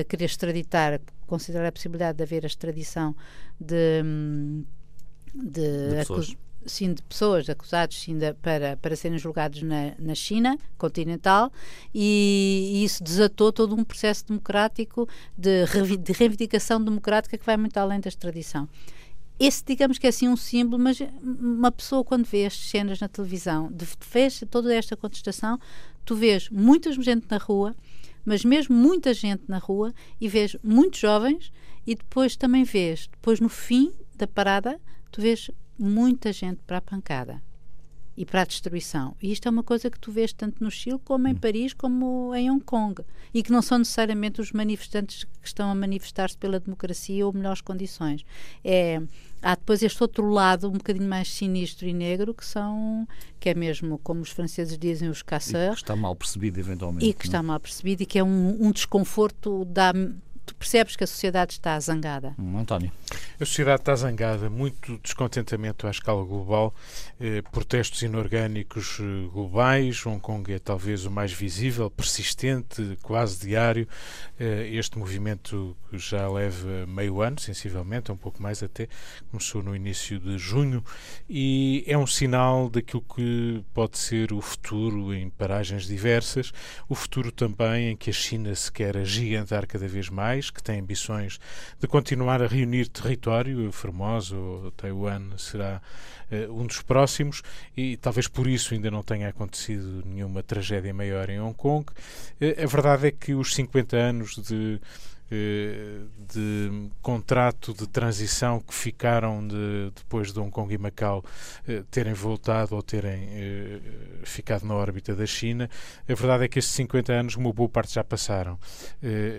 querer 0.07 0.27
extraditar, 0.27 1.01
considerar 1.27 1.67
a 1.67 1.73
possibilidade 1.73 2.19
de 2.19 2.23
haver 2.23 2.45
a 2.45 2.47
extradição 2.47 3.17
de, 3.59 4.03
hum, 4.05 4.65
de, 5.35 5.89
de 5.89 5.97
pessoas 5.97 6.37
sim, 6.67 6.93
de 6.93 7.03
pessoas 7.03 7.49
acusados 7.49 8.01
sim, 8.01 8.17
de, 8.17 8.33
para, 8.35 8.77
para 8.77 8.97
serem 8.97 9.19
julgados 9.19 9.63
na, 9.63 9.93
na 9.99 10.15
China 10.15 10.59
continental 10.79 11.53
e, 11.95 12.71
e, 12.75 12.85
isso 12.85 13.03
desatou 13.03 13.53
todo 13.53 13.75
um 13.75 13.85
processo 13.85 14.27
democrático 14.27 15.09
de, 15.37 15.65
de 15.99 16.13
reivindicação 16.13 16.83
democrática 16.83 17.37
que 17.39 17.45
vai 17.45 17.57
muito 17.57 17.77
além 17.77 18.01
da 18.01 18.09
extradição. 18.09 18.69
Esse, 19.39 19.65
digamos 19.65 19.99
que 19.99 20.07
é 20.07 20.11
assim 20.11 20.29
um 20.29 20.37
símbolo, 20.37 20.83
mas 20.83 20.99
uma 21.23 21.73
pessoa 21.73 22.05
quando 22.05 22.25
vê 22.25 22.47
as 22.47 22.57
cenas 22.57 23.01
na 23.01 23.09
televisão, 23.09 23.71
de, 23.73 23.87
vês 24.13 24.45
toda 24.51 24.73
esta 24.75 24.97
contestação, 24.97 25.59
tu 26.05 26.15
vês 26.15 26.49
muita 26.49 26.93
gente 26.93 27.27
na 27.29 27.39
rua, 27.39 27.75
mas 28.25 28.45
mesmo 28.45 28.75
muita 28.77 29.13
gente 29.13 29.43
na 29.49 29.59
rua 29.59 29.93
e 30.21 30.29
vês 30.29 30.57
muitos 30.63 31.01
jovens 31.01 31.53
e 31.87 31.95
depois 31.95 32.37
também 32.37 32.63
vês, 32.63 33.09
depois 33.11 33.41
no 33.41 33.49
fim 33.49 33.93
da 34.17 34.27
parada, 34.27 34.81
tu 35.11 35.21
vês 35.21 35.51
muita 35.83 36.33
gente 36.33 36.61
para 36.67 36.79
a 36.79 36.81
pancada 36.81 37.43
e 38.17 38.27
para 38.27 38.43
a 38.43 38.45
destruição. 38.45 39.17
E 39.23 39.33
isto 39.33 39.49
é 39.49 39.51
uma 39.51 39.63
coisa 39.63 39.91
que 39.91 39.99
tu 39.99 40.13
vês 40.13 40.33
tanto 40.33 40.63
no 40.63 40.71
Chile 40.71 41.01
como 41.05 41.27
em 41.29 41.33
hum. 41.33 41.37
Paris 41.37 41.73
como 41.73 42.35
em 42.35 42.51
Hong 42.51 42.63
Kong. 42.63 43.03
E 43.33 43.43
que 43.43 43.51
não 43.51 43.63
são 43.63 43.79
necessariamente 43.79 44.41
os 44.41 44.53
manifestantes 44.53 45.25
que 45.25 45.47
estão 45.47 45.71
a 45.71 45.75
manifestar-se 45.75 46.37
pela 46.37 46.61
democracia 46.61 47.27
ou 47.27 47.33
melhores 47.33 47.63
condições. 47.63 48.25
É, 48.63 49.01
há 49.41 49.55
depois 49.55 49.83
este 49.83 50.03
outro 50.03 50.29
lado 50.29 50.69
um 50.69 50.73
bocadinho 50.73 51.09
mais 51.09 51.33
sinistro 51.33 51.87
e 51.89 51.95
negro 51.95 52.35
que 52.35 52.45
são, 52.45 53.09
que 53.41 53.49
é 53.49 53.55
mesmo 53.55 53.99
como 53.99 54.21
os 54.21 54.31
franceses 54.31 54.77
dizem, 54.77 55.09
os 55.09 55.23
caçeurs. 55.23 55.77
que 55.77 55.83
está 55.83 55.97
mal 55.97 56.15
percebido 56.15 56.61
eventualmente. 56.61 57.07
E 57.07 57.15
que 57.15 57.25
não? 57.25 57.29
está 57.29 57.43
mal 57.43 57.59
percebido 57.59 58.03
e 58.03 58.07
que 58.07 58.19
é 58.19 58.25
um, 58.25 58.67
um 58.67 58.71
desconforto 58.71 59.65
da 59.65 59.93
tu 60.45 60.55
percebes 60.55 60.97
que 60.97 61.05
a 61.05 61.07
sociedade 61.07 61.53
está 61.53 61.79
zangada. 61.79 62.35
Hum, 62.39 62.59
António. 62.59 62.93
A 63.41 63.45
sociedade 63.45 63.83
está 63.83 63.95
zangada, 63.95 64.49
muito 64.49 64.99
descontentamento 64.99 65.87
à 65.87 65.91
escala 65.91 66.25
global, 66.25 66.75
eh, 67.21 67.43
protestos 67.51 68.03
inorgânicos 68.03 68.99
eh, 69.01 69.29
globais. 69.33 70.05
Hong 70.07 70.21
Kong 70.21 70.53
é 70.53 70.59
talvez 70.59 71.05
o 71.07 71.11
mais 71.11 71.33
visível, 71.33 71.91
persistente, 71.91 72.99
quase 73.03 73.39
diário. 73.39 73.87
Eh, 74.39 74.71
este 74.73 74.99
movimento 74.99 75.77
já 75.93 76.29
leva 76.29 76.87
meio 76.87 77.21
ano, 77.21 77.39
sensivelmente, 77.39 78.11
um 78.11 78.17
pouco 78.17 78.43
mais 78.43 78.63
até, 78.63 78.89
começou 79.31 79.63
no 79.63 79.77
início 79.77 80.19
de 80.19 80.39
junho 80.39 80.85
e 81.29 81.85
é 81.87 81.97
um 81.97 82.07
sinal 82.07 82.69
daquilo 82.69 83.03
que 83.03 83.63
pode 83.75 83.99
ser 83.99 84.33
o 84.33 84.41
futuro 84.41 85.15
em 85.15 85.29
paragens 85.31 85.87
diversas, 85.87 86.53
o 86.89 86.95
futuro 86.95 87.31
também 87.31 87.91
em 87.91 87.97
que 87.97 88.11
a 88.11 88.13
China 88.13 88.55
se 88.55 88.71
quer 88.71 88.97
agigantar 88.97 89.67
cada 89.67 89.87
vez 89.87 90.09
mais 90.09 90.32
que 90.41 90.63
tem 90.63 90.81
ambições 90.81 91.39
de 91.79 91.87
continuar 91.87 92.43
a 92.43 92.47
reunir 92.47 92.89
território. 92.89 93.71
Formosa 93.73 94.37
ou 94.37 94.71
Taiwan 94.73 95.37
será 95.37 95.81
uh, 96.31 96.53
um 96.53 96.67
dos 96.67 96.83
próximos 96.83 97.43
e 97.77 97.97
talvez 97.97 98.29
por 98.29 98.47
isso 98.47 98.75
ainda 98.75 98.91
não 98.91 99.03
tenha 99.03 99.29
acontecido 99.29 100.03
nenhuma 100.07 100.43
tragédia 100.43 100.93
maior 100.95 101.29
em 101.29 101.41
Hong 101.41 101.55
Kong. 101.55 101.87
Uh, 102.41 102.63
a 102.63 102.67
verdade 102.67 103.09
é 103.09 103.11
que 103.11 103.35
os 103.35 103.55
50 103.55 103.97
anos 103.97 104.37
de 104.37 104.81
de 106.29 106.91
contrato 107.01 107.73
de 107.73 107.87
transição 107.89 108.61
que 108.61 108.75
ficaram 108.75 109.47
de, 109.47 109.91
depois 109.95 110.33
de 110.33 110.39
Hong 110.39 110.51
Kong 110.51 110.73
e 110.73 110.77
Macau 110.77 111.25
eh, 111.67 111.83
terem 111.91 112.13
voltado 112.13 112.75
ou 112.75 112.83
terem 112.83 113.29
eh, 113.31 113.81
ficado 114.25 114.67
na 114.67 114.75
órbita 114.75 115.15
da 115.15 115.25
China. 115.25 115.71
A 116.09 116.15
verdade 116.15 116.45
é 116.45 116.49
que 116.49 116.59
estes 116.59 116.75
50 116.75 117.13
anos, 117.13 117.37
uma 117.37 117.53
boa 117.53 117.69
parte 117.69 117.95
já 117.95 118.05
passaram. 118.05 118.59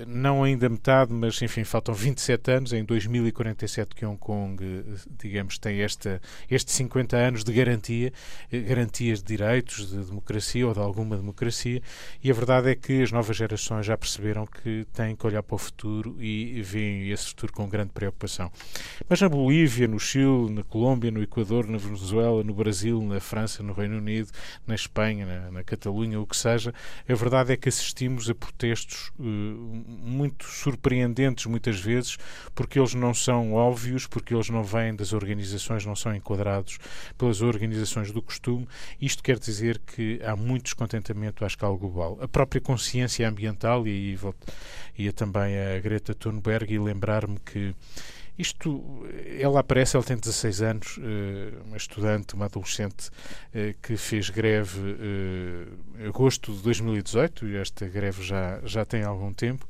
Não 0.07 0.43
ainda 0.43 0.67
metade, 0.69 1.13
mas 1.13 1.41
enfim, 1.41 1.63
faltam 1.63 1.93
27 1.93 2.51
anos. 2.51 2.73
Em 2.73 2.83
2047 2.83 3.95
que 3.95 4.05
Hong 4.05 4.17
Kong, 4.17 4.57
digamos, 5.17 5.57
tem 5.57 5.81
esta, 5.81 6.21
estes 6.49 6.75
50 6.75 7.15
anos 7.15 7.43
de 7.43 7.53
garantia, 7.53 8.11
garantias 8.51 9.19
de 9.19 9.25
direitos, 9.25 9.89
de 9.89 10.03
democracia 10.03 10.67
ou 10.67 10.73
de 10.73 10.79
alguma 10.79 11.17
democracia, 11.17 11.81
e 12.23 12.31
a 12.31 12.33
verdade 12.33 12.69
é 12.69 12.75
que 12.75 13.01
as 13.01 13.11
novas 13.11 13.35
gerações 13.35 13.85
já 13.85 13.97
perceberam 13.97 14.45
que 14.45 14.85
têm 14.93 15.15
que 15.15 15.25
olhar 15.25 15.43
para 15.43 15.55
o 15.55 15.57
futuro 15.57 15.82
futuro 15.83 16.15
e 16.17 16.61
veem 16.61 17.11
esse 17.11 17.27
futuro 17.27 17.51
com 17.51 17.67
grande 17.67 17.91
preocupação. 17.91 18.49
Mas 19.09 19.19
na 19.19 19.27
Bolívia, 19.27 19.85
no 19.85 19.99
Chile, 19.99 20.49
na 20.49 20.63
Colômbia, 20.63 21.11
no 21.11 21.21
Equador, 21.21 21.67
na 21.67 21.77
Venezuela, 21.77 22.41
no 22.41 22.53
Brasil, 22.53 23.01
na 23.01 23.19
França, 23.19 23.61
no 23.61 23.73
Reino 23.73 23.97
Unido, 23.97 24.29
na 24.65 24.75
Espanha, 24.75 25.25
na, 25.25 25.51
na 25.51 25.63
Catalunha, 25.63 26.19
o 26.21 26.25
que 26.25 26.37
seja, 26.37 26.73
a 27.07 27.13
verdade 27.13 27.51
é 27.51 27.57
que 27.57 27.67
assistimos 27.67 28.29
a 28.29 28.35
protestos 28.35 29.11
uh, 29.19 29.23
muito 29.23 30.45
surpreendentes 30.45 31.45
muitas 31.47 31.79
vezes, 31.79 32.17
porque 32.55 32.79
eles 32.79 32.93
não 32.93 33.13
são 33.13 33.53
óbvios, 33.53 34.07
porque 34.07 34.33
eles 34.33 34.49
não 34.49 34.63
vêm 34.63 34.95
das 34.95 35.11
organizações, 35.11 35.85
não 35.85 35.95
são 35.95 36.15
enquadrados 36.15 36.77
pelas 37.17 37.41
organizações 37.41 38.11
do 38.11 38.21
costume. 38.21 38.67
Isto 39.01 39.21
quer 39.21 39.37
dizer 39.37 39.79
que 39.79 40.21
há 40.23 40.35
muito 40.35 40.63
descontentamento 40.63 41.43
à 41.43 41.47
escala 41.47 41.75
global. 41.75 42.17
A 42.21 42.27
própria 42.27 42.61
consciência 42.61 43.27
ambiental, 43.27 43.85
e 43.85 43.89
aí 43.89 44.17
ia 44.97 45.11
também 45.11 45.57
a 45.57 45.62
Greta 45.81 46.13
Thunberg 46.13 46.73
e 46.73 46.79
lembrar-me 46.79 47.39
que 47.39 47.75
isto, 48.37 48.83
ela 49.39 49.59
aparece, 49.59 49.95
ela 49.95 50.03
tem 50.03 50.17
16 50.17 50.61
anos, 50.63 50.99
eh, 50.99 51.53
uma 51.67 51.77
estudante, 51.77 52.33
uma 52.33 52.45
adolescente 52.45 53.11
eh, 53.53 53.75
que 53.79 53.95
fez 53.95 54.31
greve 54.31 54.79
eh, 54.99 56.07
agosto 56.07 56.51
de 56.51 56.63
2018, 56.63 57.47
e 57.47 57.57
esta 57.57 57.87
greve 57.87 58.23
já, 58.23 58.59
já 58.65 58.83
tem 58.83 59.03
algum 59.03 59.31
tempo, 59.31 59.67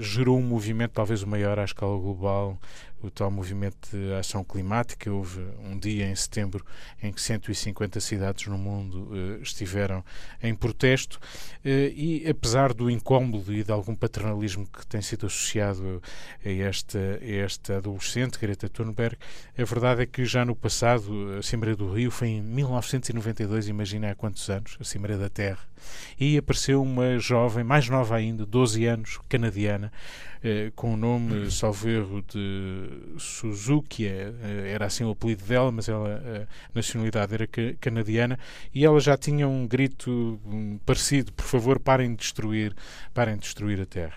gerou 0.00 0.38
um 0.38 0.42
movimento 0.42 0.92
talvez 0.92 1.22
o 1.22 1.26
maior 1.26 1.58
à 1.58 1.64
escala 1.64 1.96
global 1.98 2.58
o 3.02 3.10
tal 3.10 3.30
movimento 3.30 3.88
de 3.90 4.12
ação 4.14 4.42
climática. 4.44 5.10
Houve 5.10 5.40
um 5.64 5.78
dia 5.78 6.06
em 6.06 6.14
setembro 6.14 6.64
em 7.02 7.12
que 7.12 7.20
150 7.20 8.00
cidades 8.00 8.46
no 8.46 8.58
mundo 8.58 9.08
uh, 9.10 9.42
estiveram 9.42 10.04
em 10.42 10.54
protesto 10.54 11.16
uh, 11.16 11.68
e, 11.68 12.26
apesar 12.28 12.72
do 12.72 12.90
incómodo 12.90 13.52
e 13.52 13.62
de 13.62 13.72
algum 13.72 13.94
paternalismo 13.94 14.66
que 14.66 14.86
tem 14.86 15.00
sido 15.02 15.26
associado 15.26 16.02
a 16.44 16.48
esta, 16.48 16.98
a 16.98 17.30
esta 17.44 17.76
adolescente, 17.76 18.38
Greta 18.38 18.68
Thunberg, 18.68 19.16
a 19.56 19.64
verdade 19.64 20.02
é 20.02 20.06
que 20.06 20.24
já 20.24 20.44
no 20.44 20.54
passado, 20.54 21.36
a 21.38 21.42
Cimeira 21.42 21.76
do 21.76 21.92
Rio 21.92 22.10
foi 22.10 22.28
em 22.28 22.42
1992, 22.42 23.68
imagina 23.68 24.10
há 24.10 24.14
quantos 24.14 24.48
anos, 24.48 24.76
a 24.80 24.84
Cimeira 24.84 25.16
da 25.16 25.28
Terra, 25.28 25.60
e 26.18 26.38
apareceu 26.38 26.82
uma 26.82 27.18
jovem, 27.18 27.64
mais 27.64 27.88
nova 27.88 28.16
ainda, 28.16 28.44
12 28.44 28.84
anos, 28.86 29.18
canadiana, 29.28 29.92
eh, 30.42 30.70
com 30.76 30.94
o 30.94 30.96
nome, 30.96 31.50
salvo 31.50 31.88
erro, 31.88 32.22
de 32.22 33.18
Suzuki, 33.18 34.06
eh, 34.06 34.32
era 34.72 34.86
assim 34.86 35.04
o 35.04 35.10
apelido 35.10 35.44
dela, 35.44 35.72
mas 35.72 35.88
ela, 35.88 36.46
a 36.46 36.74
nacionalidade 36.74 37.34
era 37.34 37.48
canadiana, 37.80 38.38
e 38.72 38.84
ela 38.84 39.00
já 39.00 39.16
tinha 39.16 39.48
um 39.48 39.66
grito 39.66 40.40
um, 40.46 40.78
parecido, 40.86 41.32
por 41.32 41.44
favor, 41.44 41.80
parem 41.80 42.10
de 42.10 42.18
destruir, 42.18 42.74
parem 43.12 43.34
de 43.34 43.40
destruir 43.40 43.80
a 43.80 43.86
Terra. 43.86 44.16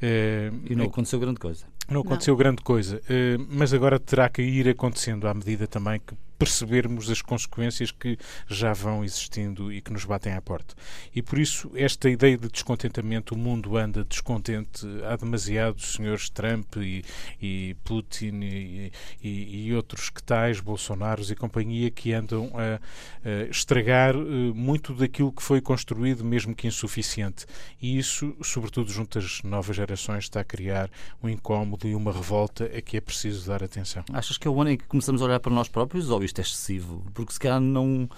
Eh, 0.00 0.52
e 0.70 0.76
não 0.76 0.84
aconteceu 0.84 1.18
grande 1.18 1.40
coisa. 1.40 1.64
Não 1.88 2.00
aconteceu 2.00 2.32
não. 2.32 2.38
grande 2.38 2.62
coisa, 2.62 3.00
mas 3.48 3.72
agora 3.72 4.00
terá 4.00 4.28
que 4.28 4.42
ir 4.42 4.68
acontecendo 4.68 5.28
à 5.28 5.32
medida 5.32 5.68
também 5.68 6.00
que 6.00 6.16
percebermos 6.38 7.10
as 7.10 7.22
consequências 7.22 7.90
que 7.90 8.18
já 8.48 8.72
vão 8.72 9.04
existindo 9.04 9.72
e 9.72 9.80
que 9.80 9.92
nos 9.92 10.04
batem 10.04 10.32
à 10.32 10.40
porta. 10.40 10.74
E 11.14 11.22
por 11.22 11.38
isso, 11.38 11.70
esta 11.74 12.08
ideia 12.08 12.36
de 12.36 12.48
descontentamento, 12.48 13.34
o 13.34 13.38
mundo 13.38 13.76
anda 13.76 14.04
descontente, 14.04 14.86
há 15.04 15.16
demasiados 15.16 15.94
senhores 15.94 16.28
Trump 16.28 16.76
e, 16.76 17.04
e 17.40 17.76
Putin 17.84 18.40
e, 18.42 18.92
e, 19.22 19.66
e, 19.66 19.74
outros 19.74 20.10
que 20.10 20.22
tais, 20.22 20.60
Bolsonaros 20.60 21.30
e 21.30 21.34
companhia, 21.34 21.90
que 21.90 22.12
andam 22.12 22.50
a, 22.54 22.80
a 23.28 23.50
estragar 23.50 24.16
uh, 24.16 24.54
muito 24.54 24.94
daquilo 24.94 25.32
que 25.32 25.42
foi 25.42 25.60
construído, 25.60 26.24
mesmo 26.24 26.54
que 26.54 26.66
insuficiente. 26.66 27.46
E 27.80 27.98
isso, 27.98 28.36
sobretudo 28.42 28.90
junto 28.90 29.18
às 29.18 29.42
novas 29.42 29.76
gerações, 29.76 30.24
está 30.24 30.40
a 30.40 30.44
criar 30.44 30.90
um 31.22 31.28
incómodo 31.28 31.88
e 31.88 31.94
uma 31.94 32.12
revolta 32.12 32.64
a 32.64 32.80
que 32.80 32.96
é 32.96 33.00
preciso 33.00 33.46
dar 33.48 33.62
atenção. 33.62 34.04
Achas 34.12 34.38
que 34.38 34.46
é 34.46 34.50
o 34.50 34.60
ano 34.60 34.70
em 34.70 34.76
que 34.76 34.84
começamos 34.84 35.22
a 35.22 35.24
olhar 35.24 35.40
para 35.40 35.52
nós 35.52 35.68
próprios 35.68 36.10
isto 36.26 36.38
é 36.40 36.42
excessivo, 36.42 37.04
porque 37.14 37.32
se 37.32 37.40
calhar 37.40 37.60
não 37.60 38.08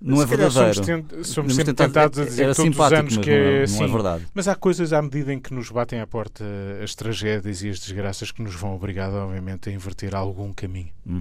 não 0.00 0.22
é 0.22 0.24
verdadeiro. 0.24 0.74
Somos, 0.74 0.86
tent, 0.86 1.24
somos 1.24 1.54
sempre 1.54 1.74
tentados 1.74 2.18
a 2.18 2.24
dizer 2.24 2.54
todos 2.54 2.78
os 2.78 2.92
anos 2.92 3.16
que 3.18 3.30
é, 3.30 3.56
não, 3.58 3.64
assim. 3.64 3.78
Não 3.80 3.84
é 3.84 3.88
verdade. 3.88 4.26
Mas 4.32 4.48
há 4.48 4.54
coisas 4.54 4.94
à 4.94 5.02
medida 5.02 5.32
em 5.32 5.38
que 5.38 5.52
nos 5.52 5.70
batem 5.70 6.00
à 6.00 6.06
porta 6.06 6.42
as 6.82 6.94
tragédias 6.94 7.62
e 7.62 7.68
as 7.68 7.78
desgraças 7.78 8.32
que 8.32 8.42
nos 8.42 8.54
vão 8.54 8.74
obrigar, 8.74 9.12
obviamente, 9.12 9.68
a 9.68 9.72
inverter 9.72 10.14
algum 10.14 10.54
caminho. 10.54 10.88
Hum. 11.06 11.20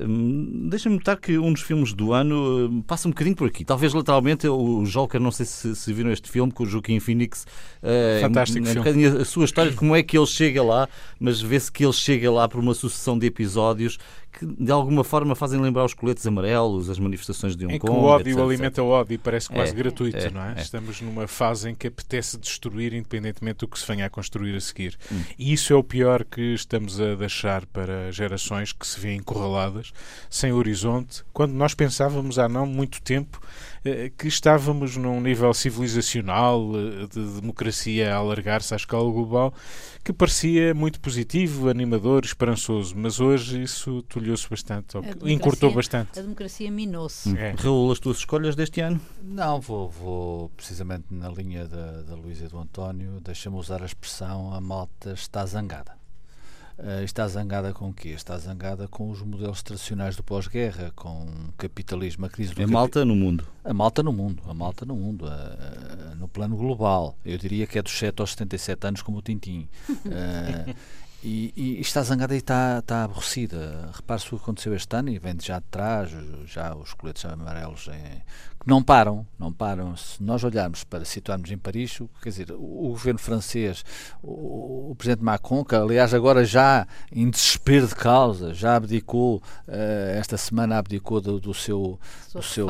Hum, 0.00 0.68
Deixa-me 0.70 0.96
notar 0.96 1.18
que 1.18 1.36
um 1.36 1.52
dos 1.52 1.60
filmes 1.60 1.92
do 1.92 2.14
ano 2.14 2.68
hum, 2.70 2.82
passa 2.82 3.06
um 3.06 3.10
bocadinho 3.10 3.36
por 3.36 3.46
aqui. 3.46 3.62
Talvez 3.62 3.92
lateralmente 3.92 4.48
o 4.48 4.84
Joker, 4.84 5.20
não 5.20 5.30
sei 5.30 5.44
se, 5.44 5.76
se 5.76 5.92
viram 5.92 6.10
este 6.10 6.30
filme 6.30 6.50
com 6.50 6.62
o 6.62 6.66
Joaquim 6.66 6.98
Phoenix. 7.00 7.46
Uh, 7.82 8.22
Fantástico 8.22 8.66
é, 8.66 8.70
um 8.70 8.82
filme. 8.82 9.06
a 9.06 9.24
sua 9.26 9.44
história 9.44 9.70
de 9.70 9.76
como 9.76 9.94
é 9.94 10.02
que 10.02 10.16
ele 10.16 10.26
chega 10.26 10.62
lá, 10.62 10.88
mas 11.20 11.42
vê-se 11.42 11.70
que 11.70 11.84
ele 11.84 11.92
chega 11.92 12.30
lá 12.30 12.48
por 12.48 12.58
uma 12.58 12.72
sucessão 12.72 13.18
de 13.18 13.26
episódios 13.26 13.98
que 14.36 14.44
de 14.44 14.72
alguma 14.72 15.04
forma 15.04 15.34
fazem 15.36 15.60
lembrar 15.60 15.84
os 15.84 15.94
coletes 15.94 16.26
amarelos, 16.26 16.90
as 16.90 16.98
manifestações 16.98 17.54
de 17.54 17.64
Hong 17.64 17.76
em 17.76 17.78
Kong. 17.78 17.92
que 17.92 17.98
o 17.98 18.02
ódio 18.02 18.32
etc, 18.32 18.42
alimenta 18.42 18.82
o 18.82 18.88
ódio 18.88 19.14
e 19.14 19.18
parece 19.18 19.48
quase 19.48 19.70
é, 19.70 19.74
gratuito, 19.74 20.16
é, 20.16 20.30
não 20.30 20.42
é? 20.42 20.54
é? 20.56 20.60
Estamos 20.60 21.00
numa 21.00 21.28
fase 21.28 21.70
em 21.70 21.74
que 21.74 21.86
apetece 21.86 22.36
destruir, 22.36 22.92
independentemente 22.92 23.58
do 23.58 23.68
que 23.68 23.78
se 23.78 23.86
venha 23.86 24.06
a 24.06 24.10
construir 24.10 24.56
a 24.56 24.60
seguir. 24.60 24.98
Hum. 25.10 25.22
E 25.38 25.52
isso 25.52 25.72
é 25.72 25.76
o 25.76 25.84
pior 25.84 26.24
que 26.24 26.52
estamos 26.52 27.00
a 27.00 27.14
deixar 27.14 27.64
para 27.66 28.10
gerações 28.10 28.72
que 28.72 28.86
se 28.86 28.98
vêem 28.98 29.18
encurraladas, 29.18 29.92
sem 30.28 30.52
horizonte, 30.52 31.22
quando 31.32 31.52
nós 31.52 31.72
pensávamos 31.72 32.38
há 32.38 32.48
não 32.48 32.66
muito 32.66 33.00
tempo 33.02 33.40
que 34.16 34.28
estávamos 34.28 34.96
num 34.96 35.20
nível 35.20 35.52
civilizacional 35.52 36.70
eh, 36.74 37.06
de 37.06 37.40
democracia 37.40 38.14
a 38.14 38.16
alargar-se 38.16 38.72
à 38.72 38.76
escala 38.76 39.10
global 39.10 39.52
que 40.02 40.12
parecia 40.12 40.74
muito 40.74 41.00
positivo, 41.00 41.68
animador, 41.68 42.24
esperançoso, 42.24 42.94
mas 42.96 43.20
hoje 43.20 43.62
isso 43.62 44.02
tolhou-se 44.02 44.48
bastante, 44.48 44.96
encurtou 45.24 45.72
bastante. 45.72 46.18
A 46.18 46.22
democracia 46.22 46.70
minou-se. 46.70 47.28
Hum. 47.30 47.36
É. 47.36 47.54
Raul, 47.58 47.92
as 47.92 47.98
tuas 47.98 48.18
escolhas 48.18 48.54
deste 48.54 48.80
ano? 48.80 49.00
Não, 49.22 49.60
vou, 49.60 49.88
vou 49.88 50.48
precisamente 50.50 51.06
na 51.10 51.28
linha 51.28 51.66
da, 51.66 52.02
da 52.02 52.14
Luísa 52.14 52.46
e 52.46 52.48
do 52.48 52.58
António, 52.58 53.20
deixa-me 53.20 53.56
usar 53.56 53.82
a 53.82 53.86
expressão 53.86 54.52
a 54.52 54.60
malta 54.60 55.12
está 55.12 55.44
zangada. 55.46 56.03
Uh, 56.76 57.04
está 57.04 57.26
zangada 57.28 57.72
com 57.72 57.90
o 57.90 57.94
quê? 57.94 58.08
Está 58.08 58.36
zangada 58.36 58.88
com 58.88 59.08
os 59.08 59.22
modelos 59.22 59.62
tradicionais 59.62 60.16
do 60.16 60.24
pós-guerra, 60.24 60.92
com 60.96 61.24
o 61.24 61.52
capitalismo, 61.56 62.26
a 62.26 62.28
crise 62.28 62.52
do 62.52 62.60
É 62.60 62.66
malta 62.66 63.04
no 63.04 63.14
mundo. 63.14 63.46
A 63.64 63.72
malta 63.72 64.02
no 64.02 64.12
mundo, 64.12 64.42
a 64.46 64.52
malta 64.52 64.84
no 64.84 64.96
mundo, 64.96 65.24
uh, 65.24 66.16
no 66.16 66.26
plano 66.26 66.56
global. 66.56 67.16
Eu 67.24 67.38
diria 67.38 67.66
que 67.66 67.78
é 67.78 67.82
dos 67.82 67.96
7 67.96 68.20
aos 68.20 68.30
77 68.32 68.86
anos, 68.88 69.02
como 69.02 69.18
o 69.18 69.22
Tintim. 69.22 69.68
Uh, 69.88 70.74
e, 71.22 71.52
e, 71.56 71.80
está 71.80 72.02
zangada 72.02 72.34
e 72.34 72.38
está, 72.38 72.80
está 72.80 73.04
aborrecida. 73.04 73.90
Repare-se 73.92 74.26
o 74.26 74.36
que 74.36 74.42
aconteceu 74.42 74.74
este 74.74 74.96
ano 74.96 75.10
e 75.10 75.18
vem 75.18 75.36
já 75.40 75.60
de 75.60 75.66
trás, 75.70 76.10
já 76.44 76.74
os 76.74 76.92
coletes 76.92 77.24
amarelos 77.24 77.88
em, 77.88 78.22
não 78.66 78.82
param, 78.82 79.26
não 79.38 79.52
param. 79.52 79.94
Se 79.96 80.22
nós 80.22 80.42
olharmos 80.42 80.84
para 80.84 81.04
situarmos 81.04 81.50
em 81.50 81.58
Paris, 81.58 81.98
quer 82.22 82.30
dizer, 82.30 82.52
o, 82.52 82.86
o 82.86 82.88
governo 82.88 83.18
francês, 83.18 83.84
o, 84.22 84.90
o, 84.90 84.94
presidente 84.96 85.22
Macron, 85.22 85.64
que 85.64 85.74
aliás 85.74 86.14
agora 86.14 86.44
já 86.44 86.86
em 87.12 87.28
desespero 87.28 87.86
de 87.86 87.94
causa, 87.94 88.54
já 88.54 88.76
abdicou, 88.76 89.36
uh, 89.68 90.18
esta 90.18 90.36
semana 90.36 90.78
abdicou 90.78 91.20
do, 91.20 91.38
do 91.38 91.52
seu, 91.52 91.98
do 92.32 92.42
seu 92.42 92.66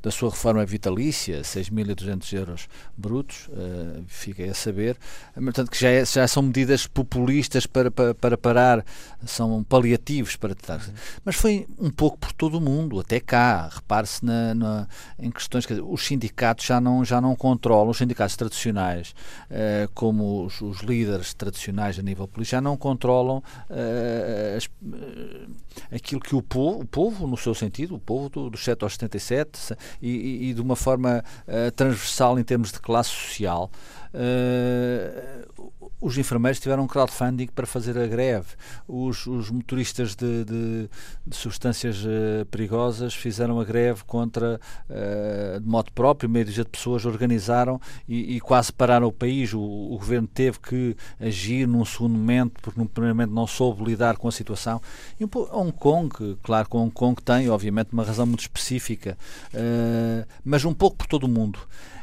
da 0.00 0.10
sua 0.10 0.30
reforma 0.30 0.64
vitalícia, 0.64 1.42
6.200 1.42 2.32
euros 2.32 2.68
brutos, 2.96 3.48
uh, 3.48 4.04
fiquei 4.06 4.48
a 4.48 4.54
saber, 4.54 4.96
portanto 5.34 5.70
que 5.70 5.80
já, 5.80 5.88
é, 5.88 6.04
já 6.04 6.26
são 6.28 6.42
medidas 6.42 6.86
populistas 6.86 7.66
para, 7.66 7.90
para, 7.90 8.14
para 8.14 8.38
parar, 8.38 8.84
são 9.24 9.62
paliativos 9.64 10.36
para 10.36 10.54
tentar. 10.54 10.76
Uhum. 10.86 10.94
Mas 11.24 11.34
foi 11.34 11.66
um 11.78 11.90
pouco 11.90 12.18
por 12.18 12.32
todo 12.32 12.58
o 12.58 12.60
mundo, 12.60 13.00
até 13.00 13.18
cá, 13.18 13.68
repare-se 13.72 14.24
na, 14.24 14.54
na, 14.54 14.88
em 15.18 15.31
questões, 15.32 15.66
dizer, 15.66 15.82
os 15.82 16.04
sindicatos 16.06 16.64
já 16.64 16.80
não, 16.80 17.04
já 17.04 17.20
não 17.20 17.34
controlam, 17.34 17.90
os 17.90 17.98
sindicatos 17.98 18.36
tradicionais, 18.36 19.14
uh, 19.50 19.90
como 19.94 20.44
os, 20.44 20.60
os, 20.60 20.80
líderes 20.80 21.34
tradicionais 21.34 21.98
a 21.98 22.02
nível 22.02 22.28
político, 22.28 22.52
já 22.52 22.60
não 22.60 22.76
controlam 22.76 23.38
uh, 23.38 24.56
as, 24.56 24.66
uh, 24.66 25.50
aquilo 25.92 26.20
que 26.20 26.34
o 26.34 26.42
povo, 26.42 26.80
o 26.80 26.86
povo, 26.86 27.26
no 27.26 27.36
seu 27.36 27.54
sentido, 27.54 27.94
o 27.94 27.98
povo 27.98 28.28
do, 28.28 28.50
dos 28.50 28.62
7 28.64 28.84
aos 28.84 28.92
77, 28.94 29.76
e, 30.00 30.08
e, 30.08 30.50
e 30.50 30.54
de 30.54 30.60
uma 30.60 30.76
forma 30.76 31.24
transversal 31.76 32.38
em 32.38 32.44
termos 32.44 32.72
de 32.72 32.80
classe 32.80 33.10
social, 33.10 33.70
Uh, 34.14 35.72
os 36.02 36.18
enfermeiros 36.18 36.58
tiveram 36.58 36.82
um 36.82 36.86
crowdfunding 36.86 37.46
para 37.46 37.64
fazer 37.64 37.96
a 37.96 38.06
greve, 38.06 38.48
os, 38.88 39.24
os 39.26 39.50
motoristas 39.50 40.16
de, 40.16 40.44
de, 40.44 40.90
de 41.24 41.36
substâncias 41.36 42.04
uh, 42.04 42.44
perigosas 42.50 43.14
fizeram 43.14 43.60
a 43.60 43.64
greve 43.64 44.02
contra, 44.04 44.60
uh, 44.90 45.60
de 45.60 45.66
modo 45.66 45.92
próprio, 45.92 46.28
meio 46.28 46.44
de 46.44 46.64
pessoas 46.64 47.06
organizaram 47.06 47.80
e, 48.08 48.36
e, 48.36 48.40
quase 48.40 48.72
pararam 48.72 49.06
o 49.06 49.12
país. 49.12 49.54
O, 49.54 49.60
o, 49.60 49.96
governo 49.96 50.26
teve 50.26 50.58
que 50.58 50.96
agir 51.20 51.68
num 51.68 51.84
segundo 51.84 52.14
momento, 52.14 52.60
porque 52.60 52.80
num 52.80 52.86
primeiro 52.86 53.14
momento 53.14 53.32
não 53.32 53.46
soube 53.46 53.84
lidar 53.84 54.16
com 54.16 54.26
a 54.26 54.32
situação. 54.32 54.82
E 55.20 55.24
Hong 55.24 55.72
Kong, 55.72 56.36
claro 56.42 56.68
que 56.68 56.76
Hong 56.76 56.90
Kong 56.92 57.22
tem, 57.22 57.48
obviamente, 57.48 57.92
uma 57.92 58.02
razão 58.02 58.26
muito 58.26 58.40
específica, 58.40 59.16
mas 60.44 60.64
um 60.64 60.74
pouco 60.74 60.96
por 60.96 61.06
todo 61.06 61.24
o 61.24 61.28
mundo 61.28 61.60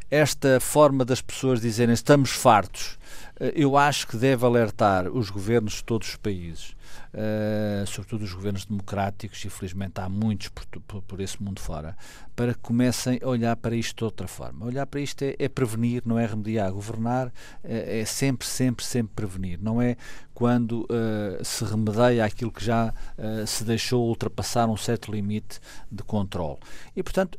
esta 0.09 0.59
forma 0.59 1.05
das 1.05 1.21
pessoas 1.21 1.61
dizerem 1.61 1.93
estamos 1.93 2.31
fartos, 2.31 2.97
eh, 3.39 3.53
eu 3.55 3.77
acho 3.77 4.07
que 4.07 4.17
deve 4.17 4.45
alertar 4.45 5.07
os 5.07 5.29
governos 5.29 5.73
de 5.73 5.83
todos 5.83 6.09
os 6.09 6.15
países, 6.15 6.75
uh, 7.13 7.85
sobretudo 7.87 8.23
os 8.23 8.33
governos 8.33 8.65
democráticos, 8.65 9.43
e 9.45 9.49
felizmente 9.49 10.01
há 10.01 10.09
muitos 10.09 10.49
por, 10.49 10.65
por, 10.65 11.01
por, 11.03 11.21
esse 11.21 11.41
mundo 11.41 11.59
fora, 11.59 11.95
para 12.35 12.53
que 12.53 12.59
comecem 12.59 13.19
a 13.21 13.27
olhar 13.27 13.55
para 13.55 13.75
isto 13.75 13.97
de 13.97 14.03
outra 14.03 14.27
forma. 14.27 14.65
Olhar 14.65 14.85
para 14.85 14.99
isto 14.99 15.21
é, 15.23 15.35
é 15.37 15.47
prevenir, 15.47 16.01
não 16.05 16.17
é 16.17 16.25
remediar. 16.25 16.71
Governar 16.71 17.31
é, 17.63 17.99
é, 17.99 18.05
sempre, 18.05 18.47
sempre, 18.47 18.85
sempre 18.85 19.13
prevenir. 19.15 19.59
Não 19.61 19.81
é 19.81 19.95
quando 20.33 20.83
uh, 20.83 21.43
se 21.43 21.63
remedia 21.63 22.25
aquilo 22.25 22.51
que 22.51 22.63
já 22.63 22.93
uh, 23.17 23.45
se 23.45 23.63
deixou 23.63 24.07
ultrapassar 24.07 24.67
um 24.67 24.77
certo 24.77 25.11
limite 25.11 25.59
de 25.91 26.03
controle. 26.03 26.57
E, 26.95 27.03
portanto, 27.03 27.37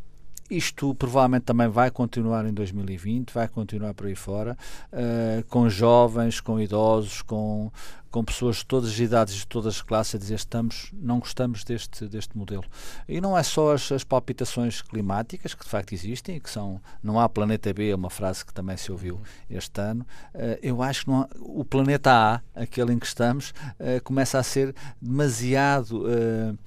isto 0.51 0.95
provavelmente 0.95 1.45
também 1.45 1.69
vai 1.69 1.91
continuar 1.91 2.45
em 2.45 2.53
2020, 2.53 3.33
vai 3.33 3.47
continuar 3.47 3.95
por 3.95 4.07
aí 4.07 4.17
fora, 4.17 4.57
uh, 4.93 5.45
com 5.49 5.69
jovens, 5.69 6.41
com 6.41 6.59
idosos, 6.59 7.23
com, 7.23 7.71
com 8.11 8.25
pessoas 8.25 8.57
de 8.57 8.67
todas 8.67 8.91
as 8.91 8.99
idades 8.99 9.35
e 9.35 9.39
de 9.39 9.47
todas 9.47 9.77
as 9.77 9.83
classes 9.83 10.17
a 10.17 10.19
dizer 10.19 10.35
estamos, 10.35 10.91
não 10.93 11.21
gostamos 11.21 11.63
deste, 11.63 12.07
deste 12.07 12.37
modelo. 12.37 12.65
E 13.09 13.21
não 13.21 13.39
é 13.39 13.43
só 13.43 13.73
as, 13.73 13.93
as 13.93 14.03
palpitações 14.03 14.83
climáticas, 14.83 15.55
que 15.55 15.65
de 15.65 15.71
facto 15.71 15.93
existem 15.93 16.37
e 16.37 16.41
que 16.41 16.51
são, 16.51 16.81
não 17.03 17.21
há 17.21 17.29
planeta 17.29 17.73
B, 17.73 17.91
é 17.91 17.95
uma 17.95 18.11
frase 18.11 18.45
que 18.45 18.53
também 18.53 18.77
se 18.77 18.91
ouviu 18.91 19.21
este 19.49 19.81
ano. 19.81 20.05
Uh, 20.35 20.59
eu 20.63 20.83
acho 20.83 21.05
que 21.05 21.11
há, 21.11 21.29
o 21.39 21.65
planeta 21.65 22.11
A, 22.13 22.41
aquele 22.61 22.93
em 22.93 22.99
que 22.99 23.07
estamos, 23.07 23.51
uh, 23.51 24.03
começa 24.03 24.39
a 24.39 24.43
ser 24.43 24.75
demasiado 25.01 26.05
uh, 26.05 26.59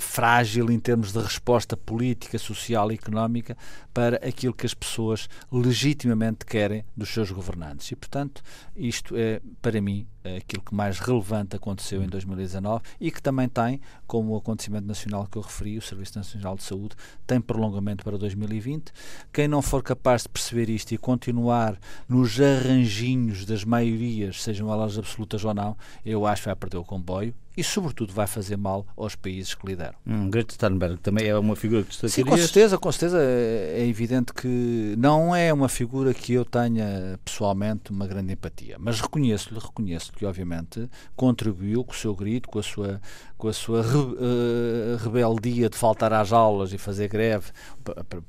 frágil 0.00 0.70
em 0.70 0.78
termos 0.78 1.12
de 1.12 1.18
resposta 1.18 1.76
política, 1.76 2.38
social 2.38 2.90
e 2.90 2.94
económica 2.94 3.56
para 3.92 4.16
aquilo 4.16 4.52
que 4.52 4.66
as 4.66 4.74
pessoas 4.74 5.28
legitimamente 5.50 6.44
querem 6.44 6.84
dos 6.96 7.08
seus 7.08 7.30
governantes. 7.30 7.90
E, 7.90 7.96
portanto, 7.96 8.42
isto 8.76 9.14
é, 9.16 9.40
para 9.62 9.80
mim, 9.80 10.06
aquilo 10.36 10.62
que 10.62 10.74
mais 10.74 10.98
relevante 10.98 11.56
aconteceu 11.56 12.02
em 12.02 12.08
2019 12.08 12.82
e 13.00 13.10
que 13.10 13.22
também 13.22 13.48
tem, 13.48 13.80
como 14.06 14.32
o 14.32 14.36
acontecimento 14.36 14.86
nacional 14.86 15.26
que 15.26 15.36
eu 15.36 15.42
referi, 15.42 15.78
o 15.78 15.82
Serviço 15.82 16.18
Nacional 16.18 16.56
de 16.56 16.62
Saúde, 16.62 16.96
tem 17.26 17.40
prolongamento 17.40 18.04
para 18.04 18.18
2020. 18.18 18.92
Quem 19.32 19.46
não 19.46 19.62
for 19.62 19.82
capaz 19.82 20.22
de 20.22 20.28
perceber 20.28 20.70
isto 20.70 20.92
e 20.92 20.98
continuar 20.98 21.78
nos 22.08 22.40
arranjinhos 22.40 23.44
das 23.44 23.64
maiorias, 23.64 24.42
sejam 24.42 24.72
elas 24.72 24.98
absolutas 24.98 25.44
ou 25.44 25.54
não, 25.54 25.76
eu 26.04 26.26
acho 26.26 26.42
que 26.42 26.48
vai 26.48 26.56
perder 26.56 26.78
o 26.78 26.84
comboio 26.84 27.34
e, 27.56 27.62
sobretudo, 27.62 28.12
vai 28.12 28.26
fazer 28.26 28.56
mal 28.56 28.86
aos 28.96 29.14
países 29.14 29.54
que 29.54 29.66
lideram. 29.66 29.94
Hum, 30.06 30.30
Greta 30.30 30.56
Thunberg 30.56 30.98
também 30.98 31.26
é 31.26 31.38
uma 31.38 31.56
figura 31.56 31.82
que 31.82 31.88
destacarias? 31.88 32.14
Sim, 32.14 32.24
com 32.24 32.36
certeza, 32.36 32.78
com 32.78 32.92
certeza. 32.92 33.18
É 33.22 33.86
evidente 33.86 34.32
que 34.32 34.94
não 34.98 35.34
é 35.34 35.52
uma 35.52 35.68
figura 35.68 36.12
que 36.12 36.32
eu 36.32 36.44
tenha, 36.44 37.18
pessoalmente, 37.24 37.90
uma 37.90 38.06
grande 38.06 38.32
empatia. 38.32 38.76
Mas 38.78 39.00
reconheço-lhe, 39.00 39.58
reconheço 39.58 40.12
que, 40.12 40.24
obviamente, 40.26 40.88
contribuiu 41.14 41.84
com 41.84 41.92
o 41.92 41.96
seu 41.96 42.14
grito, 42.14 42.48
com 42.48 42.58
a 42.58 42.62
sua, 42.62 43.00
com 43.44 43.48
a 43.48 43.52
sua 43.52 43.82
re, 43.82 43.98
uh, 43.98 44.96
rebeldia 45.04 45.68
de 45.68 45.76
faltar 45.76 46.14
às 46.14 46.32
aulas 46.32 46.72
e 46.72 46.78
fazer 46.78 47.08
greve. 47.08 47.50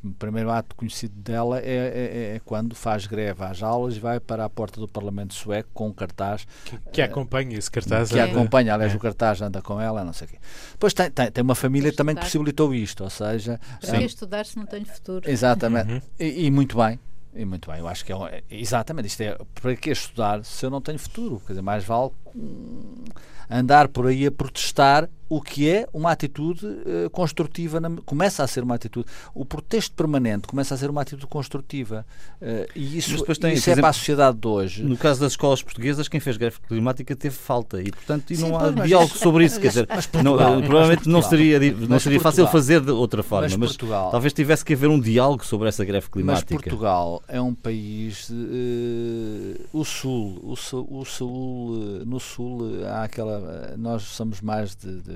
O 0.04 0.12
primeiro 0.20 0.52
ato 0.52 0.76
conhecido 0.76 1.14
dela 1.16 1.58
é, 1.60 1.62
é, 1.64 1.70
é, 1.70 2.36
é, 2.36 2.42
quando 2.44 2.76
faz 2.76 3.08
greve 3.08 3.42
às 3.42 3.64
aulas 3.64 3.96
e 3.96 4.00
vai 4.02 4.20
para 4.20 4.44
a 4.44 4.50
porta 4.50 4.78
do 4.78 4.90
Parlamento 4.90 5.34
Sueco 5.34 5.70
com 5.74 5.88
um 5.88 5.94
cartaz. 5.94 6.46
Que, 6.66 6.78
que 6.92 7.02
acompanha 7.02 7.58
esse 7.58 7.72
cartaz. 7.72 8.12
Que 8.12 8.20
acompanha, 8.20 8.74
aliás, 8.74 8.94
o 8.94 9.00
cartaz 9.00 9.42
anda 9.42 9.62
com 9.62 9.80
ela, 9.80 10.04
não 10.04 10.12
sei 10.12 10.28
o 10.28 10.32
quê. 10.32 10.38
Depois 10.74 10.94
tem, 10.94 11.10
tem, 11.10 11.32
tem 11.32 11.42
uma 11.42 11.56
família 11.56 11.94
também 11.94 12.14
que 12.14 12.22
possibilitou 12.22 12.76
isto, 12.76 13.06
ou 13.06 13.10
seja. 13.10 13.58
Para 13.80 13.98
que 13.98 14.04
estudar 14.04 14.46
se 14.46 14.58
não 14.58 14.66
tenho 14.66 14.86
futuro? 14.86 15.30
Exatamente. 15.32 15.94
Uhum. 15.94 16.02
E, 16.20 16.46
e 16.46 16.52
muito 16.52 16.76
bem. 16.76 17.00
E 17.34 17.46
muito 17.46 17.70
bem, 17.70 17.80
eu 17.80 17.88
acho 17.88 18.04
que 18.04 18.12
é, 18.12 18.16
é 18.16 18.44
exatamente 18.50 19.08
isto 19.08 19.22
é 19.22 19.38
para 19.62 19.76
que 19.76 19.92
estudar 19.92 20.44
se 20.44 20.66
eu 20.66 20.70
não 20.70 20.82
tenho 20.82 21.00
futuro? 21.00 21.42
Quer 21.46 21.54
dizer, 21.54 21.62
mais 21.62 21.86
vale 21.86 22.12
hum, 22.34 23.04
andar 23.50 23.88
por 23.88 24.08
aí 24.08 24.26
a 24.26 24.32
protestar 24.32 25.10
o 25.28 25.42
que 25.42 25.70
é 25.70 25.88
uma 25.94 26.12
atitude 26.12 26.66
uh, 26.66 27.10
construtiva, 27.12 27.80
na, 27.80 27.90
começa 28.06 28.44
a 28.44 28.48
ser 28.48 28.64
uma 28.64 28.76
atitude. 28.76 29.08
O 29.34 29.46
protesto 29.46 29.96
permanente 29.96 30.48
começa 30.48 30.76
a 30.76 30.78
ser 30.78 30.90
uma 30.90 31.02
atitude 31.02 31.26
construtiva. 31.28 32.06
Uh, 32.42 32.70
e 32.76 32.98
isso, 32.98 33.24
tem, 33.36 33.54
isso 33.54 33.70
é 33.70 33.74
exemplo, 33.74 33.82
para 33.82 33.90
a 33.90 33.94
sociedade 33.94 34.38
de 34.38 34.48
hoje. 34.48 34.84
No 34.84 34.98
caso 34.98 35.20
das 35.20 35.34
escolas 35.34 35.64
portuguesas, 35.64 36.08
quem 36.08 36.20
fez 36.20 36.38
greve 36.38 36.58
climática 36.68 37.16
teve 37.16 37.36
falta 37.36 37.82
e, 37.82 37.92
portanto, 37.92 38.32
e 38.32 38.36
Sim, 38.36 38.50
não 38.50 38.58
há 38.58 38.72
mas, 38.72 38.88
diálogo 38.88 39.18
sobre 39.18 39.46
isso. 39.46 39.60
Quer 39.60 39.70
dizer, 39.70 39.88
não, 40.24 40.38
provavelmente 40.62 41.10
não 41.10 41.22
seria, 41.22 41.60
não 41.74 42.00
seria 42.00 42.20
fácil 42.20 42.48
fazer 42.48 42.82
de 42.82 42.92
outra 42.92 43.24
forma, 43.24 43.48
mas, 43.48 43.70
Portugal, 43.70 44.12
talvez 44.12 44.34
tivesse 44.34 44.64
que 44.64 44.74
haver 44.74 44.90
um 44.90 45.00
diálogo 45.00 45.46
sobre 45.46 45.68
essa 45.68 45.84
greve 45.84 46.10
climática. 46.10 46.54
Mas 46.54 46.64
Portugal 46.64 47.24
é 47.28 47.42
um 47.42 47.54
país. 47.54 48.30
Uh, 48.30 49.56
o 49.74 49.84
Sul, 49.84 50.40
o, 50.44 50.56
sul, 50.56 50.88
o 50.90 51.06
sul, 51.06 52.04
no 52.06 52.20
Sul 52.20 52.86
há 52.86 53.04
aquela. 53.04 53.76
Nós 53.78 54.04
somos 54.04 54.42
mais 54.42 54.76
de, 54.76 55.02
de 55.02 55.15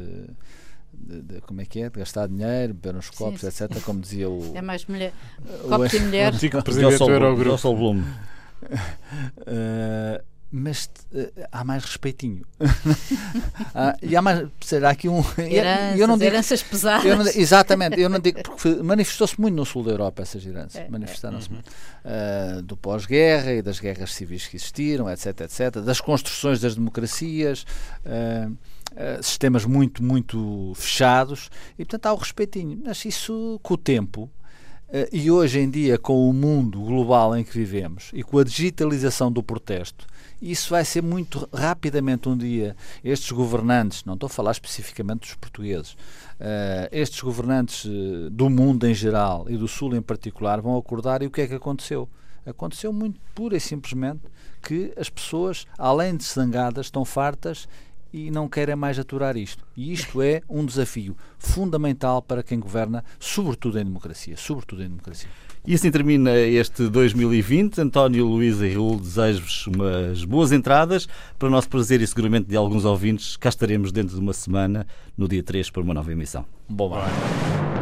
de, 0.93 1.21
de, 1.21 1.41
como 1.41 1.61
é 1.61 1.65
que 1.65 1.81
é? 1.81 1.89
De 1.89 1.99
gastar 1.99 2.27
dinheiro, 2.27 2.73
beber 2.73 2.97
uns 2.97 3.09
copos, 3.09 3.41
sim, 3.41 3.47
etc. 3.47 3.81
Como 3.83 4.01
dizia 4.01 4.29
o. 4.29 4.55
É 4.55 4.61
mais 4.61 4.85
mulher. 4.85 5.13
Copos 5.67 5.93
e 5.93 5.99
mulher. 5.99 6.33
Antigo 6.33 6.63
presidente 6.63 6.97
do 6.97 7.09
Eurogrupo. 7.09 7.73
Blume. 7.73 8.03
Uh, 8.61 10.21
mas 10.51 10.89
uh, 11.13 11.47
há 11.51 11.63
mais 11.63 11.83
respeitinho. 11.83 12.43
ah, 13.75 13.95
e 14.01 14.15
há 14.15 14.21
mais. 14.21 14.47
Será 14.61 14.89
aqui 14.89 15.07
um. 15.07 15.23
Heranças, 15.37 15.99
eu 15.99 16.07
não 16.07 16.17
digo, 16.17 16.31
heranças 16.31 16.63
pesadas. 16.63 17.05
Eu 17.05 17.17
não, 17.17 17.25
exatamente, 17.27 17.99
eu 17.99 18.09
não 18.09 18.19
digo. 18.19 18.41
Porque 18.43 18.69
manifestou-se 18.81 19.39
muito 19.39 19.55
no 19.55 19.65
sul 19.65 19.83
da 19.83 19.91
Europa 19.91 20.23
essas 20.23 20.45
heranças. 20.45 20.81
É, 20.81 20.89
Manifestaram-se 20.89 21.49
é. 21.49 21.53
muito. 21.53 21.69
Uh, 21.69 22.61
do 22.63 22.75
pós-guerra 22.75 23.53
e 23.53 23.61
das 23.61 23.79
guerras 23.79 24.13
civis 24.13 24.47
que 24.47 24.55
existiram, 24.55 25.09
etc, 25.09 25.41
etc. 25.41 25.81
Das 25.83 26.01
construções 26.01 26.59
das 26.59 26.75
democracias. 26.75 27.65
Uh, 28.05 28.57
sistemas 29.21 29.65
muito, 29.65 30.03
muito 30.03 30.73
fechados 30.75 31.49
e, 31.77 31.85
portanto, 31.85 32.07
há 32.07 32.13
o 32.13 32.17
respeitinho. 32.17 32.81
Mas 32.83 33.05
isso, 33.05 33.59
com 33.61 33.75
o 33.75 33.77
tempo, 33.77 34.29
e 35.11 35.29
hoje 35.29 35.59
em 35.59 35.69
dia, 35.69 35.97
com 35.97 36.29
o 36.29 36.33
mundo 36.33 36.79
global 36.79 37.37
em 37.37 37.43
que 37.43 37.51
vivemos 37.51 38.09
e 38.13 38.23
com 38.23 38.39
a 38.39 38.43
digitalização 38.43 39.31
do 39.31 39.43
protesto, 39.43 40.07
isso 40.41 40.69
vai 40.69 40.85
ser 40.85 41.03
muito 41.03 41.47
rapidamente 41.53 42.29
um 42.29 42.37
dia. 42.37 42.75
Estes 43.03 43.31
governantes, 43.31 44.05
não 44.05 44.13
estou 44.13 44.27
a 44.27 44.29
falar 44.29 44.51
especificamente 44.51 45.21
dos 45.21 45.35
portugueses, 45.35 45.93
uh, 45.93 46.87
estes 46.91 47.19
governantes 47.21 47.85
do 48.31 48.49
mundo 48.49 48.87
em 48.87 48.93
geral 48.93 49.45
e 49.49 49.57
do 49.57 49.67
Sul 49.67 49.95
em 49.95 50.01
particular 50.01 50.61
vão 50.61 50.77
acordar 50.77 51.21
e 51.21 51.27
o 51.27 51.31
que 51.31 51.41
é 51.41 51.47
que 51.47 51.55
aconteceu? 51.55 52.09
Aconteceu 52.45 52.91
muito 52.91 53.19
pura 53.35 53.57
e 53.57 53.59
simplesmente 53.59 54.21
que 54.61 54.93
as 54.97 55.09
pessoas, 55.09 55.67
além 55.77 56.15
de 56.15 56.23
zangadas, 56.23 56.87
estão 56.87 57.05
fartas 57.05 57.67
e 58.11 58.31
não 58.31 58.47
querem 58.47 58.75
mais 58.75 58.97
aturar 58.99 59.37
isto. 59.37 59.65
E 59.75 59.93
isto 59.93 60.21
é 60.21 60.41
um 60.49 60.65
desafio 60.65 61.15
fundamental 61.37 62.21
para 62.21 62.43
quem 62.43 62.59
governa, 62.59 63.03
sobretudo 63.19 63.79
em 63.79 63.85
democracia. 63.85 64.35
Sobretudo 64.37 64.83
em 64.83 64.89
democracia. 64.89 65.29
E 65.65 65.73
assim 65.73 65.91
termina 65.91 66.35
este 66.37 66.87
2020. 66.87 67.81
António 67.81 68.25
Luís 68.25 68.59
e 68.61 68.73
Raul, 68.73 68.99
desejo-vos 68.99 69.67
umas 69.67 70.23
boas 70.23 70.51
entradas. 70.51 71.07
Para 71.37 71.47
o 71.47 71.51
nosso 71.51 71.69
prazer 71.69 72.01
e 72.01 72.07
seguramente 72.07 72.47
de 72.47 72.55
alguns 72.55 72.85
ouvintes, 72.85 73.37
cá 73.37 73.49
estaremos 73.49 73.91
dentro 73.91 74.15
de 74.15 74.21
uma 74.21 74.33
semana, 74.33 74.87
no 75.17 75.27
dia 75.27 75.43
3, 75.43 75.69
para 75.69 75.81
uma 75.81 75.93
nova 75.93 76.11
emissão. 76.11 76.45
Bom 76.67 76.93
ano. 76.95 77.78